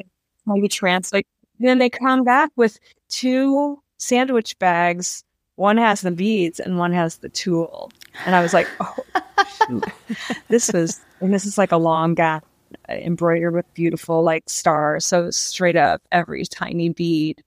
translate. 0.69 1.27
Then 1.59 1.79
they 1.79 1.89
come 1.89 2.23
back 2.23 2.51
with 2.55 2.79
two 3.09 3.81
sandwich 3.97 4.57
bags 4.59 5.23
one 5.59 5.77
has 5.77 6.01
the 6.01 6.11
beads 6.11 6.59
and 6.59 6.77
one 6.77 6.93
has 6.93 7.17
the 7.17 7.27
tulle. 7.27 7.91
And 8.25 8.33
I 8.33 8.41
was 8.41 8.53
like, 8.53 8.67
oh, 8.79 9.81
this 10.47 10.71
was, 10.71 11.01
and 11.19 11.33
this 11.33 11.45
is 11.45 11.57
like 11.57 11.73
a 11.73 11.77
long 11.77 12.15
gap 12.15 12.45
embroidered 12.87 13.53
with 13.53 13.71
beautiful 13.73 14.23
like 14.23 14.49
stars. 14.49 15.05
So 15.05 15.29
straight 15.31 15.75
up 15.75 16.01
every 16.11 16.45
tiny 16.45 16.89
bead. 16.89 17.43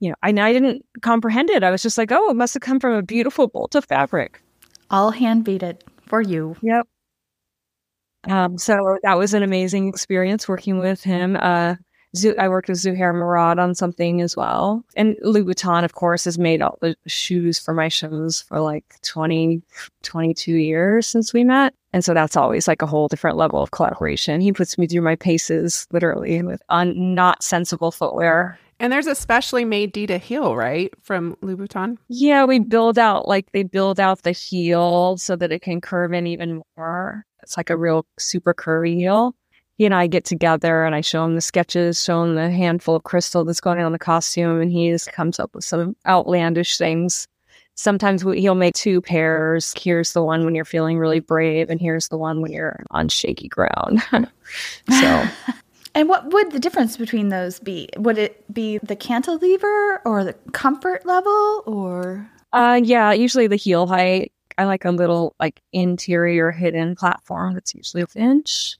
You 0.00 0.10
know, 0.10 0.16
I, 0.22 0.30
I 0.30 0.52
didn't 0.52 0.84
comprehend 1.02 1.50
it. 1.50 1.62
I 1.62 1.70
was 1.70 1.82
just 1.82 1.96
like, 1.96 2.10
oh, 2.10 2.30
it 2.30 2.36
must 2.36 2.54
have 2.54 2.62
come 2.62 2.80
from 2.80 2.94
a 2.94 3.02
beautiful 3.02 3.46
bolt 3.46 3.76
of 3.76 3.84
fabric. 3.84 4.42
All 4.90 5.12
hand 5.12 5.44
beaded 5.44 5.84
for 6.06 6.20
you. 6.20 6.56
Yep. 6.62 6.88
Um, 8.28 8.58
so 8.58 8.98
that 9.04 9.16
was 9.16 9.34
an 9.34 9.42
amazing 9.44 9.88
experience 9.88 10.48
working 10.48 10.78
with 10.78 11.04
him. 11.04 11.36
Uh, 11.36 11.76
I 12.38 12.48
worked 12.48 12.68
with 12.68 12.78
Zuhair 12.78 13.14
Murad 13.14 13.58
on 13.58 13.74
something 13.74 14.20
as 14.20 14.36
well. 14.36 14.84
And 14.96 15.16
Louboutin, 15.24 15.84
of 15.84 15.94
course, 15.94 16.24
has 16.24 16.38
made 16.38 16.62
all 16.62 16.78
the 16.80 16.96
shoes 17.06 17.58
for 17.58 17.72
my 17.72 17.88
shows 17.88 18.40
for 18.42 18.60
like 18.60 18.84
20, 19.02 19.62
22 20.02 20.54
years 20.54 21.06
since 21.06 21.32
we 21.32 21.44
met. 21.44 21.74
And 21.92 22.04
so 22.04 22.14
that's 22.14 22.36
always 22.36 22.68
like 22.68 22.82
a 22.82 22.86
whole 22.86 23.08
different 23.08 23.36
level 23.36 23.62
of 23.62 23.70
collaboration. 23.70 24.40
He 24.40 24.52
puts 24.52 24.78
me 24.78 24.86
through 24.86 25.02
my 25.02 25.16
paces 25.16 25.86
literally 25.92 26.42
with 26.42 26.62
un- 26.68 27.14
not 27.14 27.42
sensible 27.42 27.90
footwear. 27.90 28.58
And 28.78 28.92
there's 28.92 29.06
a 29.06 29.14
specially 29.14 29.64
made 29.64 29.92
Dita 29.92 30.18
heel, 30.18 30.56
right? 30.56 30.90
From 31.02 31.36
Louboutin? 31.42 31.98
Yeah, 32.08 32.44
we 32.44 32.60
build 32.60 32.98
out 32.98 33.28
like 33.28 33.52
they 33.52 33.62
build 33.62 34.00
out 34.00 34.22
the 34.22 34.32
heel 34.32 35.18
so 35.18 35.36
that 35.36 35.52
it 35.52 35.60
can 35.60 35.80
curve 35.80 36.12
in 36.12 36.26
even 36.26 36.62
more. 36.76 37.26
It's 37.42 37.56
like 37.56 37.70
a 37.70 37.76
real 37.76 38.06
super 38.18 38.54
curvy 38.54 38.96
heel 38.96 39.34
he 39.80 39.86
and 39.86 39.94
I 39.94 40.08
get 40.08 40.26
together 40.26 40.84
and 40.84 40.94
I 40.94 41.00
show 41.00 41.24
him 41.24 41.36
the 41.36 41.40
sketches, 41.40 42.04
show 42.04 42.22
him 42.22 42.34
the 42.34 42.50
handful 42.50 42.96
of 42.96 43.04
crystal 43.04 43.46
that's 43.46 43.62
going 43.62 43.80
on 43.80 43.92
the 43.92 43.98
costume, 43.98 44.60
and 44.60 44.70
he 44.70 44.90
just 44.90 45.10
comes 45.10 45.40
up 45.40 45.54
with 45.54 45.64
some 45.64 45.96
outlandish 46.06 46.76
things. 46.76 47.26
Sometimes 47.76 48.20
he'll 48.20 48.54
make 48.54 48.74
two 48.74 49.00
pairs. 49.00 49.72
Here's 49.74 50.12
the 50.12 50.22
one 50.22 50.44
when 50.44 50.54
you're 50.54 50.66
feeling 50.66 50.98
really 50.98 51.20
brave, 51.20 51.70
and 51.70 51.80
here's 51.80 52.08
the 52.08 52.18
one 52.18 52.42
when 52.42 52.52
you're 52.52 52.84
on 52.90 53.08
shaky 53.08 53.48
ground. 53.48 54.02
so. 54.90 55.24
And 55.92 56.08
what 56.08 56.32
would 56.32 56.52
the 56.52 56.60
difference 56.60 56.96
between 56.96 57.30
those 57.30 57.58
be? 57.58 57.88
Would 57.96 58.16
it 58.16 58.44
be 58.54 58.78
the 58.78 58.94
cantilever 58.94 60.00
or 60.04 60.22
the 60.22 60.34
comfort 60.52 61.04
level 61.04 61.64
or? 61.66 62.30
Uh, 62.52 62.80
yeah, 62.80 63.10
usually 63.10 63.48
the 63.48 63.56
heel 63.56 63.88
height. 63.88 64.30
I 64.56 64.66
like 64.66 64.84
a 64.84 64.92
little 64.92 65.34
like 65.40 65.60
interior 65.72 66.52
hidden 66.52 66.94
platform 66.94 67.54
that's 67.54 67.74
usually 67.74 68.04
an 68.14 68.22
inch. 68.22 68.78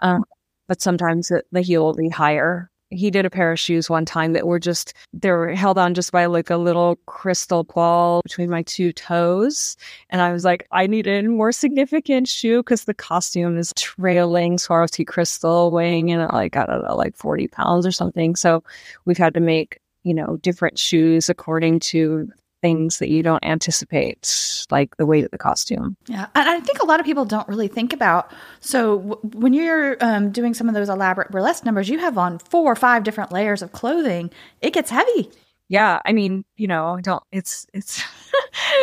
Um, 0.00 0.24
but 0.68 0.80
sometimes 0.82 1.30
it, 1.30 1.46
the 1.52 1.62
heel 1.62 1.84
will 1.84 1.94
be 1.94 2.08
higher. 2.08 2.70
He 2.90 3.10
did 3.10 3.26
a 3.26 3.30
pair 3.30 3.52
of 3.52 3.58
shoes 3.58 3.90
one 3.90 4.06
time 4.06 4.32
that 4.32 4.46
were 4.46 4.58
just 4.58 4.94
they 5.12 5.30
were 5.30 5.54
held 5.54 5.76
on 5.76 5.92
just 5.92 6.10
by 6.10 6.24
like 6.24 6.48
a 6.48 6.56
little 6.56 6.96
crystal 7.04 7.64
ball 7.64 8.22
between 8.22 8.48
my 8.48 8.62
two 8.62 8.94
toes, 8.94 9.76
and 10.08 10.22
I 10.22 10.32
was 10.32 10.42
like, 10.42 10.66
I 10.72 10.86
need 10.86 11.06
a 11.06 11.22
more 11.22 11.52
significant 11.52 12.28
shoe 12.28 12.62
because 12.62 12.84
the 12.84 12.94
costume 12.94 13.58
is 13.58 13.74
trailing 13.76 14.56
Swarovski 14.56 15.06
crystal, 15.06 15.70
weighing 15.70 16.08
in 16.08 16.20
at 16.20 16.32
like 16.32 16.56
I 16.56 16.64
don't 16.64 16.82
know, 16.82 16.96
like 16.96 17.14
forty 17.14 17.46
pounds 17.46 17.86
or 17.86 17.92
something. 17.92 18.34
So 18.36 18.64
we've 19.04 19.18
had 19.18 19.34
to 19.34 19.40
make 19.40 19.80
you 20.02 20.14
know 20.14 20.38
different 20.38 20.78
shoes 20.78 21.28
according 21.28 21.80
to 21.80 22.30
things 22.60 22.98
that 22.98 23.08
you 23.08 23.22
don't 23.22 23.44
anticipate, 23.44 24.66
like 24.70 24.96
the 24.96 25.06
weight 25.06 25.24
of 25.24 25.30
the 25.30 25.38
costume. 25.38 25.96
Yeah. 26.06 26.26
And 26.34 26.48
I 26.48 26.60
think 26.60 26.82
a 26.82 26.86
lot 26.86 27.00
of 27.00 27.06
people 27.06 27.24
don't 27.24 27.48
really 27.48 27.68
think 27.68 27.92
about. 27.92 28.32
So 28.60 28.98
w- 28.98 29.20
when 29.34 29.52
you're 29.52 29.96
um, 30.00 30.30
doing 30.30 30.54
some 30.54 30.68
of 30.68 30.74
those 30.74 30.88
elaborate 30.88 31.30
burlesque 31.30 31.64
numbers, 31.64 31.88
you 31.88 31.98
have 31.98 32.18
on 32.18 32.38
four 32.38 32.72
or 32.72 32.76
five 32.76 33.04
different 33.04 33.32
layers 33.32 33.62
of 33.62 33.72
clothing. 33.72 34.30
It 34.60 34.72
gets 34.72 34.90
heavy. 34.90 35.30
Yeah. 35.68 36.00
I 36.04 36.12
mean, 36.12 36.44
you 36.56 36.66
know, 36.66 36.98
don't, 37.02 37.22
it's, 37.30 37.66
it's, 37.72 38.02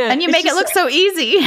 and 0.01 0.21
you 0.21 0.29
make 0.31 0.45
it 0.45 0.53
look 0.53 0.69
so 0.69 0.87
easy. 0.87 1.45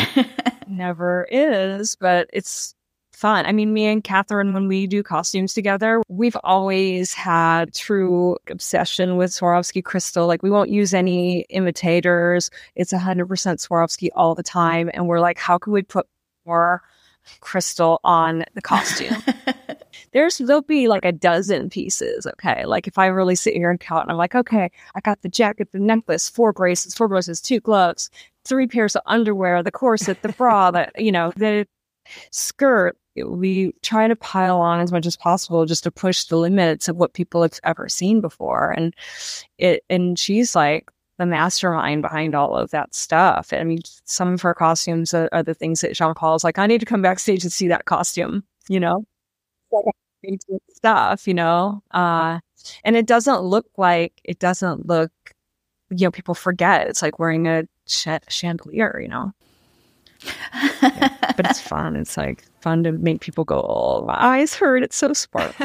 never 0.69 1.27
is, 1.31 1.97
but 1.97 2.29
it's, 2.33 2.75
fun. 3.19 3.47
I 3.47 3.53
mean, 3.53 3.73
me 3.73 3.87
and 3.87 4.05
Catherine, 4.05 4.53
when 4.53 4.69
we 4.69 4.87
do 4.87 5.03
costumes 5.03 5.53
together, 5.53 6.01
we've 6.09 6.37
always 6.45 7.13
had 7.13 7.75
true 7.75 8.37
obsession 8.49 9.17
with 9.17 9.33
Swarovski 9.33 9.83
crystal. 9.83 10.29
Like, 10.29 10.45
we 10.45 10.51
won't 10.51 10.71
use 10.71 10.95
any 10.95 11.41
imitators. 11.51 12.49
It's 12.77 12.93
100% 12.93 13.27
Swarovski 13.27 14.09
all 14.15 14.37
the 14.37 14.45
time. 14.45 14.89
And 14.95 15.09
we're 15.09 15.19
like, 15.19 15.37
how 15.37 15.59
can 15.59 15.73
we 15.73 15.83
put 15.83 16.07
more 16.47 16.81
crystal 17.41 17.99
on 18.05 18.45
the 18.55 18.63
costume? 18.63 19.17
There's, 20.13 20.39
there'll 20.39 20.63
be 20.63 20.87
like 20.87 21.05
a 21.05 21.11
dozen 21.11 21.71
pieces. 21.71 22.25
Okay. 22.25 22.65
Like, 22.67 22.87
if 22.87 22.99
I 22.99 23.07
really 23.07 23.35
sit 23.35 23.55
here 23.55 23.71
and 23.71 23.81
count, 23.81 24.05
and 24.05 24.13
I'm 24.13 24.17
like, 24.17 24.37
okay, 24.37 24.71
I 24.95 25.01
got 25.01 25.23
the 25.23 25.29
jacket, 25.29 25.73
the 25.73 25.81
necklace, 25.81 26.29
four 26.29 26.53
bracelets, 26.53 26.97
four 26.97 27.09
bracelets, 27.09 27.41
two 27.41 27.59
gloves, 27.59 28.11
three 28.45 28.69
pairs 28.69 28.95
of 28.95 29.03
underwear, 29.07 29.61
the 29.65 29.73
corset, 29.73 30.23
the 30.23 30.29
bra, 30.29 30.71
that, 30.71 30.93
you 30.97 31.11
know, 31.11 31.33
the 31.37 31.67
skirt, 32.31 32.97
we 33.25 33.73
try 33.83 34.09
to 34.09 34.17
pile 34.17 34.61
on 34.61 34.81
as 34.81 34.93
much 34.93 35.07
as 35.07 35.17
possible 35.17 35.67
just 35.67 35.85
to 35.85 35.91
push 35.91 36.25
the 36.25 36.37
limits 36.37 36.89
of 36.89 36.97
what 36.97 37.15
people 37.15 37.43
have 37.43 37.59
ever 37.65 37.89
seen 37.89 38.21
before. 38.21 38.71
And 38.77 38.95
it, 39.59 39.85
and 39.91 40.19
she's 40.19 40.55
like 40.55 40.91
the 41.19 41.27
mastermind 41.27 42.03
behind 42.03 42.35
all 42.35 42.57
of 42.57 42.71
that 42.71 42.95
stuff. 42.95 43.53
I 43.53 43.65
mean, 43.65 43.81
some 44.05 44.35
of 44.35 44.43
her 44.43 44.55
costumes 44.55 45.13
are, 45.13 45.29
are 45.33 45.43
the 45.43 45.55
things 45.55 45.81
that 45.81 45.95
Jean 45.95 46.15
Paul's 46.15 46.45
like, 46.45 46.59
I 46.59 46.67
need 46.67 46.81
to 46.81 46.87
come 46.87 47.03
backstage 47.03 47.43
and 47.43 47.53
see 47.53 47.69
that 47.69 47.85
costume, 47.87 48.45
you 48.69 48.81
know? 48.81 49.05
stuff, 50.71 51.27
you 51.27 51.35
know? 51.35 51.83
Uh, 51.91 52.41
and 52.85 52.97
it 52.97 53.07
doesn't 53.07 53.43
look 53.43 53.67
like, 53.77 54.21
it 54.25 54.39
doesn't 54.39 54.87
look, 54.87 55.11
you 55.91 56.07
know, 56.07 56.11
people 56.11 56.35
forget 56.35 56.87
it's 56.87 57.03
like 57.03 57.19
wearing 57.19 57.47
a 57.47 57.65
ch- 57.87 58.09
chandelier, 58.29 59.01
you 59.01 59.09
know? 59.09 59.33
Yeah. 60.21 61.33
But 61.37 61.51
it's 61.51 61.61
fun. 61.61 61.97
It's 61.97 62.17
like 62.17 62.45
fun 62.61 62.83
to 62.85 62.93
make 62.93 63.21
people 63.21 63.45
go, 63.45 63.61
"Oh, 63.61 64.05
my 64.05 64.17
eyes 64.19 64.55
hurt." 64.55 64.83
It's 64.83 64.97
so 64.97 65.13
smart. 65.13 65.55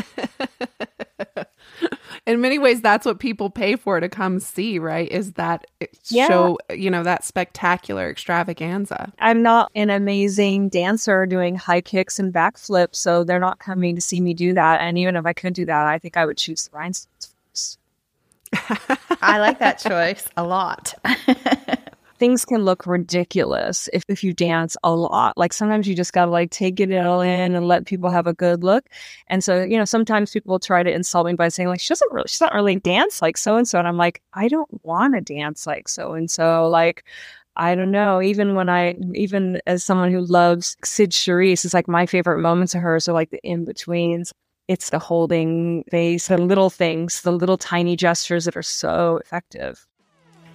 In 2.26 2.40
many 2.40 2.58
ways, 2.58 2.82
that's 2.82 3.06
what 3.06 3.20
people 3.20 3.50
pay 3.50 3.76
for 3.76 4.00
to 4.00 4.08
come 4.08 4.40
see, 4.40 4.80
right? 4.80 5.12
Is 5.12 5.34
that 5.34 5.68
eh, 5.82 5.88
yeah. 6.06 6.28
show, 6.28 6.58
you 6.70 6.90
know, 6.90 7.04
that 7.04 7.26
spectacular 7.26 8.10
extravaganza. 8.10 9.12
I'm 9.20 9.42
not 9.42 9.72
an 9.76 9.90
amazing 9.90 10.70
dancer 10.70 11.26
doing 11.26 11.56
high 11.56 11.82
kicks 11.82 12.20
and 12.20 12.34
backflips, 12.34 12.96
so 12.96 13.24
they're 13.24 13.40
not 13.40 13.60
coming 13.60 13.96
to 13.96 14.02
see 14.02 14.22
me 14.22 14.34
do 14.34 14.54
that. 14.54 14.80
And 14.80 14.98
even 14.98 15.18
if 15.18 15.26
I 15.26 15.34
could 15.34 15.54
do 15.54 15.66
that, 15.66 15.88
I 15.88 16.00
think 16.00 16.16
I 16.16 16.26
would 16.26 16.38
choose 16.38 16.68
the 16.68 16.78
rhinestones 16.78 17.34
I 19.22 19.40
like 19.40 19.60
that 19.60 19.80
choice 19.80 20.28
a 20.38 20.44
lot 20.44 20.94
things 22.18 22.46
can 22.46 22.64
look 22.64 22.86
ridiculous 22.86 23.90
if, 23.94 24.04
if 24.08 24.24
you 24.24 24.34
dance 24.34 24.78
a 24.84 24.92
lot. 24.94 25.38
Like 25.38 25.54
sometimes 25.54 25.88
you 25.88 25.96
just 25.96 26.14
gotta 26.14 26.32
like 26.32 26.52
take 26.52 26.80
it 26.80 26.94
all 26.98 27.22
in 27.22 27.56
and 27.56 27.68
let 27.68 27.86
people 27.86 28.10
have 28.10 28.28
a 28.28 28.34
good 28.34 28.64
look. 28.64 28.88
And 29.28 29.44
so, 29.44 29.64
you 29.64 29.78
know, 29.78 29.86
sometimes 29.86 30.32
people 30.32 30.60
try 30.60 30.84
to 30.84 30.92
insult 30.92 31.28
me 31.28 31.34
by 31.34 31.50
saying 31.50 31.70
like, 31.70 31.80
she 31.80 31.90
doesn't 31.90 32.12
really, 32.12 32.28
she's 32.28 32.42
not 32.42 32.54
really 32.54 32.76
dance 32.76 33.22
like 33.22 33.38
so 33.38 33.58
and 33.58 33.68
so. 33.68 33.80
And 33.80 33.88
I'm 33.88 33.98
like, 33.98 34.22
I 34.34 34.48
don't 34.48 34.70
want 34.84 35.16
to 35.16 35.22
dance 35.22 35.68
like 35.68 35.88
so 35.88 36.14
and 36.14 36.30
so. 36.30 36.68
Like, 36.68 37.04
I 37.56 37.76
don't 37.76 37.92
know. 37.92 38.22
Even 38.22 38.56
when 38.56 38.70
I, 38.70 38.96
even 39.14 39.62
as 39.68 39.84
someone 39.84 40.12
who 40.12 40.22
loves 40.22 40.76
Cyd 40.84 41.12
Charisse, 41.12 41.66
it's 41.66 41.74
like 41.74 41.88
my 41.88 42.06
favorite 42.06 42.40
moments 42.40 42.74
of 42.74 42.82
hers 42.82 43.08
are 43.08 43.14
like 43.14 43.30
the 43.30 43.40
in 43.44 43.66
betweens. 43.66 44.34
It's 44.68 44.90
the 44.92 45.00
holding 45.00 45.84
face, 45.92 46.28
the 46.30 46.38
little 46.38 46.70
things, 46.70 47.22
the 47.22 47.32
little 47.32 47.58
tiny 47.58 47.96
gestures 47.96 48.46
that 48.46 48.56
are 48.56 48.64
so 48.64 49.18
effective. 49.18 49.86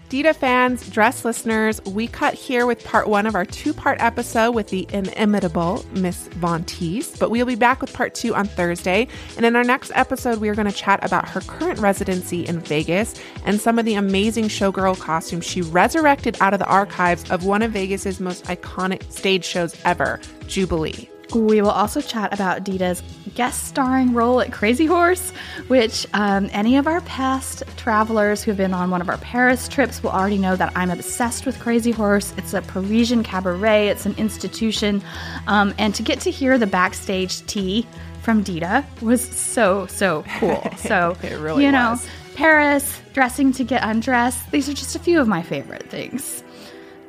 Dita 0.09 0.33
fans, 0.33 0.89
dress 0.89 1.23
listeners, 1.23 1.85
we 1.85 2.07
cut 2.07 2.33
here 2.33 2.65
with 2.65 2.83
part 2.83 3.09
one 3.09 3.27
of 3.27 3.35
our 3.35 3.45
two 3.45 3.75
part 3.75 4.01
episode 4.01 4.53
with 4.53 4.69
the 4.69 4.87
inimitable 4.91 5.85
Miss 5.93 6.29
Von 6.29 6.65
Teese, 6.65 7.19
but 7.19 7.31
we'll 7.31 7.45
be 7.45 7.57
back 7.57 7.83
with 7.83 7.93
part 7.93 8.15
two 8.15 8.35
on 8.35 8.47
Thursday. 8.47 9.07
And 9.37 9.45
in 9.45 9.55
our 9.55 9.65
next 9.65 9.93
episode, 9.95 10.39
we 10.39 10.49
are 10.49 10.55
going 10.55 10.67
to 10.67 10.73
chat 10.73 11.05
about 11.05 11.29
her 11.29 11.43
current 11.43 11.79
residency 11.81 12.47
in 12.47 12.61
Vegas 12.61 13.21
and 13.45 13.61
some 13.61 13.79
of 13.79 13.85
the 13.85 13.97
amazing 13.97 14.47
showgirl 14.47 14.99
costumes 14.99 15.45
she 15.45 15.61
resurrected 15.61 16.39
out 16.41 16.55
of 16.55 16.59
the 16.59 16.67
archives 16.67 17.31
of 17.31 17.45
one 17.45 17.61
of 17.61 17.73
Vegas's 17.73 18.19
most 18.19 18.45
iconic 18.45 19.13
stage 19.13 19.45
shows 19.45 19.77
ever, 19.85 20.21
Jubilee. 20.47 21.11
We 21.35 21.61
will 21.61 21.70
also 21.70 22.01
chat 22.01 22.33
about 22.33 22.64
Dita's 22.64 23.03
guest 23.35 23.68
starring 23.68 24.14
role 24.14 24.41
at 24.41 24.53
Crazy 24.53 24.87
Horse, 24.87 25.31
which 25.68 26.07
um, 26.14 26.49
any 26.53 26.76
of 26.76 26.87
our 26.87 27.01
past 27.03 27.62
travelers 27.76 28.43
who 28.43 28.51
have 28.51 28.57
been 28.57 28.72
on 28.72 28.91
one 28.91 29.01
of 29.01 29.09
our 29.09 29.18
Paris 29.18 29.68
trips 29.68 30.03
will 30.03 30.11
already 30.11 30.39
know 30.39 30.57
that 30.57 30.72
I'm 30.74 30.91
obsessed 30.91 31.45
with 31.47 31.59
Crazy 31.61 31.91
Horse. 31.91 32.33
It's 32.37 32.55
a 32.55 32.62
Parisian 32.62 33.22
cabaret, 33.22 33.89
it's 33.89 34.07
an 34.07 34.14
institution. 34.16 35.03
Um, 35.47 35.74
and 35.79 35.95
to 35.95 36.03
get 36.03 36.20
to 36.20 36.31
hear 36.31 36.57
the 36.59 36.66
backstage 36.66 37.45
tea 37.47 37.87
from 38.22 38.43
Dita 38.43 38.85
was 39.01 39.20
so, 39.22 39.87
so 39.87 40.24
cool. 40.39 40.62
So, 40.79 41.16
really 41.22 41.64
you 41.64 41.72
know, 41.72 41.93
was. 41.93 42.07
Paris, 42.35 43.01
dressing 43.12 43.53
to 43.53 43.64
get 43.64 43.83
undressed, 43.83 44.51
these 44.51 44.68
are 44.68 44.74
just 44.74 44.97
a 44.97 44.99
few 44.99 45.20
of 45.20 45.29
my 45.29 45.43
favorite 45.43 45.91
things. 45.91 46.43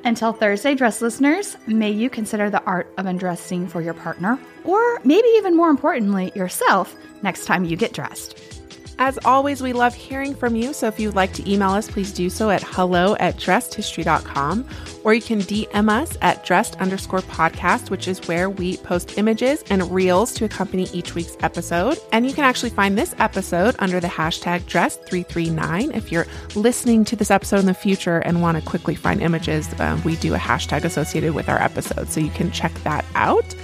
Until 0.03 0.33
Thursday, 0.33 0.75
dress 0.75 1.01
listeners, 1.01 1.57
may 1.67 1.91
you 1.91 2.09
consider 2.09 2.49
the 2.49 2.63
art 2.63 2.91
of 2.97 3.05
undressing 3.05 3.67
for 3.67 3.81
your 3.81 3.93
partner, 3.93 4.39
or 4.63 4.99
maybe 5.03 5.27
even 5.37 5.55
more 5.55 5.69
importantly, 5.69 6.31
yourself, 6.35 6.95
next 7.21 7.45
time 7.45 7.65
you 7.65 7.75
get 7.75 7.93
dressed. 7.93 8.58
As 9.01 9.17
always, 9.23 9.63
we 9.63 9.71
love 9.71 9.95
hearing 9.95 10.35
from 10.35 10.57
you. 10.57 10.73
So 10.73 10.87
if 10.87 10.99
you'd 10.99 11.15
like 11.15 11.31
to 11.33 11.49
email 11.49 11.69
us, 11.69 11.89
please 11.89 12.11
do 12.11 12.29
so 12.29 12.49
at 12.49 12.61
hello 12.61 13.15
at 13.15 13.37
dressedhistory.com 13.37 14.67
or 15.05 15.13
you 15.13 15.21
can 15.21 15.39
DM 15.39 15.89
us 15.89 16.17
at 16.21 16.43
dressed 16.43 16.75
underscore 16.81 17.21
podcast, 17.21 17.89
which 17.89 18.09
is 18.09 18.19
where 18.27 18.49
we 18.49 18.75
post 18.75 19.17
images 19.17 19.63
and 19.69 19.89
reels 19.89 20.33
to 20.33 20.43
accompany 20.43 20.83
each 20.91 21.15
week's 21.15 21.37
episode. 21.39 21.97
And 22.11 22.27
you 22.27 22.33
can 22.33 22.43
actually 22.43 22.71
find 22.71 22.97
this 22.97 23.15
episode 23.19 23.73
under 23.79 24.01
the 24.01 24.09
hashtag 24.09 24.63
dressed339. 24.63 25.95
If 25.95 26.11
you're 26.11 26.27
listening 26.55 27.05
to 27.05 27.15
this 27.15 27.31
episode 27.31 27.59
in 27.59 27.67
the 27.67 27.73
future 27.73 28.17
and 28.19 28.41
want 28.41 28.61
to 28.61 28.69
quickly 28.69 28.95
find 28.95 29.21
images, 29.21 29.69
um, 29.79 30.03
we 30.03 30.17
do 30.17 30.35
a 30.35 30.37
hashtag 30.37 30.83
associated 30.83 31.33
with 31.33 31.47
our 31.47 31.61
episode. 31.61 32.09
So 32.09 32.19
you 32.19 32.31
can 32.31 32.51
check 32.51 32.73
that 32.83 33.05
out. 33.15 33.55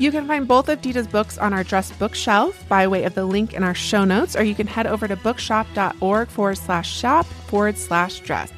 You 0.00 0.10
can 0.10 0.26
find 0.26 0.48
both 0.48 0.70
of 0.70 0.80
Dita's 0.80 1.06
books 1.06 1.36
on 1.36 1.52
our 1.52 1.62
Dress 1.62 1.92
bookshelf 1.92 2.66
by 2.70 2.88
way 2.88 3.04
of 3.04 3.14
the 3.14 3.26
link 3.26 3.52
in 3.52 3.62
our 3.62 3.74
show 3.74 4.06
notes, 4.06 4.34
or 4.34 4.42
you 4.42 4.54
can 4.54 4.66
head 4.66 4.86
over 4.86 5.06
to 5.06 5.14
bookshop.org 5.14 6.28
forward 6.28 6.56
slash 6.56 6.90
shop 6.90 7.26
forward 7.26 7.76
slash 7.76 8.20
dress. 8.20 8.50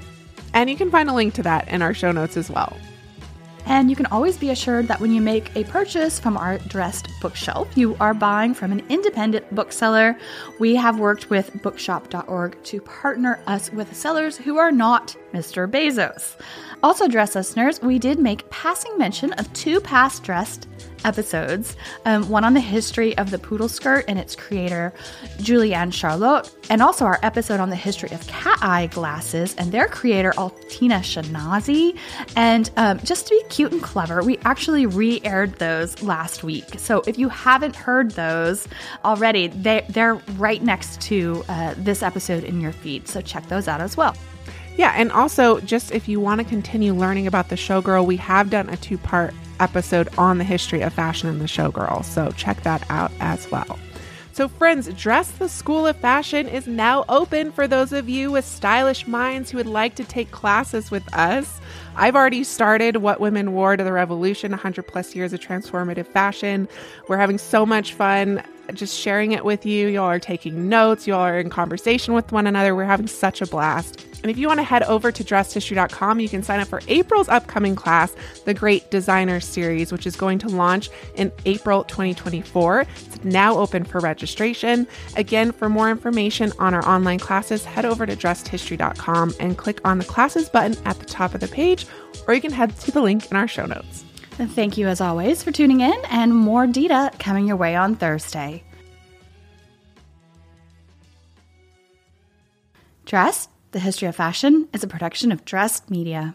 And 0.55 0.71
you 0.71 0.77
can 0.77 0.89
find 0.89 1.11
a 1.11 1.13
link 1.13 1.35
to 1.35 1.43
that 1.43 1.67
in 1.67 1.83
our 1.83 1.95
show 1.95 2.13
notes 2.13 2.37
as 2.37 2.49
well. 2.49 2.77
And 3.67 3.91
you 3.91 3.97
can 3.97 4.07
always 4.07 4.37
be 4.37 4.51
assured 4.51 4.87
that 4.87 5.01
when 5.01 5.13
you 5.13 5.21
make 5.21 5.55
a 5.57 5.65
purchase 5.65 6.21
from 6.21 6.37
our 6.37 6.59
dressed 6.59 7.09
bookshelf, 7.21 7.77
you 7.77 7.97
are 7.99 8.15
buying 8.15 8.55
from 8.55 8.71
an 8.71 8.85
independent 8.89 9.53
bookseller. 9.53 10.17
We 10.61 10.77
have 10.77 11.01
worked 11.01 11.29
with 11.29 11.61
bookshop.org 11.61 12.63
to 12.63 12.81
partner 12.83 13.41
us 13.49 13.73
with 13.73 13.97
sellers 13.97 14.37
who 14.37 14.59
are 14.59 14.71
not 14.71 15.17
Mr. 15.33 15.69
Bezos. 15.69 16.37
Also, 16.83 17.07
dress 17.07 17.37
listeners, 17.37 17.81
we 17.81 17.99
did 17.99 18.19
make 18.19 18.49
passing 18.51 18.99
mention 18.99 19.33
of 19.35 19.53
two 19.53 19.81
past 19.81 20.25
dressed 20.25 20.67
episodes 21.05 21.77
um, 22.07 22.29
one 22.29 22.45
on 22.45 22.55
the 22.55 22.61
history 22.61 23.17
of 23.19 23.31
the 23.31 23.39
poodle 23.39 23.69
skirt 23.69 24.05
and 24.09 24.19
its 24.19 24.35
creator, 24.35 24.93
Juli 25.39 25.71
Lynne 25.71 25.91
Charlot, 25.91 26.53
and 26.71 26.83
also 26.83 27.05
our 27.05 27.19
episode 27.23 27.61
on 27.61 27.71
the 27.71 27.77
history 27.77 28.11
of 28.11 28.27
cat 28.27 28.59
eye 28.63 28.87
glasses 28.89 29.55
and 29.57 29.71
their 29.71 29.87
creator, 29.87 30.33
Altina 30.37 30.97
Schinasi. 30.97 31.97
And 32.37 32.71
um, 32.77 32.99
just 33.01 33.29
to 33.29 33.31
be 33.31 33.43
cute 33.49 33.73
and 33.73 33.83
clever, 33.83 34.23
we 34.23 34.39
actually 34.39 34.87
re 34.87 35.21
aired 35.25 35.55
those 35.57 36.03
last 36.03 36.43
week. 36.43 36.79
So 36.79 37.03
if 37.07 37.19
you 37.19 37.29
haven't 37.29 37.77
heard 37.77 38.13
those 38.13 38.67
already, 39.05 39.49
they, 39.49 39.87
they're 39.89 40.15
right 40.15 40.63
next 40.63 41.01
to 41.03 41.45
uh, 41.49 41.75
this 41.77 42.03
episode 42.03 42.45
in 42.45 42.61
your 42.61 42.73
feed. 42.73 43.07
So 43.09 43.21
check 43.21 43.49
those 43.49 43.69
out 43.69 43.81
as 43.81 43.97
well. 43.97 44.17
Yeah, 44.77 44.95
and 44.97 45.13
also 45.13 45.61
just 45.61 45.93
if 45.93 46.09
you 46.09 46.19
want 46.19 46.41
to 46.41 46.47
continue 46.47 46.95
learning 46.95 47.27
about 47.27 47.49
the 47.49 47.57
showgirl, 47.57 48.07
we 48.07 48.17
have 48.17 48.51
done 48.51 48.69
a 48.69 48.77
two 48.77 48.99
part 48.99 49.35
episode 49.61 50.09
on 50.19 50.39
the 50.39 50.45
history 50.45 50.81
of 50.81 50.93
fashion 50.93 51.29
and 51.29 51.41
the 51.41 51.47
showgirl. 51.47 52.05
So 52.05 52.31
check 52.33 52.63
that 52.63 52.85
out 52.91 53.13
as 53.21 53.51
well. 53.51 53.79
So, 54.35 54.49
friends, 54.49 54.89
Dress 54.95 55.31
the 55.33 55.47
School 55.47 55.87
of 55.87 55.95
Fashion 55.97 56.49
is 56.49 56.67
now 56.67 57.05
open 57.11 57.53
for 57.53 57.69
those 57.69 57.93
of 57.93 58.09
you 58.09 58.33
with 58.33 58.47
stylish 58.47 59.07
minds 59.07 59.51
who 59.51 59.59
would 59.59 59.67
like 59.67 59.95
to 59.97 60.05
take 60.05 60.31
classes 60.31 60.91
with 60.91 61.05
us. 61.15 61.61
I've 61.97 62.17
already 62.17 62.43
started 62.43 62.97
What 62.97 63.21
Women 63.21 63.53
Wore 63.53 63.77
to 63.77 63.85
the 63.85 63.93
Revolution 63.93 64.53
100 64.53 64.85
plus 64.85 65.15
years 65.15 65.35
of 65.35 65.41
transformative 65.41 66.07
fashion. 66.07 66.67
We're 67.09 67.19
having 67.19 67.37
so 67.37 67.67
much 67.67 67.93
fun 67.93 68.43
just 68.73 68.99
sharing 68.99 69.33
it 69.33 69.45
with 69.45 69.67
you. 69.67 69.89
Y'all 69.89 70.05
are 70.05 70.19
taking 70.19 70.67
notes, 70.67 71.07
y'all 71.07 71.21
are 71.21 71.39
in 71.39 71.51
conversation 71.51 72.15
with 72.15 72.33
one 72.33 72.47
another. 72.47 72.75
We're 72.75 72.85
having 72.85 73.09
such 73.09 73.43
a 73.43 73.47
blast. 73.47 74.07
And 74.23 74.31
if 74.31 74.39
you 74.39 74.47
want 74.47 74.59
to 74.59 74.65
head 74.65 74.85
over 74.85 75.11
to 75.11 75.25
dressedhistory.com, 75.25 76.21
you 76.21 76.29
can 76.29 76.43
sign 76.43 76.61
up 76.61 76.69
for 76.69 76.81
April's 76.89 77.29
upcoming 77.29 77.75
class, 77.75 78.15
the 78.45 78.55
Great 78.55 78.91
Designer 78.91 79.41
Series, 79.41 79.91
which 79.91 80.07
is 80.07 80.17
going 80.17 80.39
to 80.41 80.49
launch 80.49 80.91
in 81.17 81.33
April 81.45 81.85
2024. 81.85 82.81
It's 82.81 83.25
now 83.25 83.57
open 83.57 83.85
for 83.85 84.01
registration. 84.01 84.87
Again, 85.17 85.53
for 85.53 85.69
more 85.69 85.91
information 85.91 86.53
on 86.59 86.73
our 86.73 86.87
online 86.87 87.19
classes, 87.19 87.65
head 87.65 87.85
over 87.85 88.07
to 88.07 88.15
dressedhistory.com 88.15 89.35
and 89.41 89.59
click 89.59 89.81
on 89.85 89.99
the 89.99 90.05
classes 90.05 90.49
button 90.49 90.77
at 90.85 90.99
the 90.99 91.07
top 91.07 91.35
of 91.35 91.41
the 91.41 91.49
page, 91.49 91.87
or 92.29 92.35
you 92.35 92.41
can 92.41 92.53
head 92.53 92.77
to 92.81 92.93
the 92.93 93.03
link 93.03 93.31
in 93.31 93.37
our 93.37 93.49
show 93.49 93.67
notes. 93.67 94.05
And 94.39 94.51
thank 94.51 94.79
you, 94.79 94.89
as 94.89 95.01
always, 95.01 95.43
for 95.43 95.53
tuning 95.53 95.81
in, 95.81 96.01
and 96.11 96.35
more 96.35 96.67
Dita 96.67 97.11
coming 97.19 97.47
your 97.47 97.57
way 97.57 97.77
on 97.77 97.97
Thursday. 97.97 98.63
Dressed, 103.05 103.51
the 103.73 103.81
history 103.81 104.09
of 104.09 104.17
fashion, 104.17 104.69
is 104.73 104.85
a 104.85 104.87
production 104.87 105.33
of 105.33 105.45
Dressed 105.45 105.91
Media. 105.91 106.35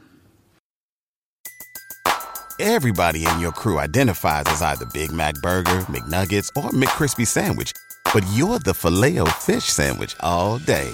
Everybody 2.60 3.24
in 3.28 3.40
your 3.40 3.52
crew 3.52 3.78
identifies 3.78 4.46
as 4.48 4.64
either 4.64 4.86
Big 4.88 5.12
Mac 5.12 5.36
Burger, 5.44 5.86
McNuggets, 5.92 6.50
or 6.56 6.72
McCrispy 6.72 7.28
Sandwich. 7.28 7.72
But 8.12 8.26
you're 8.34 8.58
the 8.58 8.74
filet 8.74 9.20
fish 9.38 9.66
Sandwich 9.66 10.16
all 10.22 10.58
day. 10.58 10.90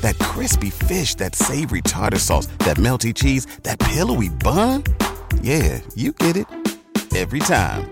That 0.00 0.18
crispy 0.18 0.70
fish, 0.70 1.14
that 1.16 1.34
savory 1.34 1.82
tartar 1.82 2.18
sauce, 2.18 2.46
that 2.60 2.78
melty 2.78 3.14
cheese, 3.14 3.44
that 3.62 3.78
pillowy 3.78 4.30
bun. 4.30 4.84
Yeah, 5.42 5.80
you 5.94 6.12
get 6.12 6.36
it. 6.38 6.46
Every 7.14 7.40
time. 7.40 7.91